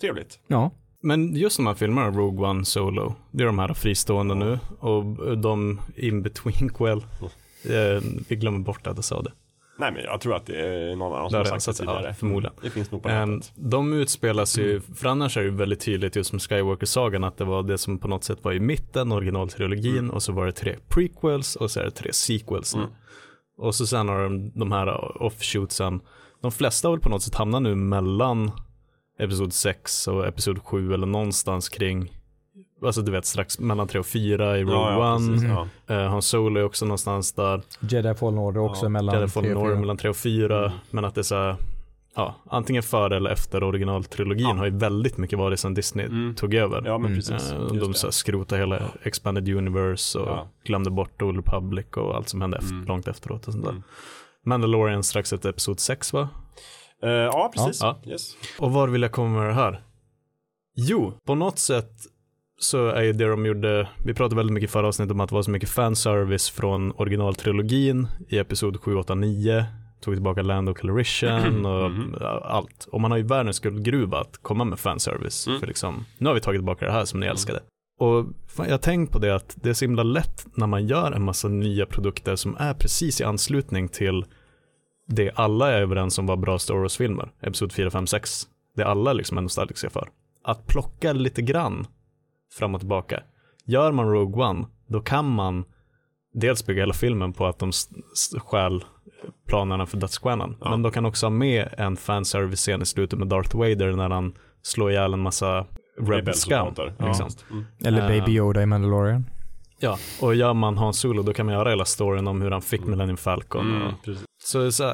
Trevligt. 0.00 0.38
Ja. 0.46 0.70
Men 1.02 1.34
just 1.36 1.56
de 1.56 1.66
här 1.66 1.74
filmerna, 1.74 2.10
Rogue 2.10 2.48
One, 2.48 2.64
Solo, 2.64 3.14
det 3.30 3.42
är 3.42 3.46
de 3.46 3.58
här 3.58 3.74
fristående 3.74 4.34
nu 4.34 4.58
och 4.80 5.38
de 5.38 5.80
in 5.96 6.22
between 6.22 6.70
well, 6.78 6.98
eh, 7.64 8.02
vi 8.28 8.36
glömmer 8.36 8.58
bort 8.58 8.86
att 8.86 8.96
jag 8.96 9.04
sa 9.04 9.22
det. 9.22 9.32
Nej 9.80 9.92
men 9.92 10.02
jag 10.04 10.20
tror 10.20 10.36
att 10.36 10.46
det 10.46 10.60
är 10.66 10.96
någon 10.96 11.12
annan 11.18 11.30
som 11.30 11.38
har 11.38 11.44
sagt 11.44 11.54
det 11.66 11.74
sagt, 11.74 11.80
ja, 11.88 11.94
tidigare. 11.96 12.14
förmodligen. 12.14 12.56
Det 12.62 12.70
finns 12.70 12.90
nog 12.90 13.02
på 13.02 13.08
Ehm, 13.08 13.30
nätet. 13.34 13.52
de 13.56 13.92
utspelas 13.92 14.58
ju, 14.58 14.80
för 14.80 15.08
annars 15.08 15.36
är 15.36 15.40
det 15.40 15.46
ju 15.48 15.54
väldigt 15.56 15.80
tydligt 15.80 16.16
just 16.16 16.32
med 16.32 16.42
Skywalker-sagan 16.42 17.24
att 17.24 17.36
det 17.36 17.44
var 17.44 17.62
det 17.62 17.78
som 17.78 17.98
på 17.98 18.08
något 18.08 18.24
sätt 18.24 18.38
var 18.44 18.52
i 18.52 18.60
mitten, 18.60 19.12
originaltrilogin 19.12 19.98
Mm. 19.98 20.10
och 20.10 20.22
så 20.22 20.32
var 20.32 20.46
det 20.46 20.52
tre 20.52 20.76
prequels 20.88 21.56
och 21.56 21.70
så 21.70 21.80
är 21.80 21.84
det 21.84 21.90
tre 21.90 22.12
sequels. 22.12 22.74
Mm. 22.74 22.86
Och 23.58 23.74
så 23.74 23.86
sen 23.86 24.08
har 24.08 24.22
de 24.22 24.50
de 24.54 24.72
här 24.72 25.22
offshootsen, 25.22 26.00
de 26.42 26.52
flesta 26.52 26.88
har 26.88 26.92
väl 26.96 27.00
på 27.02 27.08
något 27.08 27.22
sätt 27.22 27.34
hamnat 27.34 27.62
nu 27.62 27.74
mellan 27.74 28.50
Episod 29.18 29.52
6 29.52 30.08
och 30.08 30.26
Episod 30.26 30.58
7 30.64 30.94
eller 30.94 31.06
någonstans 31.06 31.68
kring 31.68 32.17
Alltså 32.82 33.02
du 33.02 33.12
vet 33.12 33.24
strax 33.24 33.58
mellan 33.58 33.88
3 33.88 34.00
och 34.00 34.06
4 34.06 34.58
i 34.58 34.62
Rogue 34.62 34.74
Ja, 34.74 34.92
ja, 34.92 35.14
One. 35.14 35.28
precis, 35.28 35.44
Mm. 35.44 35.56
ja. 35.86 35.94
Eh, 35.94 36.10
Han 36.10 36.22
Solo 36.22 36.60
är 36.60 36.64
också 36.64 36.84
någonstans 36.84 37.32
där. 37.32 37.62
Jedi 37.80 38.14
Fallen 38.14 38.38
Order 38.38 38.60
också 38.60 38.84
Ja, 38.84 38.88
mellan 38.88 39.14
Jedi 39.14 39.28
Fallen 39.28 39.48
tre 39.50 39.54
och 39.54 39.62
Order 39.62 39.70
fyra. 39.74 39.80
mellan 39.80 39.96
3 39.96 40.10
och 40.10 40.16
4. 40.16 40.58
Mm. 40.66 40.78
Men 40.90 41.04
att 41.04 41.14
det 41.14 41.20
är 41.20 41.22
så 41.22 41.34
här, 41.34 41.56
ja, 42.16 42.34
antingen 42.46 42.82
före 42.82 43.16
eller 43.16 43.30
efter 43.30 43.62
originaltrilogin 43.64 44.48
Ja. 44.48 44.54
har 44.54 44.64
ju 44.64 44.76
väldigt 44.78 45.16
mycket 45.16 45.38
varit 45.38 45.60
sedan 45.60 45.74
Disney 45.74 46.06
Mm. 46.06 46.34
tog 46.34 46.54
över. 46.54 46.82
Ja 46.86 46.98
men 46.98 47.06
Mm. 47.12 47.16
precis. 47.16 47.52
Just 47.72 47.80
de 47.84 47.94
så 47.94 48.06
här, 48.06 48.12
skrotade 48.12 48.60
hela 48.60 48.82
Expanded 49.02 49.48
Universe 49.48 50.18
och 50.18 50.28
Ja. 50.28 50.48
glömde 50.64 50.90
bort 50.90 51.22
Old 51.22 51.36
Republic 51.36 51.86
och 51.96 52.16
allt 52.16 52.28
som 52.28 52.40
hände 52.40 52.56
efter, 52.56 52.72
Mm. 52.72 52.84
långt 52.86 53.08
efteråt 53.08 53.46
och 53.46 53.52
sånt 53.52 53.64
där. 53.64 53.70
Mm. 53.72 53.82
Mandalorian 54.46 55.02
strax 55.02 55.32
efter 55.32 55.48
Episod 55.48 55.80
6 55.80 56.12
va? 56.12 56.28
Eh, 57.02 57.08
ja 57.10 57.50
precis. 57.54 57.80
Ja. 57.82 57.98
Yes. 58.06 58.36
Och 58.58 58.72
var 58.72 58.88
vill 58.88 59.02
jag 59.02 59.12
komma 59.12 59.38
med 59.40 59.48
det 59.48 59.54
här? 59.54 59.82
Jo, 60.76 61.12
på 61.26 61.34
något 61.34 61.58
sätt 61.58 61.90
så 62.60 62.86
är 62.88 63.02
ju 63.02 63.12
det 63.12 63.26
de 63.28 63.46
gjorde, 63.46 63.88
vi 64.04 64.14
pratade 64.14 64.36
väldigt 64.36 64.54
mycket 64.54 64.70
i 64.70 64.72
förra 64.72 64.86
avsnittet 64.88 65.12
om 65.12 65.20
att 65.20 65.28
det 65.28 65.34
var 65.34 65.42
så 65.42 65.50
mycket 65.50 65.68
fanservice 65.68 66.50
från 66.50 66.92
originaltrilogin 66.96 68.06
i 68.28 68.38
episod 68.38 68.80
7, 68.80 68.96
8, 68.96 69.14
9, 69.14 69.64
tog 70.00 70.14
tillbaka 70.14 70.42
Land 70.42 70.68
och 70.68 70.78
Calrissian 70.78 71.66
och 71.66 71.90
Mhm. 71.90 72.16
ja, 72.20 72.42
allt. 72.44 72.88
Och 72.92 73.00
man 73.00 73.10
har 73.10 73.18
ju 73.18 73.24
världens 73.24 73.60
guldgruva 73.60 74.20
att 74.20 74.38
komma 74.42 74.64
med 74.64 74.78
fanservice, 74.78 75.46
Mm. 75.46 75.60
för 75.60 75.66
liksom, 75.66 76.04
nu 76.18 76.26
har 76.28 76.34
vi 76.34 76.40
tagit 76.40 76.58
tillbaka 76.58 76.86
det 76.86 76.92
här 76.92 77.04
som 77.04 77.20
ni 77.20 77.26
älskade. 77.26 77.60
Och 78.00 78.26
fan, 78.46 78.66
jag 78.66 78.72
har 78.72 78.78
tänkt 78.78 79.12
på 79.12 79.18
det 79.18 79.34
att 79.34 79.56
det 79.62 79.68
är 79.70 79.74
så 79.74 79.84
himla 79.84 80.02
lätt 80.02 80.46
när 80.54 80.66
man 80.66 80.86
gör 80.86 81.12
en 81.12 81.24
massa 81.24 81.48
nya 81.48 81.86
produkter 81.86 82.36
som 82.36 82.56
är 82.58 82.74
precis 82.74 83.20
i 83.20 83.24
anslutning 83.24 83.88
till 83.88 84.24
det 85.06 85.30
alla 85.34 85.70
är 85.72 85.80
överens 85.80 86.18
om 86.18 86.26
var 86.26 86.36
bra 86.36 86.58
Star 86.58 86.74
Wars-filmer, 86.74 87.28
Episod 87.40 87.72
4, 87.72 87.90
5, 87.90 88.06
6. 88.06 88.42
Det 88.76 88.84
alla 88.86 89.12
liksom 89.12 89.38
är 89.38 89.42
nostalgiska 89.42 89.90
för. 89.90 90.08
Att 90.44 90.66
plocka 90.66 91.12
lite 91.12 91.42
grann 91.42 91.86
fram 92.52 92.74
och 92.74 92.80
tillbaka. 92.80 93.22
Gör 93.64 93.92
man 93.92 94.10
Rogue 94.10 94.44
One, 94.44 94.66
då 94.86 95.00
kan 95.00 95.28
man 95.28 95.64
dels 96.34 96.66
bygga 96.66 96.82
hela 96.82 96.94
filmen 96.94 97.32
på 97.32 97.46
att 97.46 97.58
de 97.58 97.70
stjäl 98.38 98.84
planerna 99.48 99.86
för 99.86 99.96
dödsstjärnan. 99.96 100.56
Ja. 100.60 100.70
Men 100.70 100.82
de 100.82 100.92
kan 100.92 101.06
också 101.06 101.26
ha 101.26 101.30
med 101.30 101.74
en 101.78 101.96
fanservice-scen 101.96 102.82
i 102.82 102.86
slutet 102.86 103.18
med 103.18 103.28
Darth 103.28 103.56
Vader 103.56 103.92
när 103.92 104.10
han 104.10 104.34
slår 104.62 104.90
ihjäl 104.90 105.12
en 105.12 105.20
massa 105.20 105.66
rebel 106.00 106.34
scum. 106.34 106.74
Ja. 106.76 107.06
Liksom. 107.06 107.28
Mm. 107.50 107.64
Eller 107.84 108.02
Eh. 108.02 108.08
Baby 108.08 108.32
Yoda 108.32 108.62
i 108.62 108.66
Mandalorian. 108.66 109.30
Ja, 109.80 109.98
och 110.20 110.34
gör 110.34 110.54
man 110.54 110.78
Hans 110.78 110.98
Solo 110.98 111.22
då 111.22 111.32
kan 111.32 111.46
man 111.46 111.54
göra 111.54 111.70
hela 111.70 111.84
storyn 111.84 112.26
om 112.28 112.42
hur 112.42 112.50
han 112.50 112.62
fick 112.62 112.80
Mm. 112.80 112.90
Millennium 112.90 113.16
Falcon. 113.16 113.70
Mm, 113.76 113.82
Och, 113.88 114.08
så, 114.42 114.72
så 114.72 114.92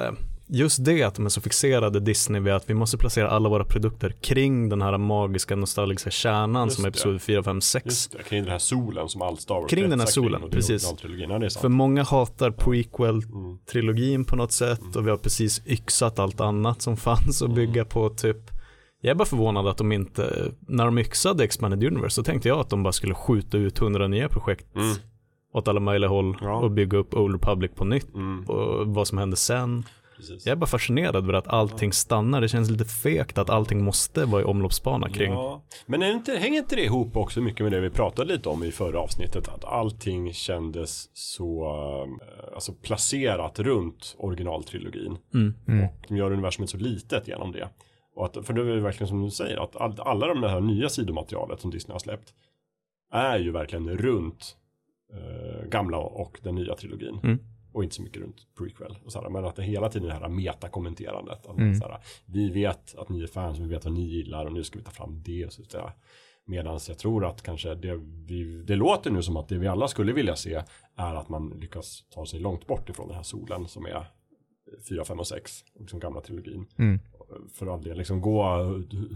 just 0.54 0.84
det 0.84 1.02
att 1.02 1.14
de 1.14 1.24
är 1.26 1.30
så 1.30 1.40
fixerade 1.40 2.00
Disney 2.00 2.40
vid 2.40 2.52
att 2.52 2.70
vi 2.70 2.74
måste 2.74 2.98
placera 2.98 3.30
alla 3.30 3.48
våra 3.48 3.64
produkter 3.64 4.10
kring 4.20 4.68
den 4.68 4.82
här 4.82 4.98
magiska 4.98 5.56
nostalgiska 5.56 6.10
kärnan 6.10 6.64
Just 6.66 6.74
som 6.76 6.82
det. 6.82 6.88
episod 6.88 7.22
4, 7.22 7.42
5, 7.42 7.60
6. 7.60 7.84
Just 7.86 8.12
det, 8.12 8.22
kring 8.22 8.42
den 8.42 8.50
här 8.52 8.58
solen 8.58 9.08
som 9.08 9.22
allt 9.22 9.40
Star 9.40 9.54
Wars 9.54 9.70
Kring 9.70 9.90
den 9.90 10.00
här 10.00 10.06
solen, 10.06 10.42
är 10.42 10.48
precis. 10.48 10.94
Ja, 11.28 11.36
är. 11.36 11.60
För 11.60 11.68
många 11.68 12.02
hatar 12.02 12.50
prequel-trilogin 12.50 14.14
Mm. 14.14 14.24
på 14.24 14.36
något 14.36 14.52
sätt 14.52 14.96
och 14.96 15.06
vi 15.06 15.10
har 15.10 15.16
precis 15.16 15.62
yxat 15.66 16.18
allt 16.18 16.40
annat 16.40 16.82
som 16.82 16.96
fanns 16.96 17.42
att 17.42 17.54
bygga 17.54 17.84
på 17.84 18.08
typ 18.08 18.36
jag 19.00 19.10
är 19.10 19.14
bara 19.14 19.24
förvånad 19.28 19.66
att 19.66 19.76
de 19.76 19.92
inte, 19.92 20.52
när 20.68 20.84
de 20.84 20.98
yxade 20.98 21.44
Expanded 21.44 21.84
Universe 21.84 22.14
så 22.14 22.22
tänkte 22.22 22.48
jag 22.48 22.58
att 22.60 22.70
de 22.70 22.82
bara 22.82 22.92
skulle 22.92 23.14
skjuta 23.14 23.56
ut 23.56 23.78
hundra 23.78 24.08
nya 24.08 24.28
projekt 24.28 24.76
Mm. 24.76 24.94
åt 25.54 25.68
alla 25.68 25.80
möjliga 25.80 26.08
håll 26.10 26.36
Ja. 26.40 26.56
och 26.56 26.70
bygga 26.70 26.98
upp 26.98 27.14
Old 27.14 27.34
Republic 27.34 27.70
på 27.74 27.84
nytt 27.84 28.14
Mm. 28.14 28.44
och 28.44 28.86
vad 28.86 29.08
som 29.08 29.18
hände 29.18 29.36
sen. 29.36 29.84
precis. 30.28 30.46
Jag 30.46 30.52
är 30.52 30.56
bara 30.56 30.66
fascinerad 30.66 31.16
över 31.16 31.32
att 31.32 31.48
allting 31.48 31.92
stannar. 31.92 32.40
Det 32.40 32.48
känns 32.48 32.70
lite 32.70 32.84
fekt 32.84 33.38
att 33.38 33.50
allting 33.50 33.84
måste 33.84 34.24
vara 34.24 34.42
i 34.42 34.44
omloppsbana 34.44 35.08
kring. 35.08 35.32
Ja, 35.32 35.64
men 35.86 36.02
är 36.02 36.10
inte, 36.10 36.36
hänger 36.36 36.58
inte 36.58 36.76
det 36.76 36.84
ihop 36.84 37.16
också 37.16 37.40
mycket 37.40 37.60
med 37.60 37.72
det 37.72 37.80
vi 37.80 37.90
pratade 37.90 38.32
lite 38.32 38.48
om 38.48 38.64
i 38.64 38.72
förra 38.72 39.00
avsnittet? 39.00 39.48
Att 39.48 39.64
allting 39.64 40.32
kändes 40.32 41.10
så 41.12 41.64
eh, 42.22 42.54
alltså 42.54 42.72
placerat 42.72 43.58
runt 43.58 44.14
originaltrilogin. 44.18 45.16
Mm. 45.34 45.54
Mm. 45.68 45.84
Och 45.84 46.04
de 46.08 46.16
gör 46.16 46.30
universumet 46.32 46.70
så 46.70 46.76
litet 46.76 47.28
genom 47.28 47.52
det. 47.52 47.68
Och 48.16 48.26
att, 48.26 48.46
för 48.46 48.52
det 48.52 48.60
är 48.60 48.76
verkligen 48.76 49.08
som 49.08 49.24
du 49.24 49.30
säger, 49.30 49.56
att 49.56 49.76
all, 49.76 50.00
alla 50.00 50.26
de 50.26 50.42
här 50.42 50.60
nya 50.60 50.88
sidomaterialet 50.88 51.60
som 51.60 51.70
Disney 51.70 51.92
har 51.92 51.98
släppt 51.98 52.34
är 53.12 53.38
ju 53.38 53.50
verkligen 53.50 53.88
runt 53.88 54.56
eh, 55.12 55.68
gamla 55.68 55.98
och 55.98 56.40
den 56.42 56.54
nya 56.54 56.74
trilogin. 56.74 57.20
Mm. 57.22 57.38
Och 57.74 57.84
inte 57.84 57.94
så 57.94 58.02
mycket 58.02 58.22
runt 58.22 58.46
prequel. 58.58 58.98
Och 59.04 59.12
så 59.12 59.20
här, 59.20 59.28
men 59.30 59.44
att 59.44 59.56
det 59.56 59.62
hela 59.62 59.88
tiden 59.88 60.08
är 60.10 60.14
det 60.14 60.20
här 60.20 60.28
metakommenterandet. 60.28 61.46
Att 61.46 61.58
Mm. 61.58 61.74
så 61.74 61.88
här, 61.88 61.98
vi 62.26 62.50
vet 62.50 62.94
att 62.94 63.08
ni 63.08 63.22
är 63.22 63.26
fans, 63.26 63.58
vi 63.58 63.66
vet 63.66 63.84
vad 63.84 63.94
ni 63.94 64.02
gillar 64.04 64.46
och 64.46 64.52
nu 64.52 64.64
ska 64.64 64.78
vi 64.78 64.84
ta 64.84 64.90
fram 64.90 65.22
det. 65.22 65.46
Och 65.46 65.52
så 65.52 65.62
där. 65.62 65.92
Medan 66.46 66.80
jag 66.88 66.98
tror 66.98 67.24
att 67.26 67.42
kanske 67.42 67.74
det, 67.74 68.00
vi, 68.26 68.62
det 68.66 68.76
låter 68.76 69.10
nu 69.10 69.22
som 69.22 69.36
att 69.36 69.48
det 69.48 69.58
vi 69.58 69.66
alla 69.68 69.88
skulle 69.88 70.12
vilja 70.12 70.36
se 70.36 70.62
är 70.96 71.14
att 71.14 71.28
man 71.28 71.48
lyckas 71.50 72.04
ta 72.10 72.26
sig 72.26 72.40
långt 72.40 72.66
bort 72.66 72.88
ifrån 72.88 73.08
den 73.08 73.16
här 73.16 73.22
solen 73.22 73.68
som 73.68 73.86
är 73.86 74.06
4, 74.88 75.04
5 75.04 75.18
och 75.20 75.26
6, 75.26 75.64
liksom 75.78 75.98
gamla 76.00 76.20
trilogin. 76.20 76.66
Mm. 76.78 77.00
För 77.52 77.66
all 77.74 77.82
del, 77.82 77.98
liksom 77.98 78.20
gå 78.20 78.44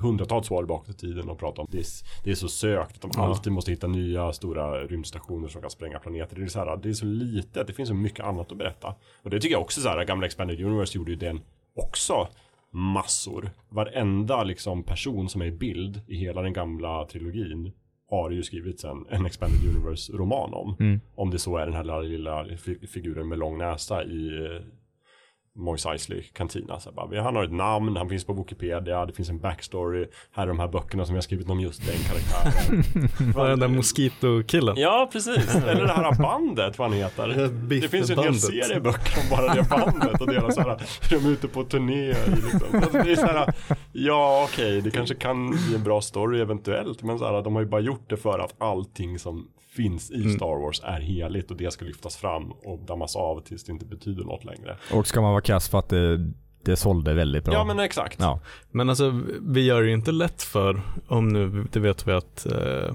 hundratals 0.00 0.50
år 0.50 0.64
bakåt 0.64 0.88
i 0.88 0.92
tiden 0.94 1.28
och 1.28 1.38
prata 1.38 1.60
om 1.62 1.68
det. 1.70 1.78
är- 1.78 2.24
Det 2.24 2.30
är 2.30 2.34
så 2.34 2.48
sökt 2.48 2.94
att 2.96 3.00
de 3.02 3.10
Ja. 3.14 3.22
alltid 3.26 3.52
måste 3.52 3.70
hitta 3.70 3.86
nya 3.86 4.32
stora 4.32 4.84
rymdstationer 4.84 5.48
som 5.48 5.60
kan 5.60 5.70
spränga 5.70 5.98
planeter. 5.98 6.36
Det 6.36 6.42
är 6.42 6.46
så, 6.46 6.58
här, 6.58 6.76
det 6.76 6.88
är 6.88 6.92
så 6.92 7.06
litet, 7.06 7.66
det 7.66 7.72
finns 7.72 7.88
så 7.88 7.94
mycket 7.94 8.24
annat 8.24 8.52
att 8.52 8.58
berätta. 8.58 8.94
Och 9.22 9.30
det 9.30 9.40
tycker 9.40 9.54
jag 9.54 9.62
också 9.62 9.80
så 9.80 9.88
här, 9.88 10.04
gamla 10.04 10.26
Expanded 10.26 10.60
Universe 10.60 10.98
gjorde 10.98 11.10
ju 11.10 11.16
den 11.16 11.40
också 11.76 12.28
massor. 12.70 13.50
Varenda 13.68 14.44
liksom 14.44 14.82
person 14.82 15.28
som 15.28 15.42
är 15.42 15.46
i 15.46 15.50
bild 15.52 16.00
i 16.06 16.16
hela 16.16 16.42
den 16.42 16.52
gamla 16.52 17.04
trilogin 17.06 17.72
har 18.10 18.30
ju 18.30 18.42
skrivit 18.42 18.80
sen 18.80 19.04
en 19.10 19.26
Expanded 19.26 19.76
Universe-roman 19.76 20.54
om. 20.54 20.76
Mm. 20.80 21.00
Om 21.14 21.30
det 21.30 21.38
så 21.38 21.56
är 21.56 21.64
den 21.66 21.74
här 21.74 21.84
lilla, 21.84 22.00
lilla 22.42 22.56
fi- 22.56 22.86
figuren 22.86 23.28
med 23.28 23.38
lång 23.38 23.58
näsa 23.58 24.04
i 24.04 24.30
Mos 25.58 25.86
Eisley 25.86 26.22
kantina. 26.22 26.80
Så 26.80 26.92
bara, 26.92 27.22
han 27.22 27.36
har 27.36 27.44
ett 27.44 27.52
namn, 27.52 27.96
han 27.96 28.08
finns 28.08 28.24
på 28.24 28.32
Wikipedia, 28.32 29.06
det 29.06 29.12
finns 29.12 29.28
en 29.28 29.38
backstory. 29.38 30.06
Här 30.32 30.42
är 30.42 30.46
de 30.46 30.58
här 30.58 30.68
böckerna 30.68 31.06
som 31.06 31.14
jag 31.14 31.24
skrivit 31.24 31.50
om 31.50 31.60
just 31.60 31.86
den 31.86 31.96
karaktären. 31.98 32.84
Vad 33.34 33.46
är 33.46 33.50
den 33.50 33.60
där 33.60 33.68
Mosquito-killen? 33.68 34.76
Ja, 34.78 35.08
precis. 35.12 35.54
Eller 35.54 35.86
det 35.86 35.92
här 35.92 36.14
bandet, 36.22 36.78
vad 36.78 36.88
han 36.88 36.98
heter. 36.98 37.50
Det 37.80 37.88
finns 37.88 38.10
ju 38.10 38.14
en 38.14 38.22
hel 38.22 38.34
serie 38.34 38.80
böcker 38.80 39.18
om 39.22 39.36
bara 39.36 39.54
det 39.54 39.68
bandet 39.68 40.20
och 40.20 40.26
deras 40.26 40.54
så 40.54 40.60
här, 40.60 40.82
hur 41.10 41.20
de 41.20 41.26
är 41.26 41.30
ute 41.30 41.48
på 41.48 41.64
turné. 41.64 42.06
Liksom. 42.26 42.60
Alltså, 42.72 42.92
det 42.92 43.12
är 43.12 43.16
så 43.16 43.26
här, 43.26 43.54
ja 43.92 44.48
okej, 44.50 44.80
det 44.80 44.90
kanske 44.90 45.14
kan 45.14 45.50
bli 45.50 45.74
en 45.74 45.82
bra 45.84 46.00
story 46.00 46.40
eventuellt, 46.40 47.02
men 47.02 47.18
så 47.18 47.24
här, 47.24 47.42
de 47.42 47.54
har 47.54 47.62
ju 47.62 47.68
bara 47.68 47.80
gjort 47.80 48.10
det 48.10 48.16
för 48.16 48.38
att 48.38 48.54
allting 48.58 49.18
som 49.18 49.48
finns 49.82 50.10
i 50.10 50.34
Star 50.34 50.60
Wars 50.62 50.80
är 50.84 51.00
heligt 51.00 51.50
och 51.50 51.56
det 51.56 51.72
ska 51.72 51.84
lyftas 51.84 52.16
fram 52.16 52.52
och 52.52 52.78
dammas 52.78 53.16
av 53.16 53.40
tills 53.40 53.64
det 53.64 53.72
inte 53.72 53.86
betyder 53.86 54.24
något 54.24 54.44
längre. 54.44 54.76
Och 54.92 55.06
ska 55.06 55.20
man 55.20 55.30
vara 55.30 55.40
kass 55.40 55.68
för 55.68 55.78
att 55.78 55.88
det, 55.88 56.32
det 56.64 56.76
sålde 56.76 57.14
väldigt 57.14 57.44
bra. 57.44 57.54
Ja 57.54 57.64
men 57.64 57.78
exakt. 57.78 58.20
Ja. 58.20 58.40
Men 58.70 58.88
alltså 58.88 59.20
vi 59.40 59.64
gör 59.64 59.82
det 59.82 59.88
ju 59.88 59.94
inte 59.94 60.12
lätt 60.12 60.42
för, 60.42 60.80
om 61.08 61.28
nu, 61.28 61.66
det 61.72 61.80
vet 61.80 62.08
vi 62.08 62.12
att 62.12 62.46
eh, 62.46 62.94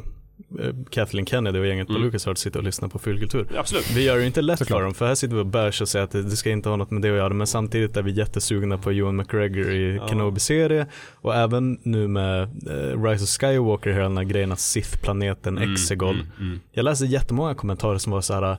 Kathleen 0.89 1.25
Kennedy 1.25 1.59
och 1.59 1.67
gänget 1.67 1.87
på 1.87 1.93
Mm. 1.93 2.03
Lucas 2.05 2.39
sitter 2.39 2.59
och 2.59 2.63
lyssnar 2.65 2.89
på 2.89 2.99
fyllkultur. 2.99 3.47
Absolut. 3.57 3.91
Vi 3.91 4.03
gör 4.03 4.15
det 4.15 4.21
ju 4.21 4.27
inte 4.27 4.41
lätt 4.41 4.59
Såklart. 4.59 4.77
för 4.79 4.83
dem, 4.83 4.93
för 4.93 5.07
här 5.07 5.15
sitter 5.15 5.35
vi 5.35 5.41
och 5.41 5.45
bärs 5.45 5.81
och 5.81 5.89
säger 5.89 6.03
att 6.05 6.11
det, 6.11 6.29
ska 6.29 6.49
inte 6.49 6.69
ha 6.69 6.75
något 6.75 6.91
med 6.91 7.01
det 7.01 7.09
att 7.09 7.15
göra, 7.15 7.33
men 7.33 7.47
samtidigt 7.47 7.97
är 7.97 8.01
vi 8.01 8.11
jättesugna 8.11 8.77
på 8.77 8.91
Ewan 8.91 9.15
McGregor 9.15 9.71
i 9.71 9.95
Ja. 9.95 10.07
Kenobi-serie 10.07 10.85
och 11.13 11.35
även 11.35 11.79
nu 11.83 12.07
med 12.07 12.41
eh, 12.43 13.03
Rise 13.03 13.23
of 13.23 13.29
Skywalker, 13.29 13.91
hela 13.91 14.03
den 14.03 14.17
här 14.17 14.23
grejen 14.23 14.51
att 14.51 14.59
Sith-planeten 14.59 15.57
Exegol. 15.57 16.15
Mm, 16.15 16.27
mm. 16.39 16.59
Jag 16.71 16.83
läste 16.83 17.05
jättemånga 17.05 17.55
kommentarer 17.55 17.97
som 17.97 18.11
var 18.11 18.21
så 18.21 18.33
här 18.33 18.57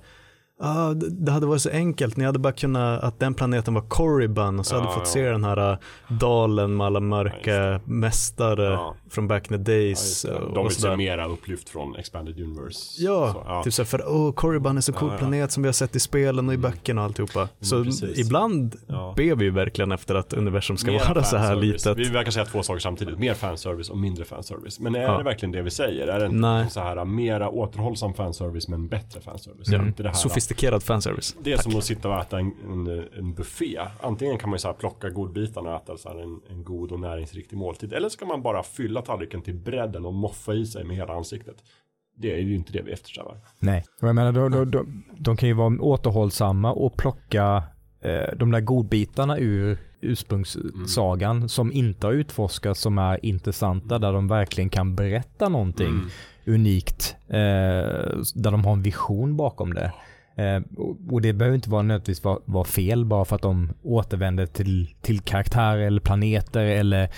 Ah, 0.64 0.94
det 0.94 1.32
hade 1.32 1.46
varit 1.46 1.62
så 1.62 1.70
enkelt, 1.70 2.16
ni 2.16 2.24
hade 2.24 2.38
bara 2.38 2.52
kunnat, 2.52 3.02
att 3.02 3.20
den 3.20 3.34
planeten 3.34 3.74
var 3.74 3.82
Corriban 3.82 4.58
och 4.58 4.66
så 4.66 4.74
hade 4.74 4.86
Ja, 4.86 4.92
fått 4.92 5.02
ja. 5.02 5.10
se 5.12 5.30
den 5.30 5.44
här 5.44 5.72
äh, 5.72 5.78
dalen 6.20 6.76
med 6.76 6.86
alla 6.86 6.96
Ja, 6.96 7.00
mörka 7.00 7.80
mästare 7.84 8.62
Ja. 8.64 8.94
från 9.10 9.28
back 9.28 9.50
in 9.50 9.64
the 9.64 9.72
Ja, 9.72 9.78
days 9.78 10.22
De 10.54 10.66
vill 10.66 10.76
se 10.76 10.96
mera 10.96 11.26
upplyft 11.28 11.68
från 11.68 11.96
Expanded 11.96 12.40
Universe. 12.40 13.02
Ja, 13.04 13.32
Så, 13.32 13.42
ja. 13.46 13.62
typ 13.62 13.72
så 13.72 13.82
här, 13.82 13.86
för 13.86 14.04
åh, 14.08 14.32
Corriban 14.32 14.76
är 14.76 14.80
så 14.80 14.92
cool 14.92 15.08
Ja, 15.08 15.14
ja. 15.14 15.18
planet 15.18 15.52
som 15.52 15.62
vi 15.62 15.68
har 15.68 15.72
sett 15.72 15.96
i 15.96 16.00
spelen 16.00 16.48
och 16.48 16.54
i 16.54 16.58
böckerna 16.58 17.00
och 17.00 17.04
alltihopa. 17.04 17.48
Så 17.60 17.84
precis. 17.84 18.18
ibland 18.18 18.76
Ja. 18.86 19.14
ber 19.16 19.34
vi 19.34 19.44
ju 19.44 19.50
verkligen 19.50 19.92
efter 19.92 20.14
att 20.14 20.32
universum 20.32 20.76
ska 20.76 20.90
Mera 20.90 21.08
vara 21.14 21.22
så 21.24 21.36
här 21.36 21.56
litet. 21.56 21.98
Vi 21.98 22.08
verkar 22.08 22.30
säga 22.30 22.44
två 22.44 22.62
saker 22.62 22.80
samtidigt. 22.80 23.18
Mer 23.18 23.34
fanservice 23.34 23.90
och 23.90 23.98
mindre 23.98 24.24
fanservice. 24.24 24.80
Men 24.80 24.94
är 24.94 25.00
Ja. 25.02 25.18
det 25.18 25.24
verkligen 25.24 25.52
det 25.52 25.62
vi 25.62 25.70
säger? 25.70 26.06
Är 26.06 26.20
det 26.20 26.26
inte 26.26 26.74
så 26.74 26.80
här 26.80 27.04
mera 27.04 27.48
återhållsam 27.48 28.14
fanservice 28.14 28.68
men 28.68 28.88
bättre 28.88 29.20
fanservice? 29.20 29.68
Ja. 29.68 29.82
Inte 29.82 30.02
det 30.02 30.08
här 30.08 30.16
Sofistikerad 30.54 30.82
fanservice. 30.82 31.36
det 31.42 31.52
är 31.52 31.56
som 31.56 31.76
att 31.76 31.84
sitta 31.84 32.08
och 32.08 32.20
äta 32.20 32.38
en, 32.38 32.52
en, 32.64 33.04
en 33.18 33.34
buffé. 33.34 33.80
Antingen 34.02 34.38
kan 34.38 34.50
man 34.50 34.54
ju 34.56 34.58
så 34.58 34.68
här 34.68 34.74
plocka 34.74 35.10
godbitarna 35.10 35.70
och 35.70 35.76
äta 35.82 35.96
så 35.96 36.08
här 36.08 36.22
en, 36.22 36.40
en 36.50 36.64
god 36.64 36.92
och 36.92 37.00
näringsriktig 37.00 37.56
måltid. 37.56 37.92
Eller 37.92 38.08
så 38.08 38.18
kan 38.18 38.28
man 38.28 38.42
bara 38.42 38.62
fylla 38.62 39.02
tallriken 39.02 39.42
till 39.42 39.54
bredden 39.54 40.04
och 40.06 40.14
moffa 40.14 40.54
i 40.54 40.66
sig 40.66 40.84
med 40.84 40.96
hela 40.96 41.14
ansiktet. 41.14 41.56
Det 42.16 42.34
är 42.34 42.38
ju 42.38 42.54
inte 42.54 42.72
det 42.72 42.82
vi 42.82 42.92
eftersträvar. 42.92 43.36
Nej, 43.58 43.84
jag 44.00 44.14
menar 44.14 44.32
de, 44.32 44.50
de, 44.52 44.70
de, 44.70 45.04
de 45.18 45.36
kan 45.36 45.48
ju 45.48 45.54
vara 45.54 45.80
återhållsamma 45.80 46.72
och 46.72 46.96
plocka 46.96 47.62
eh, 48.00 48.36
de 48.36 48.50
där 48.50 48.60
godbitarna 48.60 49.38
ur 49.38 49.78
ursprungssagan 50.00 51.48
som 51.48 51.72
inte 51.72 52.06
har 52.06 52.14
utforskats 52.14 52.80
som 52.80 52.98
är 52.98 53.24
intressanta 53.26 53.98
där 53.98 54.12
de 54.12 54.28
verkligen 54.28 54.70
kan 54.70 54.94
berätta 54.94 55.48
någonting 55.48 55.86
Mm. 55.86 56.08
unikt 56.46 57.16
eh, 57.28 57.36
där 58.34 58.50
de 58.50 58.64
har 58.64 58.72
en 58.72 58.82
vision 58.82 59.36
bakom 59.36 59.74
det. 59.74 59.92
Eh, 60.36 60.62
och- 61.10 61.20
det 61.22 61.32
behöver 61.32 61.54
inte 61.54 61.70
vara 61.70 61.82
nödvändigtvis 61.82 62.24
vara, 62.24 62.38
vara 62.44 62.64
fel 62.64 63.04
bara 63.04 63.24
för 63.24 63.36
att 63.36 63.42
de 63.42 63.72
återvänder 63.82 64.46
till, 64.46 64.94
till 65.02 65.20
karaktärer 65.20 65.78
eller 65.86 66.00
planeter 66.00 66.60
eller 66.64 67.08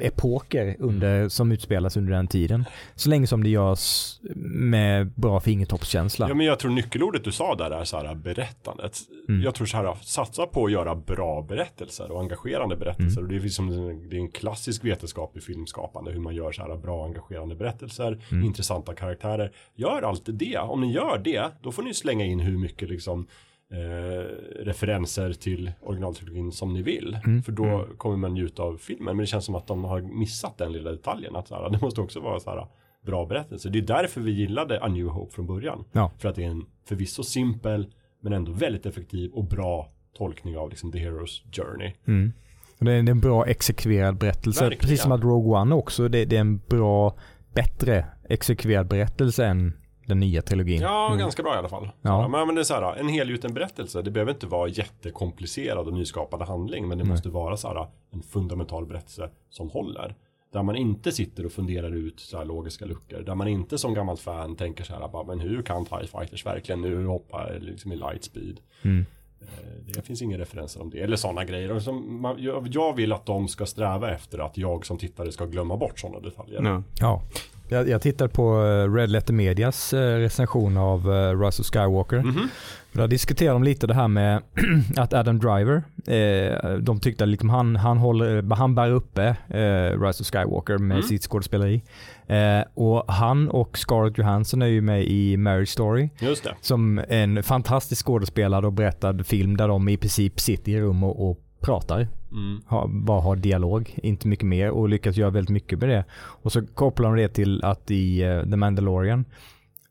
epoker 0.00 0.76
under, 0.78 1.28
som 1.28 1.52
utspelas 1.52 1.96
under 1.96 2.12
den 2.12 2.26
tiden. 2.26 2.64
Så 2.94 3.08
länge 3.10 3.26
som 3.26 3.42
det 3.42 3.48
görs 3.48 4.16
med 4.46 5.12
bra 5.14 5.40
fingertoppskänsla. 5.40 6.28
Ja 6.28 6.34
men 6.34 6.46
jag 6.46 6.58
tror 6.58 6.70
nyckelordet 6.70 7.24
du 7.24 7.32
sa 7.32 7.54
där 7.54 7.70
är 7.70 7.84
så 7.84 7.96
här 7.96 8.14
berättandet. 8.14 8.98
Mm. 9.28 9.42
Jag 9.42 9.54
tror 9.54 9.66
så 9.66 9.76
här 9.76 9.96
satsa 10.02 10.46
på 10.46 10.64
att 10.64 10.72
göra 10.72 10.94
bra 10.94 11.42
berättelser 11.42 12.10
och 12.10 12.20
engagerande 12.20 12.76
berättelser. 12.76 13.22
Och 13.22 13.28
det 13.28 13.36
är 13.36 13.40
liksom 13.40 13.68
det 14.10 14.16
är 14.16 14.20
en 14.20 14.30
klassisk 14.30 14.84
vetenskap 14.84 15.36
i 15.36 15.40
filmskapande 15.40 16.12
hur 16.12 16.20
man 16.20 16.34
gör 16.34 16.52
så 16.52 16.62
här 16.62 16.76
bra 16.76 17.04
engagerande 17.04 17.54
berättelser, 17.54 18.18
intressanta 18.30 18.94
karaktärer. 18.94 19.52
Gör 19.74 20.02
alltid 20.02 20.34
det. 20.34 20.58
Om 20.58 20.80
ni 20.80 20.92
gör 20.92 21.18
det, 21.24 21.50
då 21.62 21.72
får 21.72 21.82
ni 21.82 21.94
slänga 21.94 22.24
in 22.24 22.40
hur 22.40 22.58
mycket 22.58 22.88
liksom 22.88 23.26
eh, 23.72 24.24
referenser 24.64 25.32
till 25.32 25.72
originaltrilogin 25.82 26.52
som 26.52 26.72
ni 26.72 26.82
vill. 26.82 27.18
För 27.44 27.52
då 27.52 27.86
kommer 27.96 28.16
man 28.16 28.34
njuta 28.34 28.62
av 28.62 28.76
filmen. 28.76 29.16
Men 29.16 29.22
det 29.22 29.26
känns 29.26 29.44
som 29.44 29.54
att 29.54 29.66
de 29.66 29.84
har 29.84 30.00
missat 30.00 30.58
den 30.58 30.72
lilla 30.72 30.90
detaljen. 30.90 31.36
Att 31.36 31.48
så 31.48 31.54
här, 31.54 31.70
det 31.70 31.80
måste 31.80 32.00
också 32.00 32.20
vara 32.20 32.40
så 32.40 32.50
här 32.50 32.66
bra 33.06 33.26
berättelse. 33.26 33.68
Det 33.68 33.78
är 33.78 33.82
därför 33.82 34.20
vi 34.20 34.32
gillade 34.32 34.80
A 34.80 34.88
New 34.88 35.06
Hope 35.06 35.34
från 35.34 35.46
början. 35.46 35.84
Ja. 35.92 36.12
För 36.18 36.28
att 36.28 36.34
det 36.34 36.44
är 36.44 36.50
en 36.50 36.66
förvisso 36.88 37.22
simpel 37.22 37.86
men 38.20 38.32
ändå 38.32 38.52
väldigt 38.52 38.86
effektiv 38.86 39.30
och 39.32 39.44
bra 39.44 39.90
tolkning 40.16 40.56
av 40.56 40.70
liksom 40.70 40.92
The 40.92 40.98
Hero's 40.98 41.42
Journey. 41.52 41.92
Mm. 42.06 42.32
Det 42.78 42.92
är 42.92 43.08
en 43.10 43.20
bra 43.20 43.46
exekverad 43.46 44.18
berättelse. 44.18 44.64
Verkligen. 44.64 44.80
Precis 44.80 45.02
som 45.02 45.12
att 45.12 45.22
Rogue 45.22 45.60
One 45.60 45.74
också. 45.74 46.08
Det, 46.08 46.24
det 46.24 46.36
är 46.36 46.40
en 46.40 46.58
bra, 46.58 47.16
bättre 47.54 48.06
exekverad 48.28 48.86
berättelse 48.86 49.46
än 49.46 49.72
den 50.06 50.20
nya 50.20 50.42
trilogin. 50.42 50.80
Ja, 50.80 51.14
ganska 51.18 51.42
bra 51.42 51.54
i 51.54 51.58
alla 51.58 51.68
fall. 51.68 51.90
Ja. 52.02 52.22
Så, 52.24 52.28
men, 52.28 52.46
men 52.46 52.54
det 52.54 52.60
är 52.60 52.64
så 52.64 52.74
här, 52.74 52.96
en 52.96 53.08
helgjuten 53.08 53.54
berättelse. 53.54 54.02
Det 54.02 54.10
behöver 54.10 54.32
inte 54.32 54.46
vara 54.46 54.68
jättekomplicerad 54.68 55.86
och 55.86 55.92
nyskapande 55.92 56.44
handling. 56.44 56.88
Men 56.88 56.98
det 56.98 57.04
måste 57.04 57.28
vara 57.28 57.56
så 57.56 57.68
här, 57.68 57.86
en 58.10 58.22
fundamental 58.22 58.86
berättelse 58.86 59.30
som 59.50 59.70
håller. 59.70 60.14
Där 60.52 60.62
man 60.62 60.76
inte 60.76 61.12
sitter 61.12 61.46
och 61.46 61.52
funderar 61.52 61.90
ut 61.94 62.20
så 62.20 62.38
här 62.38 62.44
logiska 62.44 62.84
luckor. 62.84 63.20
Där 63.20 63.34
man 63.34 63.48
inte 63.48 63.78
som 63.78 63.94
gammalt 63.94 64.20
fan 64.20 64.56
tänker 64.56 64.84
så 64.84 64.92
här, 64.94 65.08
bara, 65.08 65.24
men 65.24 65.40
hur 65.40 65.62
kan 65.62 65.84
TIE 65.84 66.06
Fighters 66.06 66.46
verkligen 66.46 66.80
nu 66.80 67.06
hoppa 67.06 67.46
liksom 67.60 67.92
i 67.92 67.96
light 67.96 68.24
speed? 68.24 68.60
Mm. 68.82 69.06
Eh, 69.40 69.46
Det 69.94 70.02
finns 70.02 70.22
inga 70.22 70.38
referenser 70.38 70.82
om 70.82 70.90
det. 70.90 71.00
Eller 71.00 71.16
sådana 71.16 71.44
grejer. 71.44 71.72
Och 71.72 71.82
som 71.82 72.36
jag 72.70 72.96
vill 72.96 73.12
att 73.12 73.26
de 73.26 73.48
ska 73.48 73.66
sträva 73.66 74.10
efter 74.14 74.38
att 74.38 74.58
jag 74.58 74.86
som 74.86 74.98
tittare 74.98 75.32
ska 75.32 75.46
glömma 75.46 75.76
bort 75.76 75.98
sådana 75.98 76.20
detaljer. 76.20 76.62
Ja. 76.62 76.82
Ja. 77.00 77.22
Jag, 77.68 77.88
jag 77.88 78.02
tittade 78.02 78.30
på 78.30 78.64
eh, 78.64 78.92
Red 78.94 79.10
Letter 79.10 79.32
Medias 79.32 79.92
eh, 79.92 80.16
recension 80.16 80.76
av 80.76 81.08
uh, 81.08 81.40
Rise 81.40 81.62
of 81.62 81.66
Skywalker. 81.68 82.22
Mhm. 82.22 82.48
Där 82.92 83.08
diskuterar 83.08 83.52
de 83.52 83.64
lite 83.64 83.86
det 83.86 83.94
här 83.94 84.08
med 84.08 84.42
att 84.96 85.12
Adam 85.14 85.38
Driver, 85.38 85.82
eh, 86.06 86.70
de 86.78 87.00
tyckte 87.00 87.24
att 87.24 87.30
liksom 87.30 87.50
han, 87.50 87.76
han, 87.76 87.98
håller, 87.98 88.54
han 88.54 88.74
bär 88.74 88.90
uppe 88.90 89.24
eh, 89.48 90.00
Rise 90.02 90.22
of 90.22 90.26
Skywalker 90.26 90.78
med 90.78 90.94
Mm. 90.96 91.02
sitt 91.08 91.22
skådespeleri. 91.22 91.82
Eh, 92.26 92.60
och 92.74 93.12
han 93.12 93.48
och 93.48 93.78
Scarlett 93.78 94.18
Johansson 94.18 94.62
är 94.62 94.66
ju 94.66 94.80
med 94.80 95.04
i 95.04 95.36
Marriage 95.36 95.68
Story 95.68 96.08
Just 96.18 96.44
det. 96.44 96.54
som 96.60 97.00
en 97.08 97.42
fantastisk 97.42 98.06
skådespelare 98.06 98.66
och 98.66 98.72
berättad 98.72 99.26
film 99.26 99.56
där 99.56 99.68
de 99.68 99.88
i 99.88 99.96
princip 99.96 100.40
sitter 100.40 100.72
i 100.72 100.80
rum 100.80 101.04
och, 101.04 101.30
och 101.30 101.40
pratar. 101.60 102.08
Mm. 102.34 102.60
Ha, 102.66 102.86
bara 102.86 103.20
har 103.20 103.36
dialog, 103.36 103.98
inte 104.02 104.28
mycket 104.28 104.46
mer 104.46 104.70
och 104.70 104.88
lyckas 104.88 105.16
göra 105.16 105.30
väldigt 105.30 105.52
mycket 105.52 105.78
med 105.78 105.88
det. 105.88 106.04
Och 106.14 106.52
så 106.52 106.66
kopplar 106.66 107.08
de 107.10 107.22
det 107.22 107.28
till 107.28 107.64
att 107.64 107.90
i 107.90 108.22
eh, 108.22 108.42
The 108.42 108.56
Mandalorian 108.56 109.24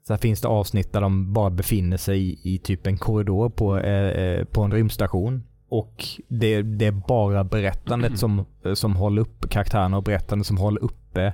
så 0.07 0.17
finns 0.17 0.41
det 0.41 0.47
avsnitt 0.47 0.93
där 0.93 1.01
de 1.01 1.33
bara 1.33 1.49
befinner 1.49 1.97
sig 1.97 2.19
i, 2.19 2.39
i 2.53 2.57
typ 2.57 2.87
en 2.87 2.97
korridor 2.97 3.49
på, 3.49 3.77
eh, 3.77 4.45
på 4.45 4.61
en 4.61 4.71
rymdstation. 4.71 5.43
Och 5.69 6.05
det, 6.27 6.61
det 6.61 6.85
är 6.85 6.91
bara 6.91 7.43
berättandet 7.43 8.19
som, 8.19 8.45
eh, 8.63 8.73
som 8.73 8.95
håller 8.95 9.21
upp 9.21 9.49
karaktärerna 9.49 9.97
och 9.97 10.03
berättandet 10.03 10.47
som 10.47 10.57
håller 10.57 10.83
uppe 10.83 11.33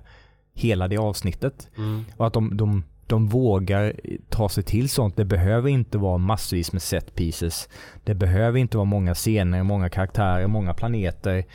hela 0.53 0.87
det 0.87 0.97
avsnittet. 0.97 1.69
Mm. 1.77 2.05
Och 2.17 2.27
att 2.27 2.33
de, 2.33 2.57
de, 2.57 2.83
de 3.09 3.27
vågar 3.27 3.93
ta 4.29 4.49
sig 4.49 4.63
till 4.63 4.89
sånt. 4.89 5.15
Det 5.15 5.25
behöver 5.25 5.69
inte 5.69 5.97
vara 5.97 6.17
massvis 6.17 6.73
med 6.73 6.81
set 6.81 7.15
pieces. 7.15 7.69
Det 8.03 8.15
behöver 8.15 8.59
inte 8.59 8.77
vara 8.77 8.85
många 8.85 9.13
scener, 9.13 9.63
många 9.63 9.89
karaktärer, 9.89 10.47
många 10.47 10.73
planeter. 10.73 11.45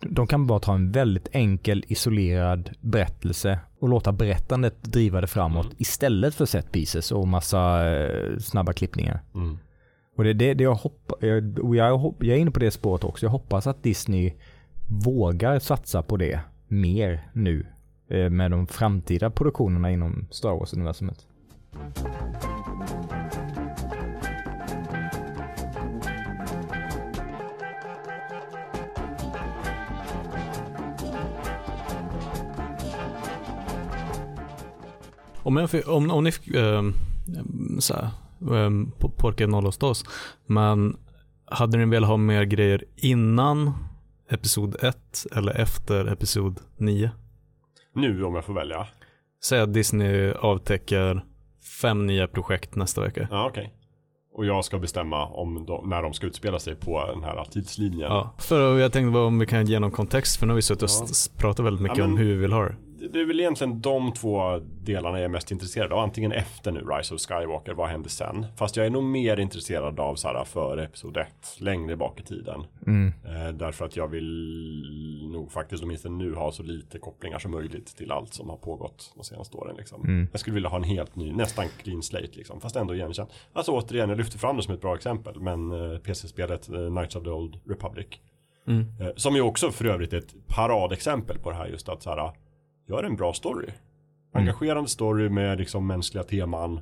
De 0.00 0.26
kan 0.26 0.46
bara 0.46 0.58
ta 0.58 0.74
en 0.74 0.92
väldigt 0.92 1.28
enkel, 1.32 1.84
isolerad 1.88 2.70
berättelse 2.80 3.58
och 3.80 3.88
låta 3.88 4.12
berättandet 4.12 4.82
driva 4.82 5.20
det 5.20 5.26
framåt 5.26 5.64
Mm. 5.66 5.76
istället 5.78 6.34
för 6.34 6.46
set 6.46 6.72
pieces 6.72 7.12
och 7.12 7.28
massa 7.28 7.90
eh, 7.96 8.38
snabba 8.38 8.72
klippningar. 8.72 9.20
Mm. 9.34 9.58
Och 10.16 10.24
det 10.24 10.32
det, 10.32 10.54
det 10.54 10.64
jag 10.64 10.74
hoppas, 10.74 11.18
jag, 11.20 11.58
och 11.58 11.76
jag, 11.76 11.98
hopp, 11.98 12.24
jag 12.24 12.36
är 12.36 12.40
inne 12.40 12.50
på 12.50 12.60
det 12.60 12.70
spåret 12.70 13.04
också. 13.04 13.26
Jag 13.26 13.30
hoppas 13.30 13.66
att 13.66 13.82
Disney 13.82 14.32
vågar 14.88 15.58
satsa 15.58 16.02
på 16.02 16.16
det 16.16 16.40
mer 16.68 17.28
nu 17.32 17.66
Eh, 18.08 18.30
med 18.30 18.50
de 18.50 18.66
framtida 18.66 19.30
produktionerna 19.30 19.90
inom 19.90 20.26
Star 20.30 20.50
Wars-universumet. 20.50 21.26
Om, 35.42 35.56
jag, 35.56 35.88
om, 35.88 36.10
om 36.10 36.24
ni 36.24 36.32
fick 36.32 36.54
um, 36.54 36.94
så 37.78 37.94
här, 37.94 38.10
ehm, 38.40 38.52
um, 38.52 38.92
Porque 39.16 39.46
no 39.46 39.60
los 39.60 39.78
dos, 39.78 40.04
men 40.46 40.96
hade 41.44 41.78
ni 41.78 41.84
velat 41.84 42.08
ha 42.08 42.16
mer 42.16 42.44
grejer 42.44 42.84
innan 42.96 43.72
episod 44.28 44.76
1 44.82 45.26
eller 45.32 45.60
efter 45.60 46.12
episod 46.12 46.60
9? 46.76 47.10
Nu 47.94 48.24
om 48.24 48.34
jag 48.34 48.44
får 48.44 48.54
välja. 48.54 48.86
Säg 49.44 49.60
att 49.60 49.74
Disney 49.74 50.32
avtäcker 50.32 51.24
fem 51.82 52.06
nya 52.06 52.28
projekt 52.28 52.74
nästa 52.76 53.00
vecka. 53.00 53.28
Ja, 53.30 53.46
okej. 53.50 53.74
Och 54.36 54.46
jag 54.46 54.64
ska 54.64 54.78
bestämma 54.78 55.26
om 55.26 55.66
de, 55.66 55.88
när 55.88 56.02
de 56.02 56.12
ska 56.12 56.26
utspela 56.26 56.58
sig 56.58 56.74
på 56.76 57.06
den 57.06 57.22
här 57.24 57.44
tidslinjen. 57.50 58.00
Ja, 58.12 58.34
för 58.38 58.78
jag 58.78 58.92
tänkte 58.92 59.18
om 59.18 59.38
vi 59.38 59.46
kan 59.46 59.66
ge 59.66 59.78
någon 59.78 59.90
kontext 59.90 60.36
för 60.36 60.46
nu 60.46 60.52
har 60.52 60.56
vi 60.56 60.62
suttit 60.62 60.82
och 60.82 60.88
Ja. 60.90 61.06
pratat 61.40 61.66
väldigt 61.66 61.82
mycket 61.82 61.98
Ja, 61.98 62.04
men- 62.04 62.12
om 62.12 62.18
hur 62.18 62.26
vi 62.26 62.34
vill 62.34 62.52
ha 62.52 62.62
det. 62.64 62.74
Det- 63.12 63.20
är 63.20 63.24
väl 63.26 63.40
egentligen 63.40 63.80
de 63.80 64.12
två 64.12 64.58
delarna 64.82 65.18
jag 65.18 65.24
är 65.24 65.28
mest 65.28 65.50
intresserad 65.50 65.92
av. 65.92 65.98
Antingen 65.98 66.32
efter 66.32 66.72
nu 66.72 66.80
Rise 66.80 67.14
of 67.14 67.20
Skywalker, 67.20 67.74
vad 67.74 67.88
händer 67.88 68.10
sen? 68.10 68.46
Fast 68.56 68.76
jag 68.76 68.86
är 68.86 68.90
nog 68.90 69.02
mer 69.04 69.40
intresserad 69.40 70.00
av 70.00 70.14
så 70.14 70.28
här 70.28 70.44
före 70.44 70.84
episod 70.84 71.16
1, 71.16 71.28
längre 71.58 71.96
bak 71.96 72.20
i 72.20 72.22
tiden. 72.22 72.64
Mm. 72.86 73.12
Eh, 73.24 73.48
därför 73.54 73.84
att 73.84 73.96
jag 73.96 74.08
vill 74.08 75.28
nog 75.32 75.52
faktiskt 75.52 75.82
åtminstone 75.82 76.24
nu 76.24 76.34
ha 76.34 76.52
så 76.52 76.62
lite 76.62 76.98
kopplingar 76.98 77.38
som 77.38 77.50
möjligt 77.50 77.96
till 77.96 78.12
allt 78.12 78.34
som 78.34 78.48
har 78.50 78.56
pågått 78.56 79.12
de 79.16 79.24
senaste 79.24 79.56
åren. 79.56 79.76
Liksom. 79.76 80.02
Mm. 80.04 80.28
Jag 80.32 80.40
skulle 80.40 80.54
vilja 80.54 80.68
ha 80.68 80.76
en 80.76 80.84
helt 80.84 81.16
ny, 81.16 81.32
nästan 81.32 81.64
clean 81.82 82.02
slate 82.02 82.28
liksom, 82.32 82.60
fast 82.60 82.76
ändå 82.76 82.94
igenkänd. 82.94 83.28
Alltså 83.52 83.72
återigen, 83.72 84.08
jag 84.08 84.18
lyfter 84.18 84.38
fram 84.38 84.56
det 84.56 84.62
som 84.62 84.74
ett 84.74 84.80
bra 84.80 84.94
exempel, 84.94 85.40
men 85.40 85.92
eh, 85.92 85.98
PC-spelet 85.98 86.68
eh, 86.68 86.88
Knights 86.88 87.16
of 87.16 87.24
the 87.24 87.30
Old 87.30 87.56
Republic. 87.68 88.06
Mm. 88.66 88.86
Eh, 89.00 89.08
som 89.16 89.34
ju 89.34 89.40
också 89.40 89.70
för 89.70 89.84
övrigt 89.84 90.12
är 90.12 90.18
ett 90.18 90.34
paradexempel 90.46 91.38
på 91.38 91.50
det 91.50 91.56
här 91.56 91.66
just 91.66 91.88
att 91.88 92.02
så 92.02 92.10
här, 92.10 92.32
gör 92.88 93.04
en 93.04 93.16
bra 93.16 93.32
story. 93.32 93.68
Engagerande 94.34 94.90
story 94.90 95.28
med 95.28 95.58
liksom 95.58 95.86
mänskliga 95.86 96.24
teman. 96.24 96.80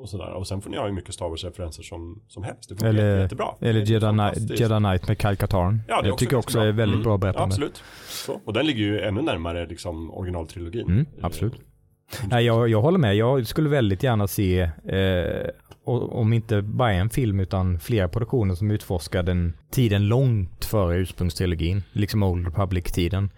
Och 0.00 0.08
sådär. 0.08 0.30
Och 0.32 0.46
sen 0.46 0.60
får 0.62 0.70
ni 0.70 0.76
ha 0.76 0.84
hur 0.86 0.92
mycket 0.92 1.14
Star 1.14 1.28
Wars-referenser 1.28 1.82
som, 1.82 2.22
som 2.28 2.42
helst. 2.42 2.68
Det 2.68 2.74
funkar 2.74 2.88
Eller- 2.88 3.08
jätte, 3.10 3.22
jättebra. 3.22 3.46
Eller 3.60 3.80
Jedi. 3.80 4.54
Jedi 4.62 4.76
Knight 4.78 5.08
med 5.08 5.22
Kyle 5.22 5.36
Katarn. 5.36 5.82
Ja, 5.88 6.02
det 6.02 6.08
jag 6.08 6.18
tycker 6.18 6.36
också 6.36 6.58
bra. 6.58 6.66
är 6.66 6.72
väldigt 6.72 6.94
Mm. 6.94 7.02
bra 7.04 7.12
Ja, 7.12 7.18
berättande. 7.18 7.44
absolut. 7.46 7.82
Så. 8.08 8.40
Och 8.44 8.52
den 8.52 8.66
ligger 8.66 8.80
ju 8.84 9.00
ännu 9.00 9.22
närmare 9.22 9.66
liksom 9.66 10.10
originaltrilogin. 10.14 10.86
Mm, 10.86 11.06
absolut. 11.22 11.54
Nej, 12.30 12.44
jag, 12.44 12.68
jag 12.68 12.82
håller 12.82 12.98
med. 12.98 13.16
Jag 13.16 13.46
skulle 13.46 13.68
väldigt 13.68 14.02
gärna 14.02 14.26
se, 14.28 14.60
eh, 14.60 15.48
o- 15.84 16.08
om 16.12 16.32
inte 16.32 16.62
bara 16.62 16.92
en 16.92 17.10
film 17.10 17.40
utan 17.40 17.78
flera 17.78 18.08
produktioner 18.08 18.54
som 18.54 18.70
utforskar 18.70 19.22
den 19.22 19.52
tiden 19.70 20.08
långt 20.08 20.64
före 20.64 20.96
ursprungstrilogin, 20.96 21.82
liksom 21.92 22.22
Old 22.22 22.46
Republic-tiden. 22.46 23.30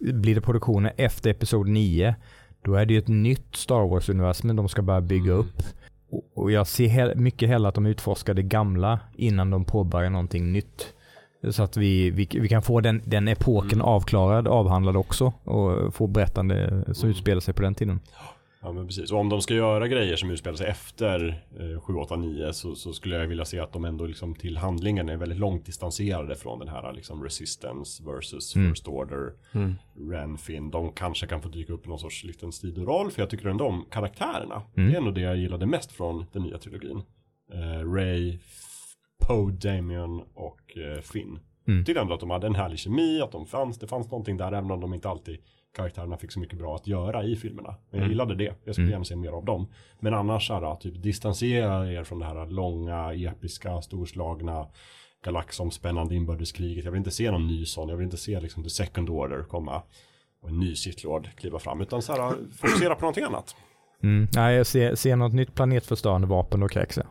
Blir 0.00 0.34
det 0.34 0.40
produktioner 0.40 0.92
efter 0.96 1.30
Episod 1.30 1.68
9, 1.68 2.14
då 2.62 2.74
är 2.74 2.86
det 2.86 2.92
ju 2.92 2.98
ett 2.98 3.08
nytt 3.08 3.56
Star 3.56 3.88
Wars-universum 3.88 4.56
de 4.56 4.68
ska 4.68 4.82
börja 4.82 5.00
bygga 5.00 5.32
Mm. 5.32 5.38
upp. 5.38 5.62
Och- 6.10 6.22
Och 6.34 6.50
jag 6.52 6.66
ser 6.66 6.88
he- 6.88 7.16
mycket 7.16 7.48
hellre 7.48 7.68
att 7.68 7.74
de 7.74 7.86
utforskar 7.86 8.34
det 8.34 8.42
gamla 8.42 8.98
innan 9.16 9.50
de 9.50 9.64
påbörjar 9.64 10.10
någonting 10.10 10.52
nytt. 10.52 10.92
Så 11.50 11.62
att 11.62 11.76
vi, 11.76 12.10
vi, 12.10 12.28
vi 12.32 12.48
kan 12.48 12.62
få 12.62 12.80
den, 12.80 13.02
den 13.04 13.28
epoken 13.28 13.72
Mm. 13.72 13.84
avklarad, 13.86 14.48
avhandlad 14.48 14.96
också 14.96 15.32
och 15.44 15.94
få 15.94 16.06
berättande 16.06 16.84
som 16.94 17.06
Mm. 17.06 17.10
utspelar 17.10 17.40
sig 17.40 17.54
på 17.54 17.62
den 17.62 17.74
tiden. 17.74 18.00
Ja 18.66 18.72
men 18.72 18.86
precis. 18.86 19.12
Och 19.12 19.18
om 19.18 19.28
de 19.28 19.42
ska 19.42 19.54
göra 19.54 19.88
grejer 19.88 20.16
som 20.16 20.30
utspelar 20.30 20.56
sig 20.56 20.66
efter 20.66 21.44
eh, 21.58 21.80
7, 21.80 21.94
8, 21.94 22.16
9 22.16 22.52
så, 22.52 22.74
så 22.74 22.92
skulle 22.92 23.16
jag 23.16 23.26
vilja 23.26 23.44
se 23.44 23.58
att 23.60 23.72
de 23.72 23.84
ändå 23.84 24.06
liksom 24.06 24.34
till 24.34 24.56
handlingen 24.56 25.08
är 25.08 25.16
väldigt 25.16 25.38
långt 25.38 25.66
distanserade 25.66 26.34
från 26.34 26.58
den 26.58 26.68
här 26.68 26.92
liksom 26.92 27.22
resistance 27.24 28.02
versus 28.04 28.56
Mm. 28.56 28.70
first 28.70 28.88
order. 28.88 29.32
Mm. 29.52 29.74
Ren, 30.10 30.38
Finn, 30.38 30.70
de 30.70 30.92
kanske 30.92 31.26
kan 31.26 31.42
få 31.42 31.48
dyka 31.48 31.72
upp 31.72 31.86
i 31.86 31.88
någon 31.88 31.98
sorts 31.98 32.24
liten 32.24 32.52
sidoroll 32.52 33.10
för 33.10 33.22
jag 33.22 33.30
tycker 33.30 33.48
ändå 33.48 33.64
om 33.66 33.84
karaktärerna. 33.90 34.62
Mm. 34.76 34.90
Det 34.90 34.96
är 34.96 34.98
ändå 34.98 35.10
det 35.10 35.20
jag 35.20 35.36
gillade 35.36 35.66
mest 35.66 35.92
från 35.92 36.24
den 36.32 36.42
nya 36.42 36.58
trilogin. 36.58 37.02
Eh, 37.52 37.92
Ray, 37.92 38.38
Poe, 39.26 39.50
Damien 39.50 40.20
och 40.34 40.76
eh, 40.78 41.00
Finn. 41.00 41.38
Mm. 41.68 41.84
Tyckte 41.84 42.00
ändå 42.00 42.14
att 42.14 42.20
de 42.20 42.30
hade 42.30 42.46
en 42.46 42.54
härlig 42.54 42.78
kemi, 42.78 43.20
att 43.20 43.32
de 43.32 43.46
fanns, 43.46 43.78
det 43.78 43.86
fanns 43.86 44.10
någonting 44.10 44.36
där 44.36 44.52
även 44.52 44.70
om 44.70 44.80
de 44.80 44.94
inte 44.94 45.08
alltid 45.08 45.38
karaktärerna 45.76 46.16
fick 46.16 46.32
så 46.32 46.40
mycket 46.40 46.58
bra 46.58 46.74
att 46.76 46.86
göra 46.86 47.24
i 47.24 47.36
filmerna. 47.36 47.68
Men 47.68 47.78
jag 47.90 47.98
Mm. 47.98 48.08
gillade 48.10 48.34
det, 48.34 48.54
jag 48.64 48.74
skulle 48.74 48.84
Mm. 48.84 48.90
gärna 48.92 49.04
se 49.04 49.16
mer 49.16 49.30
av 49.32 49.44
dem. 49.44 49.66
Men 50.00 50.14
annars 50.14 50.50
här, 50.50 50.74
typ 50.76 51.02
distansera 51.02 51.92
er 51.92 52.04
från 52.04 52.18
det 52.18 52.24
här 52.24 52.46
långa, 52.46 53.12
episka, 53.14 53.82
storslagna 53.82 54.66
galaxomspännande 55.24 56.14
inbördeskriget. 56.14 56.84
Jag 56.84 56.92
vill 56.92 56.98
inte 56.98 57.10
se 57.10 57.30
någon 57.30 57.46
ny 57.46 57.64
sån, 57.66 57.88
jag 57.88 57.96
vill 57.96 58.04
inte 58.04 58.16
se 58.16 58.40
liksom 58.40 58.62
the 58.62 58.70
second 58.70 59.10
order 59.10 59.42
komma 59.42 59.82
och 60.42 60.48
en 60.48 60.60
ny 60.60 60.74
Sith-lord 60.74 61.28
kliva 61.36 61.58
fram, 61.58 61.80
utan 61.80 62.02
så 62.02 62.12
här, 62.12 62.34
fokusera 62.56 62.94
på 62.94 63.00
någonting 63.00 63.24
annat. 63.24 63.56
Mm. 64.02 64.28
Nej, 64.34 64.64
ser, 64.64 64.94
ser 64.94 65.16
något 65.16 65.32
nytt 65.32 65.54
planetförstörande 65.54 66.26
vapen, 66.26 66.60
då 66.60 66.68
kräks 66.68 66.96
jag. 66.96 67.06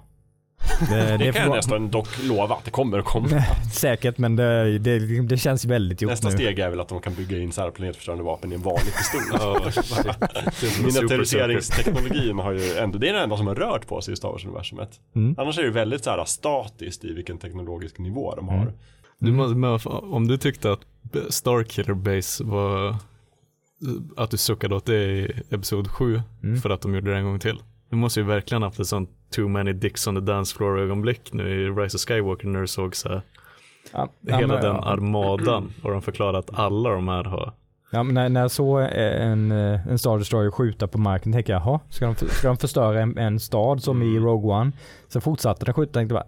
Det, 0.80 0.96
Det, 0.96 1.18
det 1.18 1.32
kan 1.34 1.48
jag 1.48 1.56
nästan 1.56 1.90
dock 1.92 2.08
lova 2.24 2.56
att 2.56 2.66
det 2.66 2.72
kommer 2.72 3.00
att 3.00 3.06
komma. 3.06 3.44
Säkert, 3.74 4.18
men 4.18 4.36
det, 4.36 4.80
det, 4.80 5.22
det 5.22 5.38
känns 5.38 5.66
väldigt 5.66 6.02
gjort 6.02 6.12
Nästa 6.12 6.28
nu. 6.30 6.34
steg 6.34 6.60
är 6.60 6.70
väl 6.70 6.80
att 6.80 6.88
de 6.90 7.02
kan 7.02 7.14
bygga 7.14 7.38
in 7.40 7.52
så 7.52 7.62
här 7.62 7.72
planetförstörande 7.72 8.24
vapen 8.24 8.52
i 8.52 8.56
en 8.56 8.62
vanlig 8.62 8.94
pistol. 8.96 9.22
Miniatyriseringsteknologin 10.86 12.40
har 12.40 12.52
ju 12.52 12.78
ändå, 12.78 12.98
det 12.98 13.10
är 13.10 13.14
det 13.14 13.20
enda 13.20 13.38
som 13.38 13.48
har 13.48 13.56
rört 13.56 13.88
på 13.88 14.02
sig 14.02 14.14
i 14.14 14.18
Star 14.18 14.30
Wars-universumet. 14.30 15.00
Mm. 15.16 15.36
Annars 15.38 15.60
är 15.60 15.64
det 15.64 15.70
väldigt 15.70 16.04
så 16.04 16.10
här 16.10 16.26
statiskt 16.26 17.06
i 17.06 17.14
vilken 17.14 17.38
teknologisk 17.38 17.98
nivå 18.00 18.36
de 18.36 18.48
har. 18.50 18.62
Mm. 18.62 18.74
Du 19.20 19.32
måste, 19.32 19.56
men 19.56 19.80
om 20.14 20.28
du 20.28 20.38
tyckte 20.38 20.72
att 20.72 20.80
Starkiller 21.30 21.94
Base 21.94 22.44
var 22.44 22.96
att 24.18 24.32
du 24.32 24.38
suckade 24.38 24.76
åt 24.76 24.86
det 24.86 25.04
i 25.04 25.32
episod 25.50 25.88
7 25.92 26.22
Mm. 26.44 26.62
för 26.62 26.70
att 26.70 26.82
de 26.82 26.96
gjorde 26.96 27.12
det 27.12 27.18
en 27.18 27.24
gång 27.24 27.40
till. 27.40 27.60
Du 27.90 27.96
måste 27.96 28.20
ju 28.20 28.26
verkligen 28.26 28.62
haft 28.64 28.80
ett 28.80 28.88
sånt 28.88 29.10
too 29.36 29.48
many 29.48 29.74
dicks 29.74 30.08
on 30.08 30.16
the 30.16 30.22
dance 30.22 30.56
floor 30.56 30.80
ögonblick 30.80 31.34
nu 31.34 31.50
i 31.64 31.70
Rise 31.70 31.98
of 31.98 32.02
Skywalker 32.02 32.48
när 32.48 32.62
du 32.62 32.68
såg 32.68 32.96
så 32.96 33.10
här, 33.10 33.22
Ja, 33.94 34.10
ja, 34.22 34.36
hela 34.38 34.54
men- 34.54 34.64
den 34.64 34.76
ja. 34.76 34.86
armadan 34.86 35.74
och 35.84 35.92
de 35.92 36.02
förklarade 36.02 36.38
att 36.38 36.50
alla 36.60 36.90
de 36.90 37.08
här 37.08 37.24
har 37.24 37.54
Ja, 37.92 38.04
men 38.04 38.16
när, 38.16 38.30
när 38.30 38.42
jag 38.42 38.52
såg 38.52 38.82
en, 38.92 39.52
eh, 39.52 39.88
en 39.88 40.00
Star 40.00 40.18
Destroyer 40.18 40.52
skjuta 40.52 40.88
på 40.88 40.98
marken 40.98 41.32
tänkte 41.32 41.52
jag, 41.52 41.62
jaha, 41.62 41.80
ska 41.90 42.06
de, 42.06 42.16
ska 42.16 42.48
de 42.48 42.58
förstöra 42.58 43.02
en, 43.02 43.18
en 43.18 43.40
stad 43.40 43.84
som 43.84 44.02
i 44.02 44.06
Mm. 44.18 44.24
Rogue 44.26 44.52
One? 44.56 44.72
Sen 45.08 45.22
fortsatte 45.22 45.66
den 45.66 45.74
skjuta 45.74 45.90
och 45.90 45.94
tänkte 45.94 46.14
bara, 46.14 46.26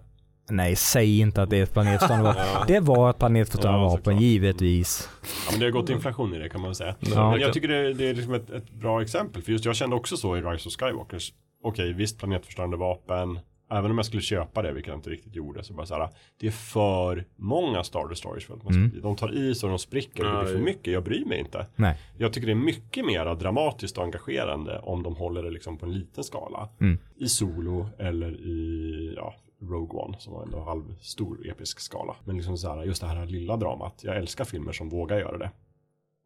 Nej, 0.50 0.76
säg 0.76 1.20
inte 1.20 1.42
att 1.42 1.50
det 1.50 1.58
är 1.58 1.62
ett 1.62 1.72
planetförstörande 1.72 2.24
vapen. 2.28 2.44
Ja. 2.54 2.64
Det 2.66 2.80
var 2.80 3.10
ett 3.10 3.18
planetförstörande 3.18 3.80
Ja, 3.80 3.88
vapen, 3.88 4.18
givetvis. 4.18 5.08
Ja, 5.22 5.50
men 5.50 5.60
det 5.60 5.66
har 5.66 5.70
gått 5.70 5.90
inflation 5.90 6.34
i 6.34 6.38
det 6.38 6.48
kan 6.48 6.60
man 6.60 6.74
säga. 6.74 6.94
Ja. 7.00 7.30
men 7.30 7.40
jag 7.40 7.52
tycker 7.52 7.68
det, 7.68 7.94
det 7.94 8.08
är 8.10 8.14
liksom 8.14 8.34
ett, 8.34 8.50
ett 8.50 8.70
bra 8.70 9.02
exempel. 9.02 9.42
För 9.42 9.52
just 9.52 9.64
jag 9.64 9.76
kände 9.76 9.96
också 9.96 10.16
så 10.16 10.36
i 10.36 10.40
Rise 10.40 10.68
of 10.68 10.74
Skywalkers. 10.80 11.32
Okej, 11.62 11.92
visst 11.92 12.18
planetförstörande 12.18 12.76
vapen. 12.76 13.38
Även 13.70 13.90
om 13.90 13.98
jag 13.98 14.06
skulle 14.06 14.22
köpa 14.22 14.62
det, 14.62 14.72
vilket 14.72 14.88
jag 14.88 14.98
inte 14.98 15.10
riktigt 15.10 15.34
gjorde, 15.36 15.64
så 15.64 15.72
bara 15.74 15.86
så 15.86 15.94
här, 15.94 16.08
det 16.40 16.46
är 16.46 16.50
för 16.50 17.24
många 17.36 17.84
Star 17.84 18.08
Destroyers 18.08 18.46
för 18.46 18.54
att 18.54 18.62
man 18.64 18.72
ska 18.72 18.78
Mm. 18.78 18.90
bli. 18.90 19.00
De 19.00 19.16
tar 19.16 19.34
i 19.34 19.54
så 19.54 19.66
de 19.68 19.78
spricker, 19.78 20.26
och 20.26 20.32
det 20.38 20.44
blir 20.44 20.54
för 20.54 20.62
mycket, 20.64 20.92
jag 20.92 21.04
bryr 21.04 21.24
mig 21.24 21.38
inte. 21.38 21.66
Nej. 21.76 21.98
Jag 22.18 22.32
tycker 22.32 22.46
det 22.46 22.52
är 22.52 22.56
mycket 22.56 23.04
mer 23.06 23.34
dramatiskt 23.34 23.98
och 23.98 24.04
engagerande 24.04 24.78
om 24.78 25.02
de 25.02 25.16
håller 25.16 25.42
det 25.42 25.50
liksom 25.50 25.78
på 25.78 25.86
en 25.86 25.92
liten 25.92 26.24
skala. 26.24 26.68
Mm. 26.80 26.98
I 27.16 27.28
solo 27.28 27.88
eller 27.98 28.32
i 28.32 29.12
ja, 29.16 29.34
Rogue 29.62 30.00
One 30.00 30.16
som 30.18 30.32
var 30.32 30.42
ändå 30.42 30.60
halvstor 30.60 31.48
episk 31.50 31.80
skala. 31.80 32.16
Men 32.24 32.36
liksom 32.36 32.56
så 32.56 32.74
här, 32.74 32.84
just 32.84 33.00
det 33.00 33.06
här 33.08 33.26
lilla 33.26 33.56
dramat. 33.56 34.00
Jag 34.04 34.16
älskar 34.16 34.44
filmer 34.44 34.72
som 34.72 34.88
vågar 34.88 35.18
göra 35.18 35.38
det. 35.38 35.50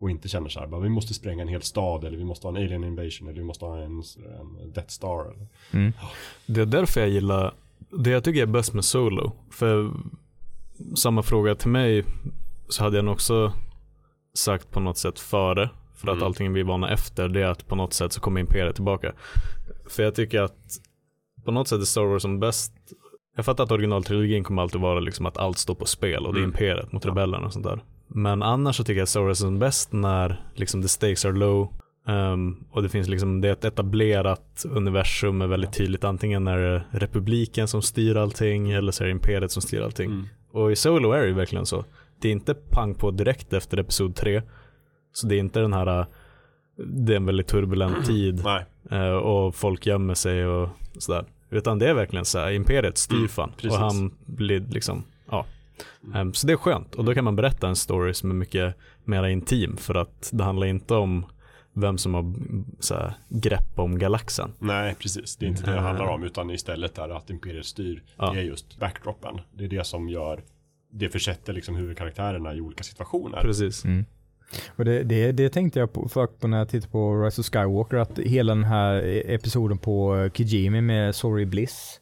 Och 0.02 0.10
inte 0.10 0.28
känner 0.28 0.48
så 0.48 0.60
här, 0.60 0.66
bara, 0.66 0.80
vi 0.80 0.88
måste 0.88 1.14
spränga 1.14 1.42
en 1.42 1.48
hel 1.48 1.62
stad 1.62 2.04
eller 2.04 2.18
vi 2.18 2.24
måste 2.24 2.46
ha 2.46 2.56
en 2.56 2.62
alien 2.64 2.84
invasion 2.84 3.28
eller 3.28 3.38
vi 3.38 3.44
måste 3.44 3.64
ha 3.64 3.76
en, 3.78 4.02
en 4.62 4.72
Death 4.72 4.88
Star. 4.88 5.24
Eller. 5.34 5.92
Det 6.46 6.60
är 6.60 6.66
därför 6.66 7.00
jag 7.00 7.10
gillar, 7.10 7.54
det 7.90 8.10
jag 8.10 8.24
tycker 8.24 8.42
är 8.42 8.46
bäst 8.46 8.72
med 8.74 8.84
Solo. 8.84 9.32
För 9.50 9.90
samma 10.96 11.22
fråga 11.22 11.54
till 11.54 11.70
mig 11.70 12.04
så 12.68 12.84
hade 12.84 12.96
jag 12.96 13.04
nog 13.04 13.14
också 13.14 13.52
sagt 14.34 14.70
på 14.70 14.80
något 14.80 14.98
sätt 14.98 15.18
före. 15.18 15.70
För 15.94 16.08
att 16.08 16.14
Mm. 16.16 16.26
allting 16.26 16.52
vi 16.52 16.62
vana 16.62 16.90
efter 16.90 17.28
det 17.28 17.40
är 17.42 17.46
att 17.46 17.66
på 17.68 17.74
något 17.76 17.92
sätt 17.92 18.12
så 18.12 18.20
kommer 18.20 18.40
Imperiet 18.40 18.74
tillbaka. 18.74 19.12
För 19.88 20.02
jag 20.02 20.14
tycker 20.14 20.42
att 20.42 20.56
på 21.44 21.50
något 21.50 21.68
sätt 21.68 21.80
är 21.80 21.84
Star 21.84 22.04
Wars 22.04 22.22
som 22.22 22.40
bäst. 22.40 22.72
Jag 23.36 23.44
fattar 23.44 23.64
att 23.64 23.70
originaltrilogin 23.72 24.44
kommer 24.44 24.62
alltid 24.62 24.80
vara 24.80 25.00
liksom 25.00 25.26
att 25.26 25.36
allt 25.38 25.58
står 25.58 25.74
på 25.74 25.86
spel 25.86 26.26
och 26.26 26.34
det 26.34 26.38
är 26.40 26.44
Mm. 26.44 26.50
Imperiet 26.50 26.92
mot 26.92 27.06
rebellerna 27.06 27.46
och 27.46 27.52
sånt 27.52 27.64
där. 27.64 27.80
Men 28.14 28.42
annars 28.42 28.76
så 28.76 28.84
tycker 28.84 28.98
jag 28.98 29.06
att 29.06 29.16
Wars 29.16 29.40
är 29.40 29.44
som 29.44 29.58
bäst 29.58 29.92
när 29.92 30.44
liksom 30.54 30.82
the 30.82 30.88
stakes 30.88 31.24
are 31.24 31.32
low. 31.32 31.68
Um, 32.06 32.64
och 32.70 32.82
det 32.82 32.88
finns 32.88 33.08
liksom, 33.08 33.40
det 33.40 33.48
är 33.48 33.52
ett 33.52 33.64
etablerat 33.64 34.64
universum 34.70 35.42
är 35.42 35.46
väldigt 35.46 35.72
tydligt. 35.72 36.04
Antingen 36.04 36.48
är 36.48 36.58
det 36.58 36.84
republiken 36.90 37.68
som 37.68 37.82
styr 37.82 38.16
allting 38.16 38.70
eller 38.70 38.92
så 38.92 39.04
är 39.04 39.06
det 39.06 39.12
imperiet 39.12 39.50
som 39.50 39.62
styr 39.62 39.80
allting. 39.80 40.10
Mm. 40.10 40.26
Och 40.52 40.72
i 40.72 40.76
Solo 40.76 41.12
är 41.12 41.26
det 41.26 41.32
verkligen 41.32 41.66
så. 41.66 41.84
Det 42.20 42.28
är 42.28 42.32
inte 42.32 42.54
pang 42.54 42.94
på 42.94 43.10
direkt 43.10 43.52
efter 43.52 43.78
episod 43.78 44.14
3. 44.16 44.42
Så 45.12 45.26
det 45.26 45.34
är 45.34 45.38
inte 45.38 45.60
den 45.60 45.72
här, 45.72 46.00
uh, 46.00 46.06
det 46.76 47.12
är 47.12 47.16
en 47.16 47.26
väldigt 47.26 47.46
turbulent 47.46 48.06
tid 48.06 48.44
Nej, 48.44 48.64
uh, 48.92 49.16
och 49.16 49.54
folk 49.54 49.86
gömmer 49.86 50.14
sig 50.14 50.46
och 50.46 50.68
sådär. 50.98 51.24
Utan 51.50 51.78
det 51.78 51.88
är 51.88 51.94
verkligen 51.94 52.24
så 52.24 52.38
här, 52.38 52.50
imperiet 52.50 52.98
styr 52.98 53.16
Mm, 53.16 53.28
fan. 53.28 53.52
precis. 53.56 53.72
och 53.72 53.78
han 53.78 54.14
blir 54.26 54.60
liksom. 54.60 54.96
Mm. 54.96 55.08
Um, 56.14 56.34
så 56.34 56.46
det 56.46 56.52
är 56.52 56.56
skönt 56.56 56.94
och 56.94 57.04
då 57.04 57.14
kan 57.14 57.24
man 57.24 57.36
berätta 57.36 57.68
en 57.68 57.76
story 57.76 58.14
som 58.14 58.30
är 58.30 58.34
mycket 58.34 58.74
mer 59.04 59.24
intim 59.26 59.76
för 59.76 59.94
att 59.94 60.30
det 60.32 60.44
handlar 60.44 60.66
inte 60.66 60.94
om 60.94 61.26
vem 61.74 61.98
som 61.98 62.14
har 62.14 62.34
så 62.80 62.94
här, 62.94 63.12
grepp 63.28 63.78
om 63.78 63.98
galaxen. 63.98 64.52
nej 64.58 64.94
precis. 64.98 65.36
Det 65.36 65.46
är 65.46 65.48
inte 65.48 65.62
det 65.62 65.66
det 65.70 65.72
Mm. 65.72 65.84
handlar 65.84 66.06
om 66.06 66.22
utan 66.24 66.50
istället 66.50 66.98
är 66.98 67.08
att 67.08 67.30
Imperiet 67.30 67.66
styr. 67.66 68.02
Ja. 68.16 68.32
Det 68.32 68.38
är 68.40 68.44
just 68.44 68.78
backdropen. 68.78 69.40
Det 69.52 69.64
är 69.64 69.68
det 69.68 69.86
som 69.86 70.08
gör 70.08 70.42
det 70.94 71.08
försätter 71.08 71.52
liksom 71.52 71.76
huvudkaraktärerna 71.76 72.54
i 72.54 72.60
olika 72.60 72.84
situationer. 72.84 73.40
Precis. 73.40 73.84
Mm. 73.84 74.04
Och 74.76 74.84
det, 74.84 75.02
det, 75.02 75.32
det 75.32 75.48
tänkte 75.50 75.78
jag 75.78 75.92
på, 75.92 76.08
för 76.08 76.26
på 76.26 76.48
när 76.48 76.58
jag 76.58 76.68
tittade 76.68 76.92
på 76.92 77.22
Rise 77.24 77.40
of 77.40 77.46
Skywalker, 77.46 77.96
att 77.96 78.18
hela 78.18 78.54
den 78.54 78.64
här 78.64 79.02
episoden 79.26 79.78
på 79.78 80.28
Kijimi 80.34 80.80
med 80.80 81.14
Sorry 81.14 81.44
Bliss 81.44 82.00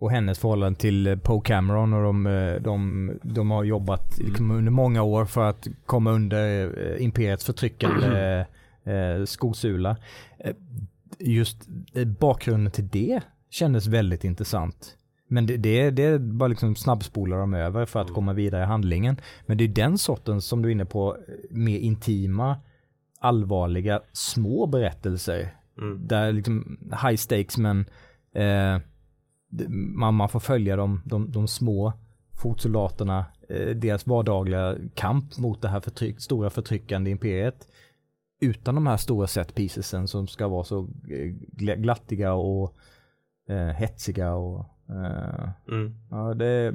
och 0.00 0.10
hennes 0.10 0.38
förhållande 0.38 0.78
till 0.78 1.06
eh, 1.06 1.16
Poe 1.16 1.40
Cameron 1.44 1.92
och 1.92 2.02
de, 2.02 2.26
eh, 2.26 2.54
de, 2.54 3.10
de 3.22 3.50
har 3.50 3.64
jobbat 3.64 4.18
liksom 4.18 4.50
under 4.50 4.72
många 4.72 5.02
år 5.02 5.24
för 5.24 5.44
att 5.44 5.66
komma 5.86 6.10
under 6.12 6.72
eh, 6.96 7.04
imperiets 7.04 7.44
förtryckande 7.44 8.44
eh, 8.84 9.24
skosula. 9.24 9.96
Just 11.18 11.66
bakgrunden 12.18 12.72
till 12.72 12.88
det 12.88 13.20
kändes 13.50 13.86
väldigt 13.86 14.24
intressant. 14.24 14.94
Men 15.28 15.46
det, 15.46 15.56
det, 15.56 15.90
det 15.90 16.02
är 16.02 16.18
bara 16.18 16.48
liksom 16.48 16.76
snabbspolar 16.76 17.36
de 17.38 17.54
över 17.54 17.86
för 17.86 18.00
att 18.00 18.06
Mm. 18.06 18.14
komma 18.14 18.32
vidare 18.32 18.62
i 18.62 18.66
handlingen. 18.66 19.20
Men 19.46 19.58
det 19.58 19.64
är 19.64 19.68
den 19.68 19.98
sortens, 19.98 20.44
som 20.44 20.62
du 20.62 20.68
är 20.68 20.72
inne 20.72 20.84
på, 20.84 21.16
mer 21.50 21.78
intima, 21.78 22.56
allvarliga, 23.20 24.00
små 24.12 24.66
berättelser. 24.66 25.54
Mm. 25.78 26.06
Där 26.06 26.32
liksom 26.32 26.78
high 27.02 27.16
stakes 27.16 27.58
men 27.58 27.80
eh, 28.34 28.78
man, 29.78 30.14
man 30.14 30.28
får 30.28 30.40
följa 30.40 30.76
de, 30.76 31.02
de, 31.04 31.30
de 31.30 31.48
små 31.48 31.92
fotsoldaterna, 32.42 33.24
eh, 33.48 33.68
deras 33.76 34.06
vardagliga 34.06 34.76
kamp 34.94 35.38
mot 35.38 35.62
det 35.62 35.68
här 35.68 35.80
förtryck, 35.80 36.20
stora 36.20 36.50
förtryckande 36.50 37.10
imperiet. 37.10 37.68
Utan 38.40 38.74
de 38.74 38.86
här 38.86 38.96
stora 38.96 39.26
set 39.26 39.54
piecesen 39.54 40.08
som 40.08 40.26
ska 40.26 40.48
vara 40.48 40.64
så 40.64 40.78
eh, 41.10 41.34
gla- 41.56 41.76
glattiga 41.76 42.32
och 42.32 42.74
eh, 43.48 43.56
hetsiga 43.68 44.34
och 44.34 44.58
eh, 44.88 45.48
Mm. 45.68 45.94
ja, 46.10 46.34
det 46.34 46.46
är 46.46 46.74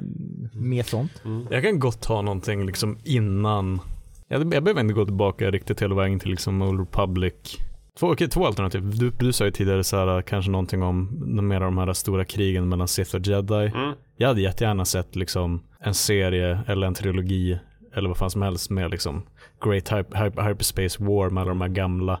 mer 0.52 0.82
sånt. 0.82 1.22
Mm. 1.24 1.46
Jag 1.50 1.62
kan 1.62 1.78
gott 1.78 2.04
ha 2.04 2.22
någonting 2.22 2.66
liksom 2.66 2.98
innan. 3.04 3.80
Jag, 4.28 4.54
jag 4.54 4.62
behöver 4.64 4.80
inte 4.80 4.94
gå 4.94 5.04
tillbaka 5.04 5.50
riktigt 5.50 5.82
hela 5.82 5.94
vägen 5.94 6.18
till 6.18 6.30
liksom 6.30 6.62
Old 6.62 6.80
Republic. 6.80 7.58
Två, 7.98 8.12
okej, 8.12 8.28
två 8.28 8.46
alternativ. 8.46 8.98
Du, 8.98 9.10
du 9.10 9.32
sa 9.32 9.44
ju 9.44 9.50
tidigare 9.50 9.84
så 9.84 9.96
här, 9.96 10.22
kanske 10.22 10.50
någonting 10.50 10.82
om 10.82 11.48
mer 11.48 11.56
av 11.56 11.62
de 11.62 11.78
här 11.78 11.92
stora 11.92 12.24
krigen 12.24 12.68
mellan 12.68 12.88
Sith 12.88 13.14
och 13.14 13.26
Jedi. 13.26 13.54
Mm. 13.54 13.94
Jag 14.16 14.28
hade 14.28 14.40
jättegärna 14.40 14.84
sett 14.84 15.16
liksom 15.16 15.62
en 15.78 15.94
serie 15.94 16.60
eller 16.66 16.86
en 16.86 16.94
trilogi 16.94 17.58
eller 17.94 18.08
vad 18.08 18.18
fan 18.18 18.30
som 18.30 18.42
helst 18.42 18.70
med 18.70 18.90
liksom 18.90 19.22
Great 19.64 19.92
Hyper, 19.92 20.24
Hyper, 20.24 20.42
Hyperspace 20.42 21.04
War 21.04 21.30
med 21.30 21.40
alla 21.40 21.48
de 21.48 21.60
här 21.60 21.68
gamla 21.68 22.20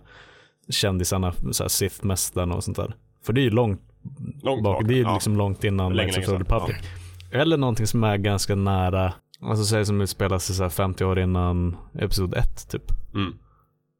kändisarna, 0.68 1.32
Sith-mästarna 1.68 2.54
och 2.54 2.64
sånt 2.64 2.76
där. 2.76 2.94
För 3.22 3.32
det 3.32 3.40
är 3.40 3.42
ju 3.42 3.50
långt, 3.50 3.80
Långt 4.42 4.62
bak, 4.62 4.80
bak, 4.80 4.88
det 4.88 4.94
är 4.94 4.96
ju 4.96 5.02
ja. 5.02 5.14
liksom 5.14 5.36
långt 5.36 5.64
innan 5.64 5.92
Länge, 5.92 6.12
Knights 6.12 6.28
of 6.28 6.32
länge 6.32 6.44
the 6.44 6.54
Republic. 6.54 6.76
Eller 7.30 7.56
någonting 7.56 7.86
som 7.86 8.04
är 8.04 8.16
ganska 8.16 8.54
nära, 8.54 9.12
alltså 9.40 9.64
säg 9.64 9.86
som 9.86 10.00
utspelar 10.00 10.38
sig 10.38 10.56
så 10.56 10.62
här 10.62 10.70
50 10.70 11.04
år 11.04 11.18
innan 11.18 11.76
Episod 11.98 12.34
1 12.34 12.70
typ. 12.70 12.82
Mm. 13.14 13.32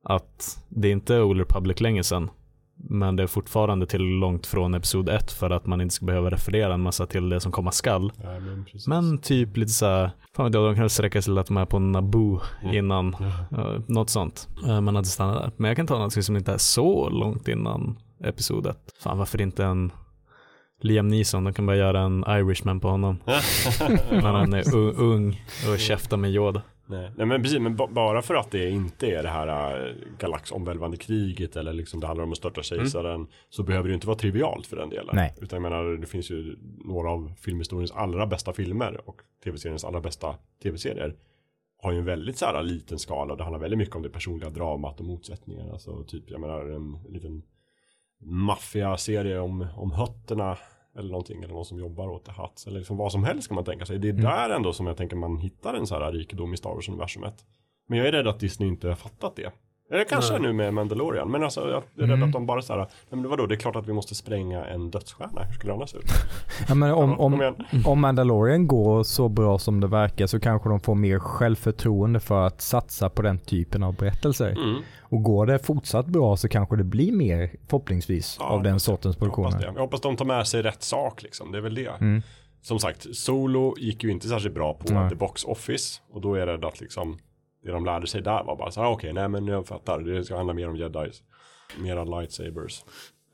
Att 0.05 0.59
det 0.69 0.89
är 0.89 0.93
inte 0.93 1.21
Old 1.21 1.39
Republic 1.39 1.81
länge 1.81 2.05
sedan. 2.05 2.31
Men 2.77 3.17
det 3.17 3.23
är 3.23 3.27
fortfarande 3.27 3.87
till 3.87 4.03
långt 4.03 4.47
från 4.47 4.75
Episod 4.75 5.09
1 5.09 5.33
för 5.33 5.51
att 5.51 5.67
man 5.67 5.81
inte 5.81 5.95
ska 5.95 6.07
behöva 6.07 6.31
referera 6.31 6.75
en 6.75 6.81
massa 6.81 7.07
till 7.07 7.29
det 7.29 7.41
som 7.41 7.53
komma 7.53 7.73
skall. 7.73 8.13
Ja, 8.23 8.41
men. 8.41 8.67
Men 8.87 9.19
typ 9.19 9.57
lite 9.57 9.73
såhär, 9.73 10.11
fan 10.37 10.47
vet 10.47 10.55
jag, 10.55 10.65
de 10.65 10.77
kan 10.77 10.91
sträcka 10.91 11.23
sig 11.23 11.31
till 11.33 11.39
att 11.39 11.47
de 11.47 11.57
är 11.57 11.65
på 11.67 11.79
Naboo 11.79 12.41
Mm. 12.63 12.75
innan, 12.77 13.15
uh, 13.53 13.81
något 13.87 14.11
sånt. 14.11 14.49
Uh, 14.67 14.81
men 14.81 14.97
att 14.97 15.05
det 15.05 15.11
stannar 15.11 15.35
där. 15.35 15.51
Men 15.57 15.69
jag 15.69 15.77
kan 15.77 15.87
ta 15.87 15.99
något 15.99 16.25
som 16.25 16.37
inte 16.37 16.53
är 16.53 16.59
så 16.59 17.09
långt 17.11 17.49
innan 17.49 17.99
Episod 18.25 18.67
1. 18.67 18.77
Fan 19.03 19.19
varför 19.19 19.41
inte 19.41 19.65
en 19.65 19.93
Liam 20.81 21.09
Neeson, 21.09 21.45
de 21.45 21.53
kan 21.53 21.67
bara 21.67 21.77
göra 21.77 22.01
en 22.01 22.25
Irishman 22.29 22.81
på 22.81 22.89
honom. 22.89 23.19
när 24.11 24.33
han 24.33 24.53
är 24.53 24.75
ung 25.01 25.45
och 25.73 25.79
käftar 25.79 26.17
med 26.17 26.31
Yoda. 26.31 26.63
Nej. 26.87 27.11
Nej 27.17 27.27
men 27.27 27.43
precis, 27.43 27.59
men 27.61 27.77
ba- 27.77 27.87
bara 27.87 28.23
för 28.23 28.35
att 28.35 28.51
det 28.51 28.71
inte 28.71 29.07
är 29.07 29.23
det 29.23 29.29
här 29.29 29.87
äh, 29.87 29.95
galaxomvälvande 30.19 30.97
kriget 30.97 31.57
eller 31.57 31.73
liksom 31.73 32.01
det 32.01 32.07
handlar 32.07 32.25
om 32.25 32.33
att 32.33 32.39
störta 32.39 32.63
kejsaren 32.63 33.27
så 33.49 33.63
behöver 33.63 33.89
det 33.89 33.95
inte 33.95 34.07
vara 34.07 34.19
trivialt 34.19 34.67
för 34.67 34.77
den 34.77 34.89
delen. 34.89 35.17
Nej. 35.17 35.35
Utan 35.41 35.63
jag 35.63 35.71
menar, 35.71 35.85
det 35.85 36.07
finns 36.07 36.31
ju 36.31 36.57
några 36.85 37.11
av 37.11 37.33
filmhistoriens 37.39 37.93
allra 37.93 38.27
bästa 38.27 38.53
filmer 38.53 39.01
och 39.09 39.21
tv-seriens 39.45 39.85
allra 39.85 40.01
bästa 40.01 40.35
tv-serier 40.63 41.15
har 41.83 41.93
ju 41.93 41.99
en 41.99 42.05
väldigt 42.05 42.39
så 42.39 42.47
här 42.47 42.63
liten 42.63 42.99
skala 42.99 43.33
och 43.33 43.37
det 43.37 43.45
handlar 43.45 43.61
väldigt 43.61 43.79
mycket 43.79 43.97
om 43.97 44.03
det 44.03 44.11
personliga 44.11 44.51
dramat 44.51 45.01
och 45.01 45.07
motsättningar. 45.07 45.73
Alltså 45.73 46.05
typ, 46.05 46.31
jag 46.31 46.41
menar 46.41 46.61
en 46.61 46.99
liten 47.09 47.43
maffiaserie 48.21 49.39
om, 49.39 49.67
om 49.77 49.93
hötterna 49.93 50.59
eller 50.97 51.11
någonting, 51.11 51.43
eller 51.43 51.55
någon 51.55 51.65
som 51.65 51.79
jobbar 51.79 52.09
åt 52.09 52.25
The 52.25 52.33
Hutt, 52.33 52.65
eller 52.67 52.79
liksom 52.79 52.97
vad 52.97 53.13
som 53.13 53.25
helst 53.25 53.49
kan 53.49 53.55
man 53.55 53.65
tänka 53.65 53.87
sig. 53.87 53.99
Det 53.99 54.09
är 54.09 54.13
där 54.13 54.51
ändå 54.51 54.73
som 54.73 54.87
jag 54.87 54.97
tänker 54.97 55.17
man 55.17 55.39
hittar 55.39 55.75
en 55.75 55.87
så 55.87 55.95
här 55.95 56.13
rikedom 56.13 56.55
i 56.55 56.57
Star 56.57 56.71
Wars-universumet. 56.71 57.45
Men 57.89 57.99
jag 57.99 58.09
är 58.09 58.13
rädd 58.13 58.29
att 58.29 58.41
Disney 58.41 58.69
inte 58.69 58.89
har 58.89 58.95
fattat 58.95 59.37
det. 59.37 59.53
Eller 59.95 60.05
kanske 60.05 60.33
Nej. 60.33 60.43
nu 60.43 60.53
med 60.53 60.75
Mandalorian, 60.75 61.31
men 61.31 61.43
alltså 61.45 61.61
jag 61.61 61.83
är 62.05 62.09
rädd 62.09 62.11
Mm. 62.11 62.23
att 62.23 62.33
de 62.33 62.47
bara 62.47 62.63
så 62.63 62.73
här, 62.73 62.87
men 63.11 63.29
vadå, 63.29 63.47
det 63.47 63.55
är 63.55 63.57
klart 63.57 63.77
att 63.77 63.89
vi 63.89 63.93
måste 63.93 64.15
spränga 64.15 64.65
en 64.65 64.91
dödsstjärna, 64.91 65.43
hur 65.43 65.55
skulle 65.55 65.73
det 65.73 65.77
annars 65.77 65.91
se 65.91 65.99
ut? 65.99 66.05
Ja, 66.69 66.75
men 66.75 66.93
om, 66.93 67.21
om, 67.21 67.55
om 67.87 68.01
Mandalorian 68.01 68.67
går 68.67 69.03
så 69.03 69.29
bra 69.29 69.59
som 69.59 69.81
det 69.81 69.87
verkar 69.87 70.27
så 70.27 70.41
kanske 70.41 70.69
de 70.69 70.81
får 70.81 70.95
mer 70.95 71.19
självförtroende 71.19 72.21
för 72.21 72.47
att 72.47 72.61
satsa 72.61 73.11
på 73.11 73.23
den 73.23 73.39
typen 73.39 73.83
av 73.83 73.95
berättelser. 73.97 74.51
Mm. 74.51 74.83
Och 75.01 75.23
går 75.23 75.47
det 75.47 75.59
fortsatt 75.59 76.07
bra 76.07 76.37
så 76.37 76.49
kanske 76.49 76.77
det 76.77 76.85
blir 76.85 77.13
mer 77.13 77.51
förhoppningsvis 77.69 78.37
Ja, 78.41 78.47
av 78.47 78.63
den 78.63 78.81
sortens 78.81 79.17
Jag 79.21 79.27
hoppas, 79.27 79.37
produktioner. 79.53 79.73
jag 79.75 79.81
hoppas 79.83 80.01
de 80.01 80.17
tar 80.17 80.25
med 80.25 80.47
sig 80.47 80.63
rätt 80.63 80.83
sak 80.83 81.23
liksom, 81.23 81.53
det 81.53 81.59
är 81.59 81.63
väl 81.63 81.75
det. 81.75 81.91
Mm. 82.01 82.23
Som 82.63 82.79
sagt, 82.79 83.17
Solo 83.17 83.75
gick 83.79 84.05
ju 84.05 84.11
inte 84.11 84.29
särskilt 84.29 84.55
bra 84.55 84.75
på 84.75 84.93
Nej. 84.95 85.09
The 85.11 85.15
Box 85.17 85.45
Office 85.45 86.01
och 86.13 86.21
då 86.21 86.35
är 86.35 86.47
det 86.47 86.67
att 86.69 86.81
liksom 86.81 87.19
det 87.65 87.73
de 87.73 87.85
lärde 87.85 88.07
sig 88.07 88.23
där 88.23 88.45
var 88.45 88.57
bara 88.57 88.71
så 88.71 88.81
här, 88.81 88.89
"Ah, 88.89 88.93
okej, 88.93 89.13
nej 89.13 89.29
men 89.29 89.47
jag 89.47 89.67
fattar, 89.67 89.99
det 90.01 90.25
ska 90.25 90.37
handla 90.37 90.53
mer 90.55 90.69
om 90.69 90.77
jedis. 90.77 91.23
Mera 91.79 92.05
lightsabers. 92.05 92.85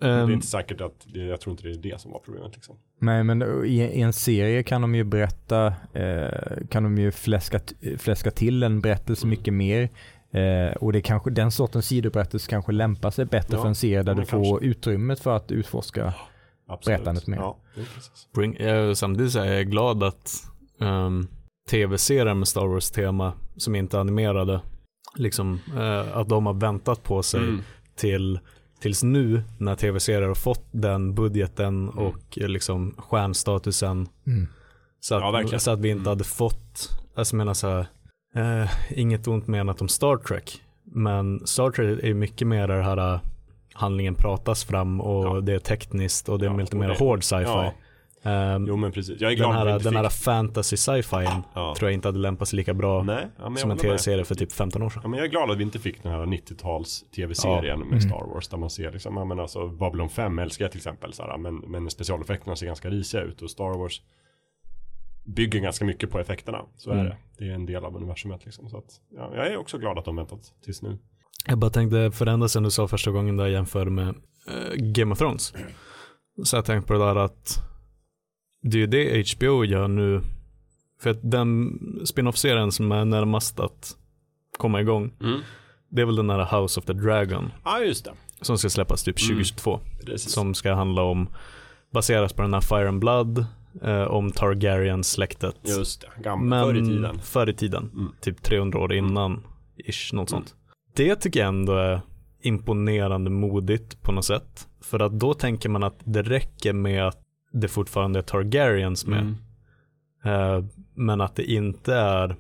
det 0.00 0.06
är 0.06 0.22
Ehm, 0.22 0.30
inte 0.30 0.46
säkert 0.46 0.80
att, 0.80 1.06
det, 1.14 1.18
jag 1.24 1.40
tror 1.40 1.50
inte 1.52 1.62
det 1.62 1.70
är 1.74 1.92
det 1.92 2.00
som 2.00 2.10
var 2.12 2.18
problemet 2.18 2.54
liksom. 2.54 2.76
Nej 2.98 3.24
men 3.24 3.42
i, 3.64 3.76
i 3.80 4.00
en 4.02 4.12
serie 4.12 4.62
kan 4.62 4.82
de 4.82 4.94
ju 4.94 5.04
berätta, 5.04 5.66
eh, 5.94 6.66
kan 6.70 6.82
de 6.82 6.98
ju 6.98 7.10
fläska, 7.10 7.60
fläska 7.98 8.30
till 8.30 8.62
en 8.62 8.80
berättelse 8.80 9.24
Mm. 9.26 9.30
mycket 9.30 9.54
mer. 9.54 9.88
Eh, 10.32 10.76
och 10.76 10.92
det 10.92 11.00
kanske, 11.00 11.30
den 11.30 11.50
sortens 11.50 11.86
sidoberättelse 11.86 12.50
kanske 12.50 12.72
lämpar 12.72 13.10
sig 13.10 13.24
bättre 13.24 13.56
Ja, 13.56 13.62
för 13.62 13.68
en 13.68 13.74
serie 13.74 14.02
där 14.02 14.14
du 14.14 14.24
får 14.26 14.44
kanske. 14.50 14.66
utrymmet 14.66 15.20
för 15.20 15.36
att 15.36 15.52
utforska. 15.52 16.14
Absolut. 16.68 16.96
Berättandet 16.98 17.26
mer. 17.26 17.36
Ja, 17.36 17.56
bring, 18.34 18.56
jag, 18.60 18.96
samtidigt 18.96 19.32
så 19.32 19.38
är 19.38 19.52
jag 19.52 19.66
glad 19.70 20.02
att 20.02 20.32
um, 20.78 21.28
tv-serier 21.70 22.35
med 22.35 22.48
Star 22.48 22.66
Wars-tema 22.66 23.33
som 23.56 23.74
inte 23.74 23.96
är 23.96 24.00
animerade, 24.00 24.61
liksom 25.16 25.61
eh, 25.76 26.16
att 26.16 26.28
de 26.28 26.46
har 26.46 26.54
väntat 26.54 27.02
på 27.02 27.22
sig 27.22 27.40
Mm. 27.40 27.61
till 27.96 28.40
tills 28.80 29.02
nu 29.02 29.42
när 29.59 29.74
tv-serier 29.76 30.28
har 30.28 30.35
fått 30.35 30.64
den 30.70 31.14
budgeten 31.14 31.88
Mm. 31.88 31.98
och 31.98 32.38
eh, 32.38 32.48
liksom 32.48 32.94
stjärnstatusen 32.98 34.09
så 35.00 35.14
att, 35.14 35.52
Ja, 35.52 35.59
så 35.59 35.70
att 35.70 35.78
vi 35.80 35.88
inte 35.88 36.00
Mm. 36.00 36.09
hade 36.09 36.24
fått, 36.24 36.88
alltså 37.14 37.35
jag 37.35 37.38
menar 37.38 37.54
så 37.54 37.68
här, 37.68 37.87
eh, 38.62 38.70
inget 38.90 39.28
ont 39.28 39.46
menat 39.46 39.80
om 39.80 39.88
Star 39.88 40.16
Trek, 40.16 40.62
men 40.85 41.46
Star 41.46 41.70
Trek 41.70 41.98
är 42.04 42.14
mycket 42.14 42.46
mer 42.48 42.68
det 42.68 42.83
här 42.83 43.14
eh, 43.14 43.20
handlingen 43.74 44.14
pratas 44.14 44.64
fram 44.64 45.00
och 45.00 45.24
Ja. 45.37 45.40
det 45.40 45.52
är 45.54 45.59
tekniskt 45.59 46.29
och 46.29 46.38
det 46.38 46.46
är 46.46 46.50
Ja, 46.50 46.56
lite 46.56 46.77
mer 46.77 46.98
hård 46.98 47.25
sci-fi. 47.25 47.71
Ehm, 48.23 48.66
jo 48.68 48.77
men 48.77 48.92
precis. 48.92 49.21
Jag 49.21 49.33
är 49.33 49.37
den 49.37 49.50
glad 49.50 49.56
att 49.56 49.66
vi 49.66 49.71
här, 49.71 49.79
den 49.79 49.92
fick. 49.92 50.02
här 50.02 50.08
fantasy 50.08 50.77
sci-fi 50.77 51.25
ja. 51.54 51.75
tror 51.79 51.90
jag 51.90 51.92
inte 51.94 52.08
hade 52.08 52.18
lämpat 52.18 52.48
sig 52.48 52.56
lika 52.56 52.75
bra 52.75 53.02
Nej, 53.02 53.27
ja, 53.38 53.56
som 53.56 53.71
en 53.71 53.79
tv-serie 53.79 54.25
för 54.25 54.35
typ 54.35 54.52
15 54.52 54.83
år 54.83 54.90
sedan. 54.90 55.00
Ja, 55.04 55.08
men 55.08 55.18
jag 55.18 55.27
är 55.27 55.31
glad 55.31 55.50
att 55.50 55.58
vi 55.58 55.62
inte 55.62 55.79
fick 55.79 56.02
den 56.02 56.12
här 56.12 56.27
90-tals 56.27 57.04
tv-serien 57.16 57.79
med 57.79 57.88
Mm. 57.88 58.00
Star 58.00 58.27
Wars 58.35 58.48
där 58.48 58.58
man 58.58 58.71
ser 58.71 58.92
liksom, 58.92 59.16
ja, 59.16 59.25
men 59.25 59.40
alltså 59.40 59.68
Babylon 59.68 60.08
5 60.08 60.38
älskar 60.38 60.64
jag 60.64 60.73
till 60.73 60.79
exempel 60.79 61.12
så 61.12 61.23
här, 61.23 61.38
men, 61.38 61.56
men 61.56 61.90
specialeffekterna 61.90 62.56
ser 62.56 62.66
ganska 62.66 62.90
risiga 62.90 63.23
ut 63.23 63.42
och 63.42 63.50
Star 63.50 63.79
Wars 63.79 64.02
bygger 65.25 65.60
ganska 65.60 65.85
mycket 65.85 66.10
på 66.10 66.18
effekterna. 66.18 66.58
Så 66.77 66.90
är 66.90 66.94
Mm. 66.94 67.06
det. 67.06 67.16
Det 67.38 67.44
är 67.50 67.54
en 67.54 67.66
del 67.66 67.85
av 67.85 67.96
universumet 67.96 68.44
liksom. 68.44 68.68
Så 68.71 68.77
att, 68.79 68.85
ja, 69.16 69.31
jag 69.35 69.46
är 69.46 69.56
också 69.56 69.79
glad 69.79 69.98
att 69.98 70.04
de 70.04 70.16
väntat 70.16 70.40
tills 70.64 70.83
nu. 70.83 70.98
Jag 71.46 71.58
bara 71.58 71.71
tänkte, 71.71 72.10
för 72.10 72.27
ända 72.27 72.48
sedan 72.48 72.62
du 72.62 72.71
sa 72.71 72.88
första 72.88 73.10
gången 73.10 73.37
där 73.37 73.44
jag 73.44 73.52
jämförde 73.52 73.90
med 73.90 74.08
eh, 74.48 74.75
Game 74.77 75.12
of 75.12 75.18
Thrones. 75.18 75.54
Så 76.44 76.56
jag 76.56 76.64
tänkte 76.64 76.87
på 76.87 76.92
det 76.92 76.98
där 76.98 77.16
att 77.16 77.56
det 78.63 78.77
är 78.77 78.81
ju 78.81 78.87
det 78.87 79.27
HBO 79.37 79.65
gör 79.65 79.88
nu. 79.88 80.21
För 81.02 81.11
att 81.11 81.19
den 81.23 81.79
spin-off-serien 82.04 82.73
som 82.73 82.92
är 82.92 83.04
närmast 83.04 83.61
att 83.61 83.96
komma 84.58 84.81
igång, 84.81 85.13
det 85.88 86.02
är 86.02 86.06
väl 86.06 86.17
den 86.17 86.31
här 86.31 86.61
House 86.61 86.81
of 86.81 86.87
the 86.87 86.92
Dragon 86.92 87.52
Ja, 87.65 87.81
just 87.81 88.04
det. 88.04 88.13
som 88.40 88.58
ska 88.58 88.71
släppas 88.71 89.02
typ 89.02 89.17
Mm. 89.23 89.29
2022. 89.29 89.81
Precis. 90.06 90.33
Som 90.33 90.54
ska 90.54 90.73
handla 90.75 91.02
om, 91.02 91.29
baseras 91.92 92.33
på 92.33 92.42
den 92.42 92.54
här 92.54 92.61
Fire 92.61 92.88
and 92.88 93.00
Blood, 93.00 93.44
eh, 93.83 94.02
om 94.02 94.31
Targaryen-släktet. 94.33 95.56
Just 95.63 96.00
det. 96.00 96.23
Gamla, 96.23 96.65
förr 96.65 96.75
i 96.77 96.85
tiden. 96.87 97.19
Förr 97.23 97.48
i 97.48 97.54
tiden. 97.54 97.90
Mm. 97.92 98.13
Typ 98.21 98.42
300 98.42 98.79
år 98.79 98.92
innan, 98.92 99.42
ish, 99.87 100.15
något 100.15 100.31
sånt. 100.31 100.54
Det 100.96 101.17
tycker 101.17 101.40
jag 101.40 101.48
ändå 101.48 101.73
är 101.73 102.00
imponerande 102.42 103.31
modigt 103.31 104.02
på 104.02 104.13
något 104.13 104.25
sätt. 104.25 104.69
För 104.83 105.00
att 105.00 105.13
då 105.21 105.35
tänker 105.35 105.69
man 105.69 105.83
att 105.83 105.98
det 106.04 106.23
räcker 106.23 106.73
med 106.73 107.06
att 107.06 107.19
det 107.53 107.69
fortfarande 107.69 108.19
är 108.19 108.23
Targaryens 108.23 109.07
med. 109.07 109.21
Mm. 109.21 109.37
Eh, 110.25 110.65
men 110.94 111.21
att 111.21 111.37
det 111.37 111.44
inte 111.44 111.94
är, 111.94 112.37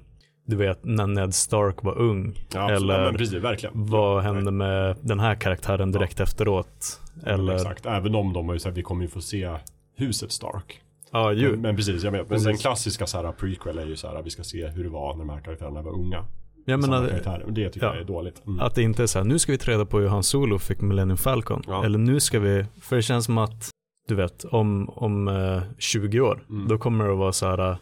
du 0.46 0.56
vet, 0.56 0.84
när 0.84 1.06
Ned 1.06 1.34
Stark 1.34 1.82
var 1.82 1.98
ung. 1.98 2.46
Ja. 2.54 2.70
Eller 2.70 3.04
ja, 3.04 3.12
precis. 3.12 3.42
Vad 3.72 4.22
hände 4.22 4.50
med 4.50 4.96
den 5.00 5.20
här 5.20 5.34
karaktären 5.34 5.92
direkt 5.92 6.20
efteråt? 6.20 7.00
Ja, 7.14 7.20
men 7.24 7.34
Eller, 7.34 7.54
Exakt, 7.54 7.86
även 7.86 8.14
om 8.14 8.32
de 8.32 8.46
har 8.46 8.54
ju 8.54 8.58
sagt 8.58 8.76
vi 8.76 8.82
kommer 8.82 9.02
ju 9.02 9.08
få 9.08 9.20
se 9.20 9.50
huset 9.96 10.32
Stark. 10.32 10.80
ja 11.12 11.32
ju. 11.32 11.50
Men, 11.50 11.60
men 11.60 11.76
precis, 11.76 12.04
jag 12.04 12.12
vet. 12.12 12.20
Men 12.20 12.28
Precis. 12.28 12.46
den 12.46 12.56
klassiska 12.56 13.06
så 13.06 13.22
här, 13.22 13.32
prequel 13.32 13.78
är 13.78 13.86
ju 13.86 13.96
så 13.96 14.08
här, 14.08 14.22
vi 14.22 14.30
ska 14.30 14.42
se 14.42 14.66
hur 14.68 14.84
det 14.84 14.90
var 14.90 15.12
när 15.12 15.18
de 15.18 15.30
här 15.30 15.40
karaktärerna 15.40 15.82
var 15.82 15.92
unga. 15.92 16.24
Jag 16.64 16.80
menar, 16.80 17.02
det 17.48 17.70
tycker 17.70 17.86
ja. 17.86 17.92
jag 17.92 18.02
är 18.02 18.06
dåligt. 18.06 18.46
Mm. 18.46 18.60
Att 18.60 18.74
det 18.74 18.82
inte 18.82 19.02
är 19.02 19.06
så 19.06 19.18
här, 19.18 19.24
nu 19.24 19.38
ska 19.38 19.52
vi 19.52 19.58
ta 19.58 19.70
reda 19.70 19.86
på 19.86 19.98
hur 19.98 20.08
Han 20.08 20.22
Solo 20.22 20.58
fick 20.58 20.80
Millennium 20.80 21.16
Falcon. 21.16 21.62
Ja. 21.66 21.84
Eller 21.84 21.98
nu 21.98 22.20
ska 22.20 22.40
vi, 22.40 22.64
för 22.80 22.96
det 22.96 23.02
känns 23.02 23.24
som 23.24 23.38
att, 23.38 23.70
du 24.10 24.16
vet, 24.16 24.44
om, 24.44 24.88
om 24.88 25.28
eh, 25.28 25.62
20 25.78 26.20
år, 26.20 26.42
Mm. 26.50 26.68
då 26.68 26.78
kommer 26.78 27.04
det 27.04 27.12
att 27.12 27.18
vara 27.18 27.32
så 27.32 27.46
här, 27.46 27.70
eh, 27.70 27.76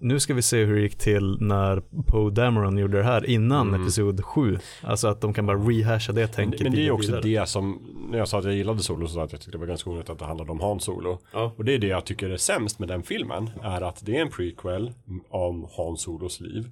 nu 0.00 0.20
ska 0.20 0.34
vi 0.34 0.42
se 0.42 0.64
hur 0.64 0.74
det 0.76 0.80
gick 0.82 0.98
till 0.98 1.36
när 1.40 1.82
Poe 2.06 2.30
Dameron 2.30 2.78
gjorde 2.78 2.98
det 2.98 3.04
här 3.04 3.26
innan 3.30 3.68
Mm. 3.68 3.82
episod 3.82 4.24
7. 4.24 4.58
Alltså 4.82 5.08
att 5.08 5.20
de 5.20 5.34
kan 5.34 5.46
bara 5.46 5.56
rehasha 5.56 6.12
det 6.12 6.20
Men, 6.20 6.28
tänket 6.30 6.62
men 6.62 6.72
det 6.72 6.86
är 6.86 6.90
också 6.90 7.06
vidare. 7.06 7.22
det 7.42 7.48
som, 7.48 7.80
när 8.10 8.18
jag 8.18 8.28
sa 8.28 8.38
att 8.38 8.44
jag 8.44 8.54
gillade 8.54 8.78
Solo 8.82 9.06
så 9.06 9.12
sa 9.14 9.18
jag 9.20 9.24
att 9.26 9.32
jag 9.32 9.40
tyckte 9.40 9.52
det 9.52 9.58
var 9.60 9.66
ganska 9.66 9.90
onödigt 9.90 10.10
att 10.10 10.18
det 10.18 10.24
handlade 10.24 10.52
om 10.52 10.60
Han 10.60 10.80
Solo. 10.80 11.18
Ja. 11.32 11.52
Och 11.56 11.64
det 11.64 11.74
är 11.74 11.78
det 11.78 11.86
jag 11.86 12.04
tycker 12.04 12.30
är 12.30 12.36
sämst 12.36 12.78
med 12.78 12.88
den 12.88 13.02
filmen, 13.02 13.50
är 13.62 13.80
att 13.80 14.06
det 14.06 14.16
är 14.16 14.22
en 14.22 14.30
prequel 14.30 14.92
om 15.28 15.66
Han 15.76 15.96
Solos 15.96 16.40
liv. 16.40 16.70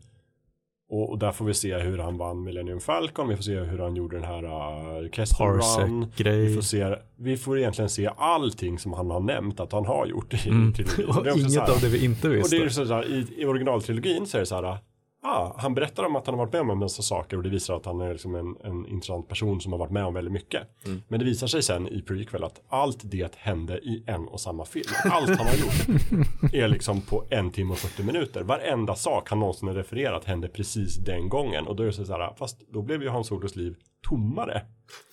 Och, 0.95 1.11
och 1.11 1.19
där 1.19 1.33
får 1.33 1.45
vi 1.45 1.55
se 1.55 1.79
hur 1.79 1.99
han 1.99 2.17
vann 2.19 2.43
Millennium 2.43 2.81
Falcon, 2.81 3.29
vi 3.29 3.37
får 3.37 3.43
se 3.43 3.59
hur 3.59 3.79
han 3.79 3.97
gjorde 3.97 4.17
den 4.17 4.25
här 4.25 4.45
uh, 4.45 5.11
Kessel 5.11 5.47
Run. 5.47 5.55
Vi 5.57 5.61
Parsec-grej. 5.61 6.55
får, 6.55 6.63
se, 6.63 6.97
vi 7.17 7.37
får 7.37 7.59
egentligen 7.59 7.89
se 7.89 8.11
allting 8.17 8.79
som 8.79 8.93
han 8.93 9.11
har 9.11 9.21
nämnt 9.21 9.61
att 9.61 9.73
han 9.73 9.87
har 9.87 10.07
gjort 10.07 10.35
i 10.35 10.49
Mm. 10.49 10.69
Och 11.09 11.27
inget 11.39 11.55
här- 11.55 11.71
av 11.75 11.81
det 11.81 11.89
vi 11.89 12.05
inte 12.05 12.29
Och 12.29 12.35
visste. 12.35 12.57
det 12.57 12.65
är 12.65 12.69
så 12.69 12.85
här, 12.95 13.05
i, 13.05 13.27
i 13.43 13.45
originaltrilogin 13.45 14.27
så 14.27 14.37
är 14.37 14.41
det 14.41 14.47
så 14.47 14.55
här, 14.55 14.79
ah, 15.25 15.55
han 15.57 15.75
berättar 15.75 16.05
om 16.05 16.17
att 16.17 16.27
han 16.27 16.35
har 16.35 16.47
varit 16.47 16.53
med 16.53 16.61
om 16.61 16.71
en 16.71 16.79
massa 16.79 17.03
saker 17.03 17.37
och 17.37 17.43
det 17.43 17.49
visar 17.49 17.77
att 17.77 17.87
han 17.87 18.01
är 18.01 18.13
liksom 18.13 18.35
en, 18.35 18.57
en 18.65 18.87
intressant 18.87 19.29
person 19.29 19.61
som 19.61 19.73
har 19.73 19.79
varit 19.79 19.91
med 19.91 20.05
om 20.05 20.15
väldigt 20.15 20.33
mycket. 20.33 20.63
Mm. 20.87 21.03
Men 21.09 21.19
det 21.19 21.25
visar 21.25 21.47
sig 21.47 21.63
sen 21.63 21.89
i 21.89 22.03
prequel 22.03 22.45
att 22.45 22.61
allt 22.69 23.01
det 23.03 23.35
hände 23.35 23.79
i 23.79 24.05
en 24.07 24.29
och 24.29 24.41
samma 24.41 24.65
film. 24.65 24.91
Allt 25.05 25.39
han 25.39 25.47
har 25.47 25.55
gjort 25.55 26.53
är 26.53 26.69
liksom 26.69 27.01
på 27.01 27.25
en 27.31 27.51
timme 27.51 27.73
och 27.73 27.79
40 27.79 28.03
minuter. 28.03 28.43
Varenda 28.43 28.95
sak 28.95 29.31
han 29.31 29.41
någonsin 29.41 29.69
har 29.69 29.75
refererat 29.75 30.25
hände 30.25 30.49
precis 30.49 30.97
den 30.97 31.29
gången. 31.29 31.67
Och 31.67 31.77
då 31.77 31.83
är 31.83 31.87
det 31.87 31.93
så 31.93 32.13
här, 32.13 32.35
fast 32.37 32.61
då 32.73 32.83
blev 32.83 33.03
ju 33.03 33.09
Hans 33.09 33.27
Solos 33.27 33.57
liv 33.57 33.77
tommare. 34.09 34.63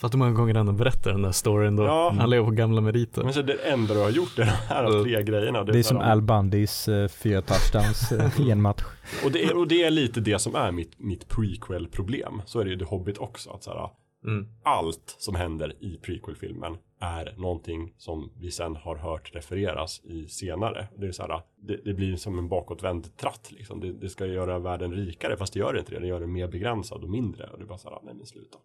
Fattar 0.02 0.14
hur 0.14 0.20
många 0.20 0.32
gånger 0.32 0.56
han 0.56 0.78
berättar 0.78 1.12
den 1.12 1.22
där 1.22 1.32
storyn 1.32 1.76
då. 1.76 1.84
Ja. 1.84 2.14
Han 2.20 2.30
lever 2.30 2.46
på 2.46 2.52
gamla 2.52 2.82
meriter. 2.82 3.24
Men 3.24 3.34
så 3.34 3.42
det 3.42 3.54
enda 3.54 3.94
du 3.94 4.00
har 4.00 4.10
gjort 4.10 4.40
är 4.40 4.46
de 4.46 4.52
här 4.52 5.04
tre 5.04 5.24
grejerna. 5.24 5.64
Det 5.64 5.80
är 5.80 5.84
så 5.84 5.88
som 5.88 5.98
Al 5.98 6.22
Bundys 6.22 6.88
eh, 6.88 7.08
fyra 7.08 7.42
touchdowns 7.42 8.12
eh, 8.12 8.42
i 8.48 8.52
en 8.52 8.62
match. 8.62 8.84
Och 9.26 9.32
det, 9.32 9.44
är, 9.44 9.58
och 9.58 9.68
det 9.68 9.84
är 9.84 9.92
lite 9.92 10.20
det 10.20 10.40
som 10.40 10.56
är 10.56 10.72
mitt, 10.72 11.00
mitt 11.00 11.28
prequel-problem. 11.28 12.42
Så 12.46 12.60
är 12.60 12.66
det 12.66 12.72
ju 12.72 12.80
The 12.80 12.86
Hobbit 12.86 13.18
också. 13.18 13.50
Att 13.50 13.64
så 13.64 13.72
här, 13.72 13.90
Mm. 14.26 14.48
allt 14.64 15.16
som 15.20 15.36
händer 15.36 15.76
i 15.80 15.98
prequel-filmen 15.98 16.78
är 17.00 17.34
någonting 17.38 17.94
som 17.98 18.32
vi 18.40 18.52
sen 18.52 18.76
har 18.76 18.96
hört 18.96 19.36
refereras 19.36 20.02
i 20.04 20.28
senare. 20.28 20.88
Det, 20.98 21.08
är 21.08 21.12
så 21.12 21.24
här, 21.24 21.42
det, 21.62 21.78
det 21.86 21.94
blir 21.94 22.16
som 22.16 22.38
en 22.40 22.48
bakåtvänd 22.50 23.18
tratt. 23.18 23.52
Liksom. 23.52 23.80
Det, 23.80 23.94
det 23.94 24.10
ska 24.10 24.26
göra 24.26 24.60
världen 24.60 24.94
rikare, 24.94 25.38
fast 25.38 25.54
det 25.54 25.60
gör 25.60 25.74
det 25.74 25.80
inte 25.80 25.92
det. 25.92 26.00
Det 26.00 26.08
gör 26.08 26.20
den 26.20 26.32
mer 26.32 26.48
begränsad 26.48 27.04
och 27.04 27.10
mindre. 27.10 27.48
Och 27.48 27.58
det 27.58 27.64
är 27.64 27.68
bara 27.68 27.78
så 27.78 27.90
här, 27.90 28.00
nej 28.04 28.14
men 28.14 28.26
sluta. 28.26 28.58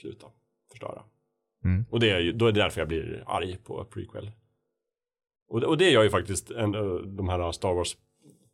Sluta. 0.00 0.26
Förstöra. 0.70 1.02
Mm. 1.64 1.84
Och 1.90 2.00
det 2.00 2.10
är 2.10 2.20
ju, 2.20 2.32
då 2.32 2.46
är 2.46 2.52
det 2.52 2.60
därför 2.60 2.80
jag 2.80 2.88
blir 2.88 3.24
arg 3.26 3.56
på 3.64 3.84
prequel. 3.84 4.30
Och, 5.48 5.60
det- 5.60 5.66
och 5.66 5.78
det 5.78 5.90
gör 5.90 6.02
ju 6.02 6.10
faktiskt 6.10 6.50
en, 6.50 6.72
de 7.16 7.28
här 7.28 7.52
Star 7.52 7.74
Wars 7.74 7.96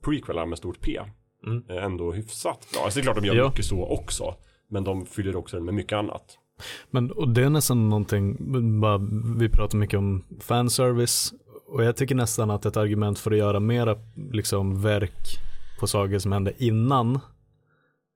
prequelarna 0.05 0.47
med 0.47 0.59
stort 0.59 0.81
P 0.81 1.01
Mm. 1.47 1.65
är 1.69 1.77
ändå 1.77 2.13
hyfsat 2.13 2.69
bra. 2.73 2.83
Alltså 2.85 2.99
det 2.99 3.03
är 3.03 3.05
klart 3.05 3.17
de 3.17 3.27
gör 3.27 3.35
Ja. 3.35 3.49
mycket 3.49 3.65
så 3.65 3.85
också. 3.87 4.35
Men 4.69 4.85
de 4.85 5.07
fyller 5.07 5.37
också 5.37 5.57
den 5.57 5.65
med 5.65 5.75
mycket 5.75 5.97
annat. 5.97 6.39
Men 6.91 7.11
och 7.11 7.29
det 7.29 7.43
är 7.45 7.51
nästan 7.51 7.89
någonting, 7.89 8.37
bara, 8.81 8.99
vi 9.39 9.49
pratar 9.49 9.79
mycket 9.79 9.99
om 9.99 10.25
fanservice 10.41 11.35
och 11.67 11.85
jag 11.85 11.97
tycker 11.97 12.15
nästan 12.15 12.51
att 12.51 12.67
ett 12.67 12.77
argument 12.77 13.19
för 13.19 13.31
att 13.31 13.37
göra 13.39 13.61
mera 13.61 13.97
liksom 14.33 14.83
verk 14.83 15.39
på 15.81 15.87
saker 15.87 16.19
som 16.19 16.33
hände 16.33 16.53
innan 16.59 17.21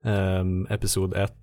ehm, 0.03 0.67
episod 0.69 1.13
1 1.13 1.33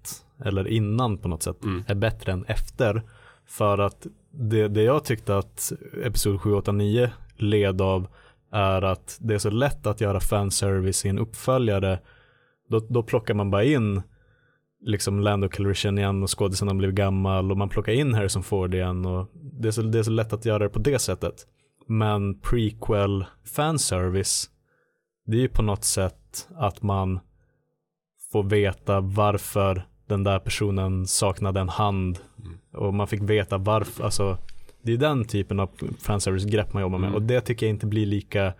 eller 0.44 0.68
innan 0.68 1.18
på 1.18 1.28
något 1.28 1.42
sätt 1.42 1.64
Mm. 1.64 1.84
är 1.86 1.94
bättre 1.94 2.32
än 2.32 2.44
efter. 2.44 3.02
För 3.46 3.78
att 3.78 4.06
det, 4.30 4.68
det 4.68 4.82
jag 4.82 5.04
tyckte 5.04 5.36
att 5.38 5.72
episod 6.04 6.40
7, 6.40 6.54
8, 6.54 6.72
9 6.72 7.10
led 7.36 7.80
av 7.80 8.06
är 8.52 8.82
att 8.82 9.18
det 9.20 9.34
är 9.34 9.38
så 9.38 9.50
lätt 9.50 9.86
att 9.86 10.00
göra 10.00 10.20
fanservice 10.20 11.04
i 11.04 11.08
en 11.08 11.18
uppföljare. 11.18 11.98
Då, 12.68 12.78
då 12.88 13.02
plockar 13.02 13.34
man 13.34 13.50
bara 13.50 13.64
in 13.64 14.02
liksom 14.80 15.20
Lando 15.20 15.48
Calrissian 15.48 15.98
igen 15.98 16.22
och 16.22 16.38
skådisen 16.38 16.68
har 16.68 16.74
blivit 16.74 16.96
gammal 16.96 17.50
och 17.50 17.56
man 17.56 17.68
plockar 17.68 17.92
in 17.92 18.14
Harrison 18.14 18.42
Ford 18.42 18.74
igen 18.74 19.06
och 19.06 19.30
det 19.34 19.68
är, 19.68 19.72
så, 19.72 19.82
det 19.82 19.98
är 19.98 20.02
så 20.02 20.10
lätt 20.10 20.32
att 20.32 20.44
göra 20.44 20.58
det 20.58 20.68
på 20.68 20.78
det 20.78 20.98
sättet. 20.98 21.46
Men 21.86 22.40
prequel 22.40 23.24
fanservice, 23.56 24.50
det 25.26 25.36
är 25.36 25.40
ju 25.40 25.48
på 25.48 25.62
något 25.62 25.84
sätt 25.84 26.48
att 26.56 26.82
man 26.82 27.20
får 28.32 28.42
veta 28.42 29.00
varför 29.00 29.86
den 30.06 30.24
där 30.24 30.38
personen 30.38 31.06
saknade 31.06 31.60
en 31.60 31.68
hand 31.68 32.18
Mm. 32.38 32.58
och 32.74 32.94
man 32.94 33.06
fick 33.06 33.20
veta 33.22 33.58
varför, 33.58 34.04
alltså 34.04 34.38
det 34.82 34.92
är 34.92 34.96
den 34.96 35.24
typen 35.24 35.60
av 35.60 35.70
fanservice-grepp 35.98 36.72
man 36.72 36.82
jobbar 36.82 36.98
med 36.98 37.06
Mm. 37.08 37.14
och 37.14 37.22
det 37.22 37.40
tycker 37.40 37.66
jag 37.66 37.70
inte 37.74 37.86
blir 37.86 38.06
lika 38.06 38.52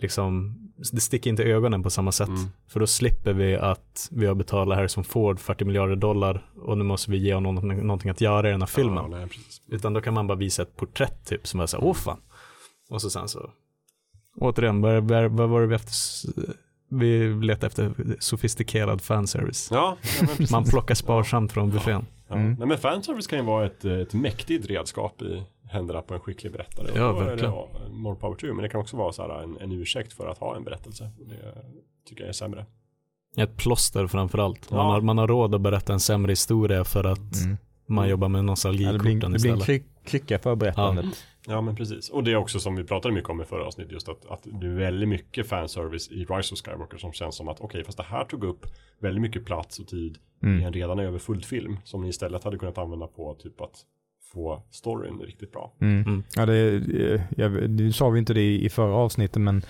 liksom 0.00 0.58
det 0.92 1.00
sticker 1.00 1.30
inte 1.30 1.44
ögonen 1.44 1.82
på 1.82 1.90
samma 1.90 2.12
sätt. 2.12 2.28
Mm. 2.28 2.40
För 2.68 2.80
då 2.80 2.86
slipper 2.86 3.32
vi 3.32 3.56
att 3.56 4.08
vi 4.10 4.26
har 4.26 4.34
betalat 4.34 4.78
Harrison 4.78 5.04
Ford 5.04 5.40
40 5.40 5.64
miljarder 5.64 5.96
dollar 5.96 6.46
och 6.62 6.78
nu 6.78 6.84
måste 6.84 7.10
vi 7.10 7.16
ge 7.18 7.34
honom 7.34 7.54
någonting, 7.54 7.86
någonting 7.86 8.10
att 8.10 8.20
göra 8.20 8.48
i 8.48 8.52
den 8.52 8.62
här 8.62 8.66
filmen. 8.66 9.10
Ja, 9.12 9.18
nej. 9.18 9.28
Utan 9.68 9.92
då 9.92 10.00
kan 10.00 10.14
man 10.14 10.26
bara 10.26 10.38
visa 10.38 10.62
ett 10.62 10.76
porträtt 10.76 11.26
typ 11.26 11.46
som 11.46 11.60
är 11.60 11.66
så 11.66 11.76
här, 11.76 11.84
åh 11.84 11.94
fan. 11.94 12.18
Och 12.90 13.02
så 13.02 13.10
sen 13.10 13.28
så, 13.28 13.50
återigen, 14.36 14.80
vad 14.80 15.48
var 15.48 15.60
det 15.60 15.66
vi 15.66 15.74
efter? 15.74 15.92
Vi 16.92 17.28
letar 17.28 17.66
efter 17.66 17.92
sofistikerad 18.18 19.00
fanservice. 19.00 19.68
Ja, 19.72 19.96
ja. 20.20 20.26
Man 20.50 20.64
plockar 20.64 20.94
sparsamt 20.94 21.52
från 21.52 21.70
buffén. 21.70 22.06
Ja. 22.28 22.34
Mm. 22.34 22.54
Nej, 22.58 22.68
men 22.68 22.78
fanservice 22.78 23.26
kan 23.26 23.38
ju 23.38 23.44
vara 23.44 23.66
ett, 23.66 23.84
ett 23.84 24.14
mäktigt 24.14 24.66
redskap 24.70 25.22
i 25.22 25.42
händerna 25.68 26.02
på 26.02 26.14
en 26.14 26.20
skicklig 26.20 26.52
berättare. 26.52 26.88
Ja, 26.94 27.12
det, 27.12 27.24
verkligen. 27.24 27.54
more 27.90 28.16
power 28.16 28.36
to. 28.36 28.46
Men 28.46 28.56
det 28.62 28.68
kan 28.68 28.80
också 28.80 28.96
vara 28.96 29.12
så 29.12 29.22
här 29.22 29.42
en, 29.42 29.58
en 29.60 29.72
ursäkt 29.72 30.12
för 30.12 30.26
att 30.28 30.38
ha 30.38 30.56
en 30.56 30.64
berättelse. 30.64 31.10
Det 31.18 31.54
tycker 32.08 32.22
jag 32.22 32.28
är 32.28 32.32
sämre. 32.32 32.66
Ett 33.36 33.56
plåster 33.56 34.06
framförallt. 34.06 34.70
Man, 34.70 34.78
Ja. 34.80 34.92
har, 34.92 35.00
man 35.00 35.18
har 35.18 35.28
råd 35.28 35.54
att 35.54 35.60
berätta 35.60 35.92
en 35.92 36.00
sämre 36.00 36.32
historia 36.32 36.84
för 36.84 37.04
att 37.04 37.42
Mm. 37.44 37.56
man 37.86 38.08
jobbar 38.08 38.28
med 38.28 38.44
nostalgikorten 38.44 38.98
blir, 39.02 39.14
det 39.14 39.18
blir 39.38 39.50
en 39.52 39.58
istället. 39.58 39.82
klycka 40.04 40.38
för 40.38 40.54
berättandet. 40.54 41.06
Ja 41.46 41.60
men 41.60 41.76
precis. 41.76 42.10
Och 42.10 42.24
det 42.24 42.32
är 42.32 42.36
också 42.36 42.60
som 42.60 42.76
vi 42.76 42.84
pratade 42.84 43.14
mycket 43.14 43.30
om 43.30 43.40
i 43.42 43.44
förra 43.44 43.64
avsnittet 43.66 43.92
just 43.92 44.08
att, 44.08 44.26
att 44.26 44.46
det 44.60 44.66
är 44.66 44.70
väldigt 44.74 45.08
mycket 45.08 45.48
fanservice 45.48 46.08
i 46.10 46.24
Rise 46.24 46.54
of 46.54 46.60
Skywalker 46.60 46.98
som 46.98 47.12
känns 47.12 47.36
som 47.36 47.48
att 47.48 47.60
okej 47.60 47.84
fast 47.84 47.98
det 47.98 48.04
här 48.04 48.24
tog 48.24 48.44
upp 48.44 48.66
väldigt 49.00 49.22
mycket 49.22 49.44
plats 49.44 49.78
och 49.78 49.86
tid 49.88 50.18
i 50.42 50.46
Mm. 50.46 50.66
en 50.66 50.72
redan 50.72 50.98
överfull 50.98 51.42
film 51.44 51.76
som 51.84 52.02
ni 52.02 52.08
istället 52.08 52.44
hade 52.44 52.58
kunnat 52.58 52.78
använda 52.78 53.06
på 53.06 53.34
typ 53.34 53.60
att 53.60 53.76
få 54.32 54.62
storyn 54.70 55.20
riktigt 55.20 55.52
bra. 55.52 55.72
Mm. 55.80 56.02
Mm. 56.02 56.22
Ja, 56.36 56.46
det, 56.46 56.74
eh, 56.74 57.20
jag, 57.36 57.70
nu 57.70 57.92
sa 57.92 58.10
vi 58.10 58.18
inte 58.18 58.34
det 58.34 58.40
i, 58.40 58.64
i 58.64 58.68
förra 58.68 58.94
avsnittet 58.94 59.42
men 59.42 59.62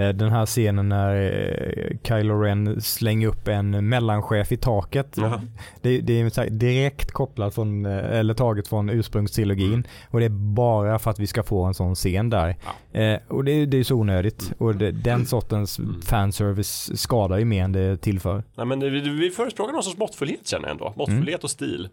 den 0.00 0.30
här 0.30 0.46
scenen 0.46 0.88
när 0.88 1.16
eh, 1.16 1.96
Kylo 2.02 2.40
Ren 2.40 2.80
slänger 2.80 3.28
upp 3.28 3.48
en 3.48 3.88
mellanchef 3.88 4.52
i 4.52 4.56
taket. 4.56 5.12
Jaha. 5.16 5.40
Det, 5.82 6.00
det 6.00 6.12
är 6.20 6.50
direkt 6.50 7.10
kopplat 7.12 7.54
från, 7.54 7.86
eh, 7.86 8.18
eller 8.18 8.34
taget 8.34 8.68
från 8.68 8.90
ursprungstrilogin. 8.90 9.68
Mm. 9.74 9.84
Och 10.10 10.20
det 10.20 10.26
är 10.26 10.54
bara 10.54 10.98
för 10.98 11.10
att 11.10 11.18
vi 11.18 11.26
ska 11.26 11.42
få 11.42 11.64
en 11.64 11.74
sån 11.74 11.94
scen 11.94 12.30
där. 12.30 12.56
Eh, 12.92 13.18
och 13.28 13.44
det, 13.44 13.66
det 13.66 13.76
är 13.78 13.84
så 13.84 13.94
onödigt. 13.94 14.52
Och 14.58 14.74
det, 14.76 14.90
den 14.90 15.26
sortens 15.26 15.78
Mm. 15.78 16.02
fanservice 16.02 17.00
skadar 17.00 17.38
ju 17.38 17.44
mer 17.44 17.64
än 17.64 17.72
det 17.72 17.96
tillför. 17.96 18.44
Nej 18.56 18.66
men 18.66 18.80
vi, 18.80 19.00
vi 19.00 19.30
förespråkar 19.30 19.72
någon 19.72 19.82
sorts 19.82 19.98
måttfullhet 19.98 20.46
känner 20.48 20.64
jag 20.68 20.72
ändå. 20.72 20.92
Måttfullhet 20.96 21.44
och 21.44 21.50
stil. 21.50 21.88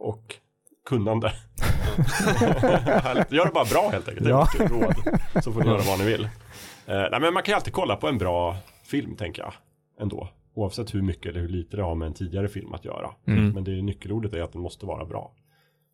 Och 0.00 0.34
kunnande. 0.88 1.32
Gör 3.30 3.44
det 3.44 3.50
bara 3.54 3.64
bra 3.64 3.88
helt 3.92 4.08
enkelt. 4.08 4.24
Det 4.26 4.30
är 4.30 4.34
Ja. 4.34 4.48
råd. 4.58 4.94
Så 5.44 5.52
får 5.52 5.60
ni 5.60 5.66
göra 5.66 5.82
vad 5.86 5.98
ni 5.98 6.04
vill. 6.04 6.28
Eh, 6.86 6.94
nej 7.10 7.20
men 7.20 7.34
man 7.34 7.42
kan 7.42 7.52
ju 7.52 7.56
alltid 7.56 7.72
kolla 7.72 7.96
på 7.96 8.08
en 8.08 8.18
bra 8.18 8.56
film 8.84 9.16
tänker 9.16 9.42
jag. 9.42 9.52
Ändå. 10.00 10.28
Oavsett 10.54 10.94
hur 10.94 11.02
mycket 11.02 11.26
eller 11.26 11.40
hur 11.40 11.48
lite 11.48 11.76
det 11.76 11.82
har 11.82 11.94
med 11.94 12.06
en 12.06 12.14
tidigare 12.14 12.48
film 12.48 12.72
att 12.74 12.84
göra. 12.84 13.10
Mm. 13.26 13.50
Men 13.50 13.64
det 13.64 13.82
nyckelordet 13.82 14.32
är 14.34 14.42
att 14.42 14.52
den 14.52 14.62
måste 14.62 14.86
vara 14.86 15.04
bra. 15.04 15.32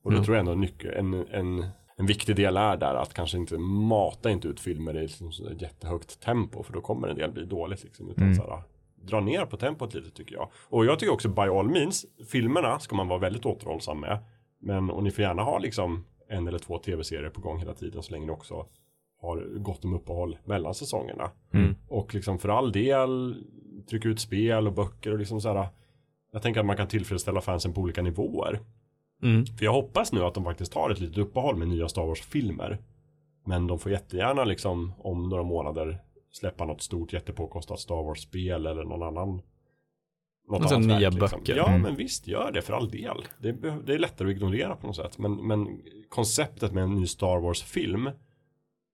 Och 0.05 0.13
då 0.13 0.19
Ja. 0.19 0.25
tror 0.25 0.37
jag 0.37 0.41
ändå 0.41 0.55
nyckel, 0.55 0.95
en, 0.95 1.15
en, 1.15 1.65
en 1.97 2.07
viktig 2.07 2.37
del 2.37 2.57
är 2.57 2.77
där 2.77 2.95
att 2.95 3.15
kanske 3.15 3.39
inte 3.39 3.59
mata 3.59 4.31
inte 4.31 4.49
ut 4.49 4.61
filmer 4.61 4.97
i 4.97 5.01
liksom 5.03 5.31
jättehögt 5.61 6.21
tempo 6.21 6.63
för 6.63 6.73
då 6.73 6.81
kommer 6.81 7.09
en 7.09 7.17
del 7.17 7.33
bli 7.33 7.45
dåligt 7.45 7.85
liksom. 7.85 8.11
Utan 8.11 8.25
Mm. 8.25 8.35
så 8.37 8.43
här, 8.51 8.63
dra 9.03 9.21
ner 9.21 9.45
på 9.47 9.57
tempot 9.57 9.95
lite 9.95 10.11
tycker 10.11 10.35
jag. 10.35 10.49
Och 10.69 10.85
jag 10.87 10.99
tycker 10.99 11.13
också 11.13 11.29
by 11.29 11.43
all 11.43 11.69
means, 11.69 12.07
filmerna 12.33 12.79
ska 12.79 12.97
man 12.97 13.09
vara 13.09 13.19
väldigt 13.19 13.47
återhållsam 13.47 14.01
med. 14.01 14.19
Men 14.61 14.91
och 14.91 15.03
ni 15.03 15.11
får 15.11 15.23
gärna 15.23 15.43
ha 15.43 15.59
liksom 15.59 16.05
en 16.29 16.49
eller 16.49 16.59
två 16.59 16.79
tv-serier 16.79 17.31
på 17.31 17.41
gång 17.41 17.59
hela 17.59 17.75
tiden 17.75 18.03
så 18.03 18.13
länge 18.13 18.27
ni 18.27 18.33
också 18.33 18.67
har 19.21 19.59
gott 19.59 19.85
om 19.85 19.95
uppehåll 19.95 20.39
mellan 20.45 20.75
säsongerna. 20.75 21.31
Mm. 21.53 21.75
Och 21.89 22.15
liksom 22.15 22.39
för 22.39 22.49
all 22.49 22.73
del 22.73 23.35
trycka 23.91 24.09
ut 24.09 24.21
spel 24.21 24.67
och 24.67 24.73
böcker 24.73 25.13
och 25.13 25.19
liksom 25.19 25.41
så 25.41 25.53
här. 25.55 25.69
Jag 26.33 26.43
tänker 26.43 26.61
att 26.61 26.67
man 26.67 26.77
kan 26.77 26.89
tillfredsställa 26.89 27.41
fansen 27.41 27.73
på 27.73 27.81
olika 27.81 28.03
nivåer. 28.03 28.61
Mm. 29.23 29.47
För 29.47 29.65
jag 29.65 29.73
hoppas 29.73 30.13
nu 30.13 30.25
att 30.25 30.35
de 30.35 30.45
faktiskt 30.45 30.73
tar 30.73 30.91
ett 30.91 31.01
litet 31.01 31.19
uppehåll 31.19 31.57
med 31.57 31.69
nya 31.69 31.89
Star 31.89 32.07
Wars-filmer. 32.07 32.79
Men 33.47 33.67
de 33.67 33.79
får 33.79 33.93
jättegärna 33.93 34.45
liksom 34.45 34.93
om 34.99 35.29
några 35.29 35.43
månader 35.43 35.99
släppa 36.33 36.65
något 36.65 36.83
stort 36.83 37.13
jättepåkostat 37.13 37.81
Star 37.81 38.03
Wars-spel 38.03 38.67
eller 38.67 38.85
någon 38.85 39.03
annan. 39.03 39.43
Något 40.49 40.61
Alltså 40.61 40.75
annat 40.75 40.87
nya 40.87 41.11
verk, 41.11 41.21
liksom. 41.21 41.39
böcker. 41.41 41.57
Ja, 41.57 41.69
Mm. 41.69 41.83
men 41.83 41.97
visst, 41.97 42.27
gör 42.27 42.53
det 42.53 42.63
för 42.63 42.73
all 42.73 42.91
del. 42.91 43.17
Det, 43.39 43.53
beh- 43.53 43.83
det 43.87 43.95
är 43.95 43.99
lättare 43.99 44.29
att 44.31 44.35
ignorera 44.37 44.77
på 44.77 44.87
något 44.87 44.97
sätt. 44.97 45.19
Men, 45.19 45.47
men 45.47 45.81
konceptet 46.09 46.73
med 46.73 46.85
en 46.85 46.95
ny 46.95 47.07
Star 47.07 47.39
Wars-film, 47.41 48.11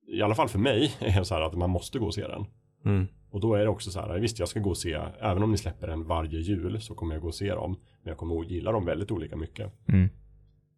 i 0.08 0.22
alla 0.22 0.34
fall 0.34 0.48
för 0.48 0.58
mig, 0.58 0.96
är 1.00 1.22
så 1.22 1.34
här 1.34 1.42
att 1.42 1.54
man 1.54 1.70
måste 1.70 1.98
gå 1.98 2.06
och 2.06 2.14
se 2.14 2.26
den. 2.26 2.46
Mm. 2.84 3.06
Och 3.30 3.40
då 3.40 3.54
är 3.54 3.60
det 3.60 3.68
också 3.68 3.90
så 3.90 4.00
här, 4.00 4.18
visst 4.18 4.38
jag 4.38 4.48
ska 4.48 4.60
gå 4.60 4.70
och 4.70 4.78
se, 4.78 4.98
även 5.20 5.42
om 5.42 5.50
ni 5.50 5.58
släpper 5.58 5.88
en 5.88 6.04
varje 6.04 6.40
jul 6.40 6.80
så 6.80 6.94
kommer 6.94 7.14
jag 7.14 7.22
gå 7.22 7.28
och 7.28 7.34
se 7.34 7.54
dem. 7.54 7.76
Men 8.02 8.10
jag 8.10 8.18
kommer 8.18 8.40
att 8.40 8.50
gilla 8.50 8.72
dem 8.72 8.84
väldigt 8.84 9.10
olika 9.10 9.36
mycket. 9.36 9.72
Mm. 9.88 10.08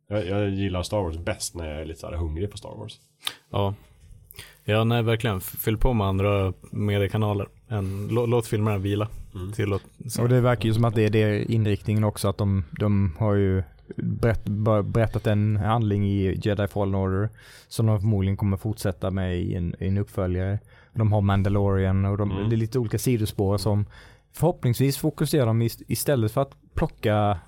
Jag, 0.08 0.26
jag 0.26 0.50
gillar 0.50 0.82
Star 0.82 1.02
Wars 1.02 1.18
bäst 1.18 1.54
när 1.54 1.70
jag 1.70 1.80
är 1.80 1.84
lite 1.84 2.00
så 2.00 2.06
här 2.06 2.16
hungrig 2.16 2.50
på 2.50 2.58
Star 2.58 2.76
Wars. 2.76 3.00
Ja. 3.50 3.74
Ja, 4.64 4.84
nej 4.84 5.02
verkligen. 5.02 5.40
Fyll 5.40 5.78
på 5.78 5.92
med 5.92 6.06
andra 6.06 6.52
mediekanaler. 6.70 7.48
Än, 7.68 8.08
lå, 8.08 8.26
låt 8.26 8.46
filmerna 8.46 8.78
vila. 8.78 9.08
Mm. 9.34 9.52
Tillåt. 9.52 9.82
Och 10.20 10.28
det 10.28 10.40
verkar 10.40 10.64
ju 10.64 10.74
som 10.74 10.84
att 10.84 10.94
det 10.94 11.02
är 11.02 11.10
det 11.10 11.52
inriktningen 11.52 12.04
också, 12.04 12.28
att 12.28 12.38
de, 12.38 12.64
de 12.70 13.16
har 13.18 13.34
ju 13.34 13.62
berätt, 13.96 14.44
berättat 14.84 15.26
en 15.26 15.56
handling 15.56 16.06
i 16.06 16.40
Jedi 16.42 16.66
Fallen 16.68 16.94
Order 16.94 17.28
som 17.68 17.86
de 17.86 18.00
förmodligen 18.00 18.36
kommer 18.36 18.56
fortsätta 18.56 19.10
med 19.10 19.38
i 19.40 19.54
en, 19.54 19.74
i 19.78 19.88
en 19.88 19.98
uppföljare. 19.98 20.58
De 20.94 21.12
har 21.12 21.20
Mandalorian 21.20 22.04
och 22.04 22.18
de, 22.18 22.30
Mm. 22.30 22.48
det 22.48 22.54
är 22.54 22.56
lite 22.56 22.78
olika 22.78 22.98
sidospår 22.98 23.58
som 23.58 23.86
förhoppningsvis 24.32 24.96
fokuserar 24.98 25.46
de 25.46 25.62
ist- 25.62 25.82
istället 25.88 26.32
för 26.32 26.42
att 26.42 26.52
plocka 26.74 27.38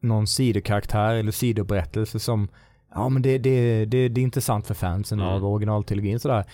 någon 0.00 0.26
sidokaraktär 0.26 1.14
eller 1.14 1.32
sidoberättelse 1.32 2.18
som 2.18 2.48
ja 2.94 3.08
men 3.08 3.22
det, 3.22 3.38
det, 3.38 3.84
det, 3.84 4.08
det 4.08 4.20
är 4.20 4.22
intressant 4.22 4.66
för 4.66 4.74
fansen 4.74 5.20
Mm. 5.20 5.32
av 5.32 5.44
originaltrilogin 5.44 6.20
sådär. 6.20 6.44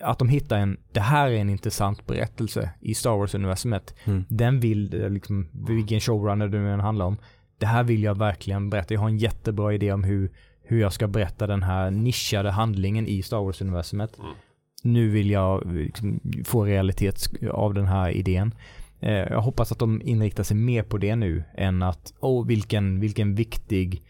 Att 0.00 0.18
de 0.18 0.28
hittar 0.28 0.58
en, 0.58 0.76
det 0.92 1.00
här 1.00 1.30
är 1.30 1.34
en 1.36 1.50
intressant 1.50 2.06
berättelse 2.06 2.70
i 2.80 2.94
Star 2.94 3.10
Wars-universumet. 3.16 3.94
Mm. 4.04 4.24
Den 4.28 4.60
vill, 4.60 5.06
liksom, 5.12 5.48
vilken 5.52 6.00
showrunner 6.00 6.48
det 6.48 6.58
nu 6.58 6.72
än 6.72 6.80
handlar 6.80 7.06
om. 7.06 7.16
Det 7.58 7.66
här 7.66 7.84
vill 7.84 8.02
jag 8.02 8.18
verkligen 8.18 8.70
berätta. 8.70 8.94
Jag 8.94 9.00
har 9.00 9.08
en 9.08 9.18
jättebra 9.18 9.74
idé 9.74 9.92
om 9.92 10.04
hur, 10.04 10.30
hur 10.62 10.80
jag 10.80 10.92
ska 10.92 11.08
berätta 11.08 11.46
den 11.46 11.62
här 11.62 11.90
nischade 11.90 12.50
handlingen 12.50 13.06
i 13.06 13.22
Star 13.22 13.38
Wars-universumet. 13.38 14.18
Mm. 14.18 14.30
Nu 14.82 15.08
vill 15.08 15.30
jag 15.30 15.72
liksom, 15.74 16.20
få 16.44 16.64
realitet 16.64 17.30
av 17.50 17.74
den 17.74 17.86
här 17.86 18.10
idén. 18.10 18.54
Eh, 19.00 19.12
jag 19.12 19.40
hoppas 19.40 19.72
att 19.72 19.78
de 19.78 20.02
inriktar 20.02 20.42
sig 20.42 20.56
mer 20.56 20.82
på 20.82 20.98
det 20.98 21.16
nu 21.16 21.44
än 21.54 21.82
att, 21.82 22.14
åh 22.20 22.46
vilken, 22.46 23.00
vilken 23.00 23.34
viktig 23.34 24.02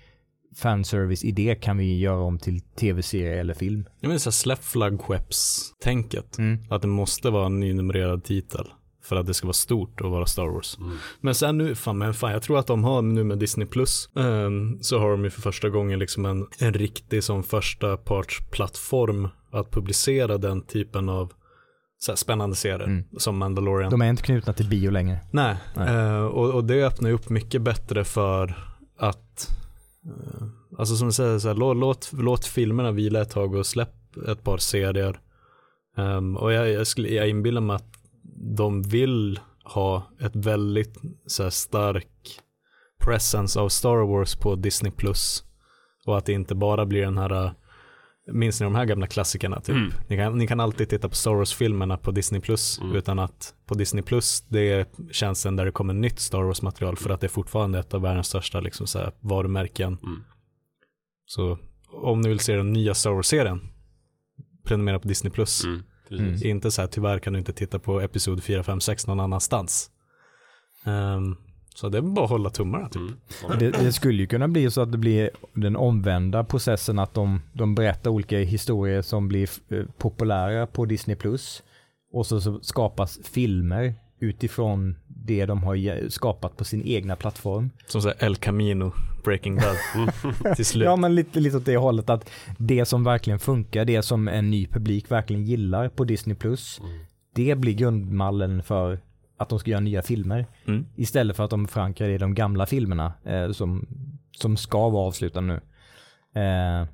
fanservice-idé 0.57 1.55
kan 1.55 1.79
vi 1.79 1.99
göra 1.99 2.21
om 2.21 2.39
till 2.39 2.61
tv-serie 2.61 3.41
eller 3.41 3.55
film. 3.55 3.85
Jag 4.01 4.09
menar 4.09 4.19
såhär 4.19 4.33
släpp 4.33 4.65
flaggskeppstänket. 4.65 6.39
Att 6.71 6.83
det 6.83 6.89
måste 6.89 7.31
vara 7.31 7.47
en 7.47 7.61
nynumrerad 7.61 8.25
titel. 8.25 8.67
För 9.05 9.17
att 9.17 9.27
det 9.27 9.35
ska 9.35 9.47
vara 9.47 9.53
stort 9.53 10.01
att 10.01 10.11
vara 10.11 10.27
Star 10.27 10.47
Wars. 10.47 10.79
Mm. 10.79 10.97
Men 11.21 11.35
sen 11.35 11.59
nu, 11.59 11.75
fan, 11.75 11.99
men 11.99 12.15
fan, 12.15 12.33
jag 12.33 12.43
tror 12.43 12.59
att 12.59 12.67
de 12.67 12.85
har 12.85 13.03
nu 13.03 13.25
med 13.25 13.39
Disney 13.39 13.67
Plus 13.67 14.09
ehm, 14.17 14.79
så 14.83 14.99
har 14.99 15.11
de 15.11 15.25
ju 15.25 15.31
för 15.31 15.41
första 15.43 15.69
gången 15.69 15.99
liksom 15.99 16.25
en, 16.27 16.47
en 16.59 16.73
riktig 16.75 17.25
som 17.25 17.43
första 17.43 17.97
partsplattform 17.97 19.29
att 19.53 19.71
publicera 19.71 20.39
den 20.39 20.63
typen 20.63 21.09
av 21.09 21.33
så 21.99 22.17
spännande 22.17 22.57
serier 22.57 22.85
Mm. 22.85 23.05
som 23.19 23.37
Mandalorian. 23.39 23.91
De 23.91 24.03
är 24.03 24.09
inte 24.11 24.23
knutna 24.23 24.53
till 24.53 24.69
bio 24.69 24.91
längre. 24.91 25.21
Nej, 25.31 25.57
Nej. 25.77 25.95
Eh, 25.95 26.25
och, 26.25 26.51
och 26.51 26.65
det 26.65 26.87
öppnar 26.87 27.09
ju 27.09 27.15
upp 27.15 27.29
mycket 27.29 27.63
bättre 27.63 28.05
för 28.05 28.55
att, 28.99 29.49
eh, 30.07 30.47
alltså 30.79 30.97
som 30.97 31.09
du 31.09 31.13
säger, 31.13 31.39
så 31.39 31.49
här, 31.49 31.55
låt, 31.55 31.77
låt, 31.77 32.11
låt 32.13 32.45
filmerna 32.47 32.91
vila 32.91 33.21
ett 33.23 33.31
tag 33.31 33.55
och 33.55 33.67
släpp 33.67 34.17
ett 34.29 34.45
par 34.45 34.59
serier. 34.59 35.21
Ehm, 35.97 36.37
och 36.37 36.53
jag, 36.53 36.71
jag, 36.71 36.87
skulle, 36.87 37.09
jag 37.09 37.29
inbillar 37.29 37.61
mig 37.61 37.77
att 37.77 37.92
de 38.43 38.83
vill 38.83 39.41
ha 39.65 40.11
ett 40.21 40.37
väldigt 40.37 40.99
så 41.27 41.43
här, 41.43 41.51
stark 41.51 42.41
presence 43.05 43.61
av 43.61 43.69
Star 43.69 44.07
Wars 44.07 44.37
på 44.37 44.55
Disney 44.57 44.93
Plus. 44.93 45.45
Och 46.07 46.19
att 46.19 46.27
det 46.27 46.33
inte 46.33 46.55
bara 46.55 46.87
blir 46.87 47.03
den 47.03 47.19
här, 47.19 47.55
minns 48.33 48.61
ni 48.61 48.65
de 48.65 48.75
här 48.75 48.85
gamla 48.85 49.07
klassikerna 49.07 49.61
typ? 49.61 49.77
Mm. 49.77 49.93
Ni, 50.09 50.17
kan, 50.17 50.39
ni 50.39 50.47
kan 50.47 50.61
alltid 50.61 50.89
titta 50.89 51.09
på 51.09 51.15
Star 51.15 51.35
Wars-filmerna 51.35 51.97
på 51.97 52.11
Disney 52.11 52.41
Plus 52.41 52.81
Mm. 52.81 52.97
utan 52.97 53.19
att 53.19 53.55
på 53.67 53.75
Disney 53.75 54.03
Plus 54.03 54.41
det 54.49 54.71
är 54.73 54.87
tjänsten 55.11 55.57
där 55.57 55.65
det 55.65 55.73
kommer 55.73 55.95
nytt 55.95 56.21
Star 56.21 56.43
Wars-material 56.43 56.97
för 56.97 57.11
att 57.11 57.21
det 57.21 57.27
är 57.27 57.29
fortfarande 57.29 57.79
ett 57.79 57.95
av 57.95 58.03
världens 58.03 58.27
största 58.27 58.61
liksom, 58.61 58.87
så 58.87 58.99
här, 58.99 59.13
varumärken. 59.21 59.99
Mm. 60.03 60.23
Så 61.25 61.59
om 61.93 62.21
ni 62.21 62.29
vill 62.29 62.41
se 62.41 62.57
den 62.57 62.73
nya 62.73 62.95
Star 62.95 63.11
Wars-serien, 63.11 63.61
prenumerera 64.65 64.99
på 64.99 65.09
Disney 65.09 65.31
Plus. 65.33 65.65
Mm. 65.65 65.83
Precis. 66.19 66.43
Inte 66.43 66.71
så 66.71 66.81
här, 66.81 66.89
tyvärr 66.89 67.19
kan 67.19 67.33
du 67.33 67.39
inte 67.39 67.53
titta 67.53 67.79
på 67.79 68.01
Episod 68.01 68.43
4, 68.43 68.63
5, 68.63 68.81
6 68.81 69.07
någon 69.07 69.21
annanstans. 69.21 69.91
Ehm, 70.85 71.37
så 71.75 71.89
det 71.89 71.99
är 71.99 72.03
bara 72.03 72.25
att 72.25 72.31
hålla 72.31 72.51
tummarna 72.51 72.89
typ. 72.89 73.03
Mm. 73.45 73.59
Det, 73.59 73.71
det 73.71 73.93
skulle 73.93 74.23
ju 74.23 74.27
kunna 74.27 74.49
bli 74.49 74.71
så 74.71 74.81
att 74.81 74.93
det 74.93 74.99
blir 74.99 75.31
den 75.53 75.77
omvända 75.77 76.45
processen 76.45 76.99
att 76.99 77.15
de, 77.15 77.41
de 77.53 77.75
berättar 77.75 78.11
olika 78.11 78.39
historier 78.39 79.03
som 79.03 79.29
blir 79.29 79.51
eh, 79.69 79.85
populära 79.99 80.67
på 80.67 80.85
Disney 80.85 81.17
Plus 81.17 81.63
och 82.13 82.27
så, 82.27 82.41
så 82.41 82.61
skapas 82.63 83.19
filmer 83.25 83.95
utifrån 84.19 84.97
det 85.07 85.47
de 85.47 85.63
har 85.63 86.09
skapat 86.09 86.57
på 86.57 86.65
sin 86.65 86.83
egna 86.87 87.17
plattform. 87.17 87.71
Som 87.87 88.03
säger 88.03 88.25
El 88.25 88.37
Camino, 88.37 88.93
Breaking 89.23 89.57
Bad. 89.57 90.57
Till 90.57 90.67
slut. 90.67 90.85
Ja 90.85 90.97
men 90.97 91.15
lite, 91.15 91.41
lite 91.41 91.57
åt 91.57 91.65
det 91.65 91.77
hållet 91.77 92.11
att 92.11 92.31
det 92.59 92.85
som 92.85 93.05
verkligen 93.05 93.39
funkar, 93.39 93.85
det 93.85 94.03
som 94.03 94.29
en 94.29 94.51
ny 94.51 94.67
publik 94.67 95.11
verkligen 95.11 95.45
gillar 95.45 95.89
på 95.89 96.05
Disney 96.05 96.37
Plus, 96.37 96.81
det 97.35 97.59
blir 97.59 97.75
grundmallen 97.75 98.63
för 98.63 99.01
att 99.37 99.49
de 99.49 99.59
ska 99.59 99.71
göra 99.71 99.81
nya 99.81 100.03
filmer. 100.03 100.47
Mm. 100.67 100.87
Istället 100.97 101.37
för 101.37 101.45
att 101.45 101.51
de 101.51 101.69
förankrar 101.69 102.09
det 102.09 102.15
i 102.15 102.19
de 102.19 102.35
gamla 102.35 102.67
filmerna 102.67 103.13
eh, 103.25 103.53
som, 103.53 103.87
som 104.31 104.57
ska 104.57 104.89
vara 104.89 105.07
avslutade 105.07 105.47
nu. 105.47 105.61
Eh, 106.43 106.87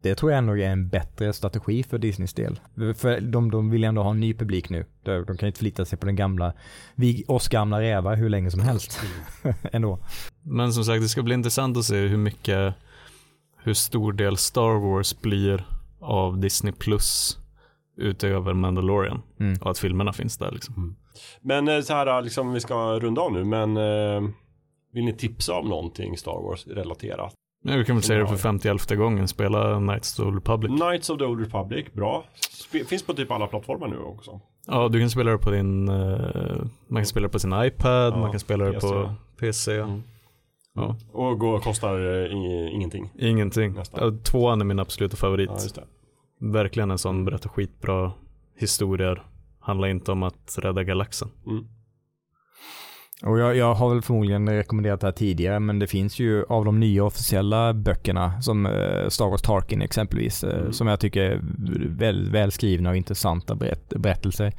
det 0.00 0.14
tror 0.14 0.32
jag 0.32 0.38
ändå 0.38 0.58
är 0.58 0.70
en 0.70 0.88
bättre 0.88 1.32
strategi 1.32 1.82
för 1.82 1.98
Disneys 1.98 2.34
del. 2.34 2.60
För 2.74 3.20
de, 3.20 3.50
de 3.50 3.70
vill 3.70 3.84
ändå 3.84 4.02
ha 4.02 4.10
en 4.10 4.20
ny 4.20 4.34
publik 4.34 4.70
nu. 4.70 4.84
De, 5.02 5.24
de 5.24 5.36
kan 5.36 5.46
inte 5.46 5.58
förlita 5.58 5.84
sig 5.84 5.98
på 5.98 6.06
den 6.06 6.16
gamla, 6.16 6.52
vi, 6.94 7.24
oss 7.28 7.48
gamla 7.48 7.80
rävar 7.80 8.16
hur 8.16 8.28
länge 8.28 8.50
som 8.50 8.60
helst. 8.60 9.00
ändå. 9.72 9.98
Men 10.44 10.72
som 10.72 10.84
sagt, 10.84 11.02
det 11.02 11.08
ska 11.08 11.22
bli 11.22 11.34
intressant 11.34 11.76
att 11.76 11.84
se 11.84 11.96
hur 11.96 12.16
mycket, 12.16 12.74
hur 13.56 13.74
stor 13.74 14.12
del 14.12 14.36
Star 14.36 14.78
Wars 14.80 15.20
blir 15.20 15.64
av 16.00 16.38
Disney 16.38 16.72
Plus 16.72 17.38
utöver 17.96 18.54
Mandalorian. 18.54 19.22
Mm. 19.40 19.58
Och 19.60 19.70
att 19.70 19.78
filmerna 19.78 20.12
finns 20.12 20.38
där 20.38 20.50
liksom. 20.50 20.96
Men 21.40 21.68
eh, 21.68 21.80
så 21.80 21.92
här, 21.94 22.22
liksom, 22.22 22.52
vi 22.52 22.60
ska 22.60 22.98
runda 23.00 23.20
av 23.20 23.32
nu, 23.32 23.44
men 23.44 23.76
eh, 23.76 24.30
vill 24.92 25.04
ni 25.04 25.12
tipsa 25.12 25.54
om 25.54 25.68
någonting 25.68 26.16
Star 26.16 26.42
Wars 26.48 26.66
relaterat? 26.66 27.32
Men 27.64 27.78
vi 27.78 27.84
kan 27.84 27.96
väl 27.96 28.02
säga 28.02 28.20
det 28.20 28.26
för 28.26 28.36
51 28.36 28.90
gången, 28.90 29.28
spela 29.28 29.78
Knights 29.78 30.12
of 30.12 30.16
the 30.16 30.22
Old 30.22 30.34
Republic. 30.34 30.80
Knights 30.80 31.10
of 31.10 31.18
the 31.18 31.24
Old 31.24 31.40
Republic, 31.40 31.86
bra. 31.92 32.24
Sp- 32.40 32.84
finns 32.84 33.02
på 33.02 33.14
typ 33.14 33.30
alla 33.30 33.46
plattformar 33.46 33.88
nu 33.88 33.98
också. 33.98 34.40
Ja, 34.66 34.88
du 34.88 35.00
kan 35.00 35.10
spela 35.10 35.30
det 35.30 35.38
på 35.38 35.50
din, 35.50 35.88
eh, 35.88 36.56
man 36.88 37.02
kan 37.02 37.06
spela 37.06 37.26
det 37.26 37.32
på 37.32 37.38
sin 37.38 37.52
iPad, 37.52 38.12
Ja, 38.12 38.16
man 38.16 38.30
kan 38.30 38.40
spela 38.40 38.64
det 38.64 38.80
på 38.80 39.14
PC. 39.38 39.78
Mm. 39.78 40.02
Ja, 40.74 40.96
Och 41.12 41.38
gå, 41.38 41.58
kostar 41.58 42.24
eh, 42.24 42.32
ingenting. 42.74 43.10
ingenting. 43.18 43.72
Nästan. 43.72 44.18
Tvåan 44.22 44.60
är 44.60 44.64
min 44.64 44.78
absoluta 44.78 45.16
favorit. 45.16 45.50
Ja, 45.52 45.62
just 45.62 45.74
det. 45.74 45.84
Verkligen 46.40 46.90
en 46.90 46.98
sån 46.98 47.24
berättar 47.24 47.50
skitbra 47.50 48.12
historier. 48.58 49.22
Handlar 49.60 49.88
inte 49.88 50.12
om 50.12 50.22
att 50.22 50.58
rädda 50.62 50.84
galaxen. 50.84 51.28
Mm. 51.46 51.64
Och 53.22 53.38
jag, 53.38 53.56
jag 53.56 53.74
har 53.74 53.90
väl 53.90 54.02
förmodligen 54.02 54.48
rekommenderat 54.48 55.00
det 55.00 55.06
här 55.06 55.12
tidigare, 55.12 55.60
men 55.60 55.78
det 55.78 55.86
finns 55.86 56.18
ju 56.18 56.44
av 56.44 56.64
de 56.64 56.80
nya 56.80 57.04
officiella 57.04 57.74
böckerna, 57.74 58.42
som 58.42 58.66
eh, 58.66 59.08
Star 59.08 59.30
Wars 59.30 59.42
Tarkin 59.42 59.82
exempelvis, 59.82 60.44
eh, 60.44 60.58
Mm. 60.60 60.72
som 60.72 60.86
jag 60.86 61.00
tycker 61.00 61.22
är 61.22 61.40
väl, 61.98 62.30
välskrivna 62.30 62.90
och 62.90 62.96
intressanta 62.96 63.54
berätt, 63.54 63.88
berättelser. 63.96 64.52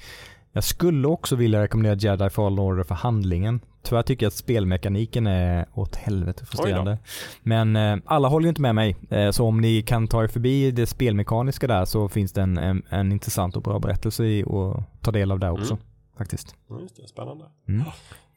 Jag 0.55 0.63
skulle 0.63 1.07
också 1.07 1.35
vilja 1.35 1.61
rekommendera 1.61 1.95
Jedi 1.95 2.29
Fallen 2.29 2.59
Order 2.59 2.83
för 2.83 2.95
handlingen. 2.95 3.59
Tyvärr 3.81 4.03
tycker 4.03 4.25
jag 4.25 4.29
att 4.29 4.33
spelmekaniken 4.33 5.27
är 5.27 5.65
åt 5.73 5.95
helvete 5.95 6.45
frustrerande. 6.45 6.97
Men 7.41 7.75
eh, 7.75 7.97
alla 8.05 8.27
håller 8.27 8.43
ju 8.43 8.49
inte 8.49 8.61
med 8.61 8.75
mig, 8.75 8.95
eh, 9.09 9.31
så 9.31 9.45
om 9.45 9.61
ni 9.61 9.81
kan 9.81 10.07
ta 10.07 10.23
er 10.23 10.27
förbi 10.27 10.71
det 10.71 10.85
spelmekaniska 10.85 11.67
där 11.67 11.85
så 11.85 12.09
finns 12.09 12.31
det 12.31 12.41
en, 12.41 12.57
en, 12.57 12.83
en 12.89 13.11
intressant 13.11 13.55
och 13.55 13.61
bra 13.61 13.79
berättelse 13.79 14.25
i 14.25 14.43
att 14.43 15.01
ta 15.01 15.11
del 15.11 15.31
av 15.31 15.39
där 15.39 15.51
också. 15.51 15.73
Mm. 15.73 15.85
Faktiskt. 16.17 16.55
Ja, 16.69 16.79
just 16.81 16.95
det. 16.95 17.07
Spännande. 17.07 17.45
Mm. 17.67 17.83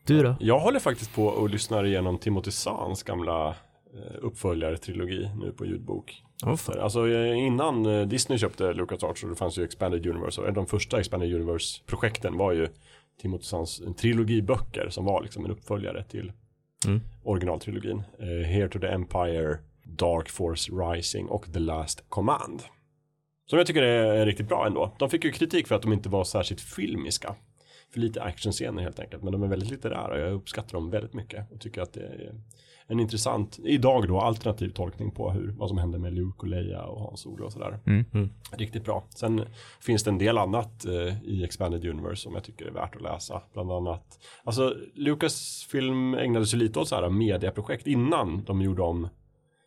Du 0.06 0.22
då? 0.22 0.36
Jag 0.40 0.58
håller 0.58 0.80
faktiskt 0.80 1.14
på 1.14 1.24
och 1.24 1.50
lyssnar 1.50 1.84
igenom 1.84 2.18
Timothy 2.18 2.50
Zahns 2.50 3.02
gamla 3.02 3.54
uppföljare-trilogi 4.20 5.30
nu 5.40 5.52
på 5.52 5.66
ljudbok. 5.66 6.22
Oh. 6.46 6.58
Alltså 6.80 7.08
eh, 7.08 7.38
innan 7.38 7.86
eh, 7.86 8.06
Disney 8.06 8.38
köpte 8.38 8.72
LucasArts 8.72 9.22
och 9.24 9.30
det 9.30 9.36
fanns 9.36 9.58
ju 9.58 9.64
Expanded 9.64 10.06
Universe 10.06 10.40
och 10.40 10.46
en 10.46 10.50
av 10.50 10.54
de 10.54 10.66
första 10.66 10.98
Expanded 11.00 11.34
Universe-projekten 11.34 12.36
var 12.36 12.52
ju 12.52 12.68
Timothy 13.20 13.44
Zahns 13.44 13.80
en 13.80 13.94
trilogi 13.94 14.42
böcker 14.42 14.88
som 14.90 15.04
var 15.04 15.22
liksom 15.22 15.44
en 15.44 15.50
uppföljare 15.50 16.04
till 16.04 16.32
Mm. 16.86 17.00
originaltrilogin. 17.22 18.02
Eh, 18.18 18.26
Here 18.46 18.68
to 18.68 18.78
the 18.78 18.86
Empire, 18.86 19.58
Dark 19.84 20.28
Force 20.28 20.72
Rising 20.72 21.26
och 21.28 21.52
The 21.52 21.58
Last 21.58 22.04
Command. 22.08 22.62
Som 23.46 23.58
jag 23.58 23.66
tycker 23.66 23.82
är 23.82 24.26
riktigt 24.26 24.48
bra 24.48 24.66
ändå. 24.66 24.94
De 24.98 25.10
fick 25.10 25.24
ju 25.24 25.32
kritik 25.32 25.66
för 25.66 25.74
att 25.74 25.82
de 25.82 25.92
inte 25.92 26.08
var 26.08 26.24
särskilt 26.24 26.60
filmiska. 26.60 27.34
För 27.92 28.00
lite 28.00 28.22
actionscener 28.22 28.82
helt 28.82 29.00
enkelt. 29.00 29.22
Men 29.22 29.32
de 29.32 29.42
är 29.42 29.46
väldigt 29.46 29.70
litterära 29.70 30.14
och 30.14 30.18
jag 30.20 30.32
uppskattar 30.32 30.72
dem 30.72 30.90
väldigt 30.90 31.14
mycket. 31.14 31.52
Och 31.52 31.60
tycker 31.60 31.82
att 31.82 31.92
det 31.92 32.00
är 32.00 32.34
en 32.90 33.00
intressant, 33.00 33.58
idag 33.64 34.08
då, 34.08 34.20
alternativ 34.20 34.68
tolkning 34.70 35.10
på 35.10 35.30
hur, 35.30 35.54
vad 35.58 35.68
som 35.68 35.78
händer 35.78 35.98
med 35.98 36.12
Luke 36.14 36.38
och 36.38 36.46
Leia 36.46 36.82
och 36.82 37.00
Hans 37.00 37.20
Solo 37.20 37.44
och 37.44 37.52
sådär. 37.52 37.78
Mm. 37.86 38.04
Mm. 38.14 38.30
Riktigt 38.52 38.84
bra. 38.84 39.04
Sen 39.08 39.44
finns 39.80 40.04
det 40.04 40.10
en 40.10 40.18
del 40.18 40.38
annat 40.38 40.84
eh, 40.84 41.24
i 41.24 41.44
Expanded 41.44 41.84
Universe 41.86 42.22
som 42.22 42.34
jag 42.34 42.44
tycker 42.44 42.66
är 42.66 42.70
värt 42.70 42.96
att 42.96 43.02
läsa. 43.02 43.42
Bland 43.52 43.72
annat, 43.72 44.18
alltså 44.44 44.74
Lucasfilm 44.94 46.14
ägnade 46.14 46.46
sig 46.46 46.58
lite 46.58 46.78
åt 46.78 46.88
så 46.88 46.94
här 46.94 47.10
mediaprojekt 47.10 47.86
innan 47.86 48.44
de 48.44 48.62
gjorde 48.62 48.82
om 48.82 49.08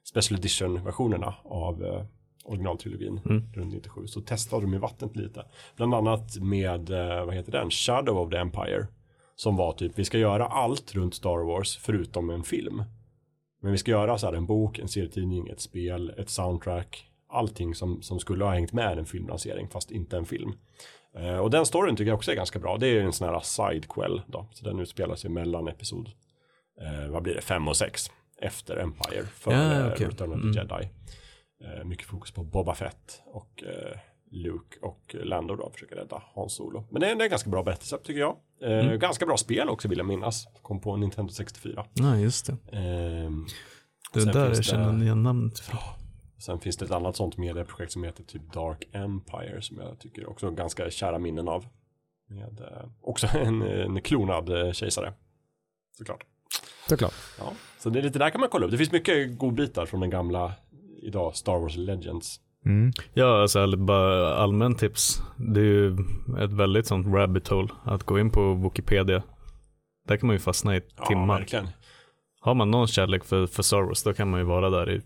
Special 0.04 0.40
Edition-versionerna 0.40 1.36
av 1.44 1.84
eh, 1.86 2.04
originaltrilogin 2.46 3.20
Mm. 3.26 3.44
runt 3.54 3.74
97. 3.74 4.08
Så 4.08 4.22
testade 4.22 4.62
de 4.62 4.74
i 4.74 4.78
vattnet 4.78 5.16
lite. 5.16 5.46
Bland 5.76 5.94
annat 5.94 6.38
med, 6.40 6.90
eh, 6.90 7.26
vad 7.26 7.36
heter 7.36 7.52
den, 7.52 7.70
Shadow 7.70 8.18
of 8.18 8.30
the 8.30 8.38
Empire. 8.38 8.88
Som 9.36 9.56
var 9.56 9.74
typ, 9.74 9.92
vi 10.00 10.06
ska 10.06 10.18
göra 10.18 10.46
allt 10.46 10.96
runt 10.96 11.16
Star 11.16 11.46
Wars 11.46 11.78
förutom 11.78 12.30
en 12.30 12.44
film. 12.44 12.84
Men 13.62 13.72
vi 13.72 13.78
ska 13.78 13.91
göra 13.91 14.18
så 14.18 14.26
här 14.26 14.34
en 14.34 14.45
bok, 14.45 14.80
en 14.80 14.88
serietidning, 14.88 15.47
ett 15.47 15.59
spel, 15.62 16.14
ett 16.18 16.30
soundtrack. 16.30 17.07
Allting 17.30 17.76
som, 17.76 18.01
som 18.01 18.20
skulle 18.20 18.43
ha 18.45 18.51
hängt 18.53 18.74
med 18.74 18.97
en 18.97 19.05
filmlansering 19.05 19.70
fast 19.70 19.91
inte 19.91 20.18
en 20.18 20.26
film. 20.26 20.53
Eh, 21.18 21.38
och 21.38 21.51
den 21.51 21.66
storyn 21.66 21.95
tycker 21.95 22.09
jag 22.09 22.18
också 22.18 22.32
är 22.32 22.36
ganska 22.36 22.59
bra. 22.59 22.78
Det 22.78 22.88
är 22.88 23.01
en 23.01 23.14
sån 23.14 23.28
här 23.30 23.39
sidequel 23.39 24.22
då. 24.28 24.47
Så 24.53 24.66
den 24.66 24.80
utspelar 24.80 25.16
sig 25.16 25.30
mellan 25.30 25.68
episod, 25.68 26.12
eh, 26.82 27.12
vad 27.12 27.24
blir 27.24 27.36
det, 27.36 27.41
fem 27.41 27.68
och 27.68 27.78
sex. 27.78 28.12
Efter 28.41 28.78
Empire, 28.78 29.24
före 29.26 29.55
Ja, 29.55 29.91
okej. 29.93 30.07
Return 30.07 30.32
of 30.32 30.41
the 30.41 30.47
Mm. 30.47 30.53
Jedi. 30.53 30.89
Eh, 31.64 31.86
mycket 31.86 32.05
fokus 32.07 32.32
på 32.32 32.43
Boba 32.43 32.76
Fett 32.76 33.22
och 33.26 33.64
eh, 33.64 33.97
Luke 34.34 34.80
och 34.82 35.16
Lando 35.24 35.56
då 35.56 35.70
försöker 35.74 35.96
rädda 35.96 36.24
Hans 36.34 36.56
Solo. 36.56 36.84
Men 36.90 37.02
det 37.02 37.08
är, 37.12 37.16
det 37.16 37.22
är 37.22 37.26
en 37.26 37.30
ganska 37.30 37.50
bra 37.50 37.64
berättelse 37.64 37.98
tycker 38.04 38.20
jag. 38.20 38.38
Eh, 38.62 38.72
Mm. 38.86 39.00
Ganska 39.00 39.26
bra 39.26 39.38
spel 39.38 39.70
också 39.70 39.88
vill 39.88 39.98
jag 39.98 40.08
minnas. 40.08 40.48
Kom 40.62 40.80
på 40.82 40.98
Nintendo 40.98 41.34
64. 41.34 41.86
Ja, 41.94 42.18
just 42.18 42.46
det. 42.46 42.78
Ehm, 42.78 43.46
Det 44.14 44.32
där 44.34 44.48
jag 44.48 44.64
känner 44.66 45.04
igen 45.04 45.24
namnet 45.24 45.60
ifrån. 45.60 45.80
Sen 46.40 46.60
finns 46.60 46.78
det 46.78 46.86
ett 46.86 46.92
annat 46.92 47.16
sånt 47.16 47.38
medieprojekt 47.38 47.92
som 47.92 48.04
heter 48.04 48.24
typ 48.24 48.54
Dark 48.54 48.88
Empire 48.92 49.62
som 49.62 49.78
jag 49.78 50.00
tycker 50.00 50.30
också 50.30 50.48
är 50.48 50.52
ganska 50.52 50.90
kära 50.90 51.20
minnen 51.20 51.48
av. 51.48 51.66
Med 52.30 52.60
eh, 52.62 52.90
också 53.02 53.28
en, 53.38 53.62
en 53.62 54.02
klonad 54.02 54.50
eh, 54.50 54.72
kejsare. 54.72 55.14
Såklart. 55.98 56.24
Såklart. 56.90 57.14
Ja. 57.40 57.54
Så 57.80 57.90
det 57.90 58.00
är 58.00 58.04
lite 58.04 58.20
där 58.20 58.30
kan 58.30 58.42
man 58.42 58.50
kolla 58.50 58.66
upp. 58.66 58.72
Det 58.72 58.78
finns 58.78 58.92
mycket 58.92 59.38
godbitar 59.38 59.86
från 59.86 60.00
den 60.00 60.10
gamla 60.10 60.54
idag 61.02 61.36
Star 61.36 61.60
Wars 61.60 61.76
Legends. 61.78 62.40
Mm. 62.66 62.91
Ja, 63.14 63.41
alltså 63.41 63.59
all- 63.59 63.78
bara 63.78 64.36
allmän 64.36 64.76
tips. 64.76 65.22
Det 65.38 65.59
är 65.59 65.64
ju 65.66 65.93
ett 66.39 66.51
väldigt 66.51 66.88
sånt 66.88 67.07
rabbit 67.16 67.47
hole 67.47 67.68
att 67.84 68.03
gå 68.03 68.20
in 68.20 68.30
på 68.32 68.53
Wikipedia. 68.53 69.24
Där 70.07 70.18
kan 70.18 70.28
man 70.28 70.36
ju 70.36 70.39
fastna 70.39 70.76
i 70.78 70.82
Ja, 70.97 71.05
timmar. 71.05 71.39
verkligen. 71.39 71.68
Har 72.39 72.53
man 72.53 72.72
någon 72.72 72.88
kärlek 72.88 73.24
för, 73.24 73.47
för 73.47 73.64
Star 73.64 73.82
Wars 73.82 74.03
då 74.03 74.14
kan 74.14 74.30
man 74.30 74.39
ju 74.39 74.45
vara 74.45 74.70
där 74.70 74.89
i 74.91 75.01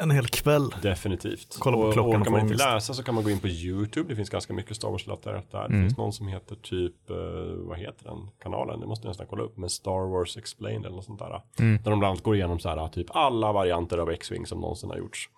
en 0.00 0.10
hel 0.10 0.26
kväll. 0.26 0.70
Definitivt. 0.82 1.56
Kolla 1.60 1.76
på 1.76 1.82
och, 1.82 1.92
klockan 1.92 2.20
och 2.20 2.24
kan 2.26 2.32
man 2.32 2.40
inte 2.40 2.54
läsa 2.54 2.94
så 2.94 3.02
kan 3.02 3.14
man 3.14 3.24
gå 3.24 3.30
in 3.30 3.40
på 3.40 3.48
YouTube. 3.48 4.08
Det 4.08 4.16
finns 4.16 4.30
ganska 4.30 4.52
mycket 4.52 4.76
Star 4.76 4.88
Wars-relaterat 4.90 5.50
där. 5.52 5.58
Det 5.68 5.74
Mm. 5.74 5.82
finns 5.82 5.96
någon 5.98 6.12
som 6.12 6.28
heter 6.28 6.56
typ, 6.56 7.10
eh, 7.10 7.16
vad 7.56 7.78
heter 7.78 8.04
den 8.04 8.28
kanalen? 8.42 8.80
Det 8.80 8.86
måste 8.86 9.06
jag 9.06 9.10
nästan 9.10 9.26
kolla 9.26 9.42
upp. 9.42 9.56
Men 9.56 9.70
Star 9.70 10.10
Wars 10.10 10.36
Explained 10.36 10.86
eller 10.86 10.96
något 10.96 11.04
sånt 11.04 11.18
där. 11.18 11.40
Mm. 11.58 11.76
Där 11.82 11.90
de 11.90 11.98
bland 11.98 12.04
annat 12.10 12.22
går 12.22 12.34
igenom 12.36 12.58
så 12.58 12.68
här, 12.68 12.88
typ 12.88 13.06
alla 13.10 13.52
varianter 13.52 13.98
av 13.98 14.10
X-Wing 14.10 14.46
som 14.46 14.60
någonsin 14.60 14.90
har 14.90 14.96
gjorts. 14.96 15.30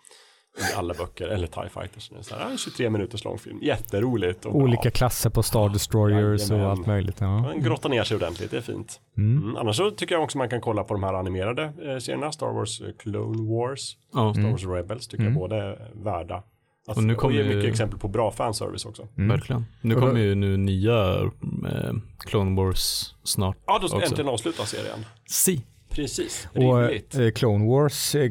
I 0.60 0.74
alla 0.76 0.94
böcker, 0.94 1.28
eller 1.28 1.46
TIE 1.46 1.68
Fighters. 1.74 2.10
Så 2.20 2.34
här, 2.34 2.50
en 2.50 2.58
23 2.58 2.90
minuters 2.90 3.24
lång 3.24 3.38
film. 3.38 3.58
Jätteroligt. 3.62 4.44
Och 4.46 4.56
Olika 4.56 4.82
bra. 4.82 4.90
klasser 4.90 5.30
på 5.30 5.42
Star 5.42 5.68
Destroyers 5.68 6.40
Jajamän. 6.50 6.64
och 6.66 6.70
allt 6.72 6.86
möjligt. 6.86 7.16
Ja. 7.20 7.38
Man 7.42 7.62
grottar 7.62 7.88
ner 7.88 8.04
sig 8.04 8.16
ordentligt, 8.16 8.50
det 8.50 8.56
är 8.56 8.60
fint. 8.60 9.00
Mm. 9.16 9.42
Mm. 9.42 9.56
Annars 9.56 9.76
så 9.76 9.90
tycker 9.90 10.14
jag 10.14 10.24
också 10.24 10.38
man 10.38 10.48
kan 10.48 10.60
kolla 10.60 10.84
på 10.84 10.94
de 10.94 11.02
här 11.02 11.14
animerade 11.14 11.62
eh, 11.62 11.98
serierna. 11.98 12.32
Star 12.32 12.52
Wars 12.52 12.80
eh, 12.80 12.86
Clone 12.98 13.50
Wars. 13.54 13.96
Ja, 14.14 14.34
Star 14.34 14.50
Wars 14.50 14.64
Rebels 14.66 15.08
tycker 15.08 15.22
Mm. 15.24 15.32
jag 15.32 15.40
båda 15.40 15.56
är 15.64 15.90
värda. 16.04 16.42
Att, 16.88 16.96
Och 16.96 17.02
nu 17.04 17.14
kommer 17.14 17.34
ju- 17.34 17.54
mycket 17.56 17.70
exempel 17.70 17.98
på 17.98 18.08
bra 18.08 18.30
fanservice 18.30 18.84
också. 18.84 19.08
Mm. 19.16 19.28
verkligen. 19.28 19.64
Nu 19.80 19.94
kommer 19.94 20.20
ju 20.20 20.34
nu 20.34 20.56
nya 20.56 21.14
eh, 21.70 21.92
Clone 22.18 22.56
Wars 22.56 23.14
snart. 23.24 23.56
Ja, 23.66 23.78
då 23.82 23.88
ska 23.88 23.96
Också. 23.96 24.08
äntligen 24.08 24.28
avsluta 24.28 24.64
serien. 24.66 24.98
Si. 25.26 25.64
Precis, 25.90 26.48
Och 26.54 26.78
rimligt. 26.80 27.14
eh, 27.18 27.30
Clone 27.30 27.66
Wars 27.66 28.14
eh, 28.14 28.30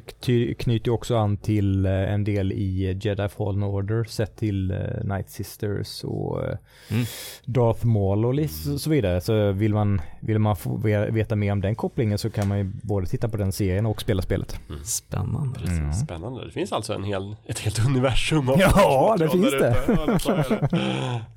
knyter 0.60 0.92
också 0.92 1.18
an 1.18 1.38
till 1.38 1.86
eh, 1.86 1.92
en 1.92 2.24
del 2.24 2.52
i 2.52 2.90
eh, 2.90 2.98
Jedi 3.06 3.30
Fallen 3.30 3.64
Order 3.64 4.04
sett 4.04 4.36
till 4.38 4.72
eh, 4.72 4.78
Night 5.04 5.30
Sisters 5.30 6.04
och 6.04 6.44
eh, 6.46 6.58
Mm. 6.92 7.06
Darth 7.46 7.86
Maul 7.86 8.26
och 8.26 8.34
lite 8.34 8.80
så- 8.80 8.90
vidare. 8.90 9.22
Så 9.22 9.52
vill 9.52 9.74
man, 9.74 10.02
vill 10.22 10.40
man 10.40 10.56
få 10.56 10.78
ve- 10.78 11.10
veta 11.10 11.36
mer 11.36 11.52
om 11.52 11.62
den 11.62 11.76
kopplingen 11.76 12.18
så 12.18 12.30
kan 12.30 12.48
man 12.48 12.58
ju 12.58 12.64
både 12.64 13.08
titta 13.08 13.30
på 13.30 13.38
den 13.38 13.52
serien 13.52 13.86
och 13.86 14.02
spela 14.02 14.22
spelet. 14.22 14.60
Spännande. 14.84 15.60
Precis, 15.60 15.78
Mm. 15.78 15.94
Spännande. 15.94 16.46
Det 16.46 16.52
finns 16.52 16.72
alltså 16.72 16.94
en 16.94 17.04
hel, 17.04 17.36
ett 17.48 17.60
helt 17.60 17.86
universum 17.86 18.50
av 18.50 18.60
Ja, 18.60 19.16
det 19.20 19.30
finns 19.30 19.52
det. 19.52 19.76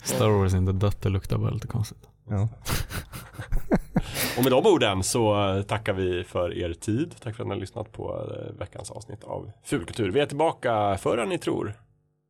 Star 0.04 0.28
Wars 0.28 0.54
inte 0.54 0.72
dött, 0.72 1.02
det 1.02 1.08
luktar 1.08 1.38
bara 1.38 1.50
lite 1.50 1.66
konstigt. 1.66 1.98
Ja. 2.30 2.48
Och 4.36 4.42
med 4.42 4.52
de 4.52 4.66
orden 4.66 5.02
så 5.02 5.54
eh, 5.56 5.62
tackar 5.62 5.92
vi 5.92 6.24
för 6.24 6.58
er 6.58 6.72
tid. 6.72 7.14
Tack 7.22 7.36
för 7.36 7.42
att 7.42 7.48
ni 7.48 7.54
har 7.54 7.60
lyssnat 7.60 7.92
på 7.92 8.30
eh, 8.30 8.58
veckans 8.58 8.90
avsnitt 8.90 9.24
av 9.24 9.50
Fulkultur. 9.64 10.10
Vi 10.10 10.20
är 10.20 10.26
tillbaka 10.26 10.96
förrän 10.98 11.28
ni 11.28 11.38
tror. 11.38 11.74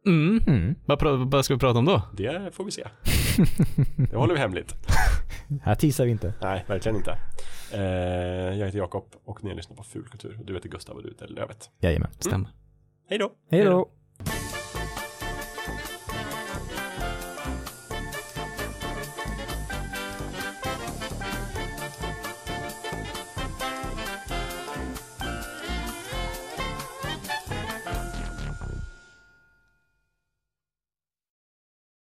Mm. 0.06 0.40
Mm. 0.46 0.74
Vad, 0.86 1.30
vad 1.30 1.44
ska 1.44 1.54
vi 1.54 1.60
prata 1.60 1.78
om 1.78 1.84
då? 1.84 2.02
Det 2.16 2.54
får 2.54 2.64
vi 2.64 2.70
se. 2.70 2.84
Det 4.10 4.16
håller 4.16 4.34
vi 4.34 4.40
hemligt. 4.40 4.74
Här 5.62 5.74
teasar 5.74 6.04
vi 6.04 6.10
inte. 6.10 6.34
Nej, 6.42 6.64
verkligen 6.68 6.96
inte. 6.96 7.18
Eh, 7.72 7.80
jag 8.58 8.66
heter 8.66 8.78
Jakob 8.78 9.04
och 9.24 9.44
ni 9.44 9.50
har 9.50 9.56
lyssnat 9.56 9.78
på 9.78 9.84
Fulkultur. 9.84 10.38
Du 10.44 10.54
heter 10.54 10.68
Gustav 10.68 10.96
och 10.96 11.02
du 11.02 11.08
heter 11.08 11.28
Lövet. 11.28 11.70
Jajamän. 11.80 12.10
Stämmer. 12.18 12.48
Hej 13.08 13.18
då! 13.18 13.32
Hej 13.50 13.64
då. 13.64 13.88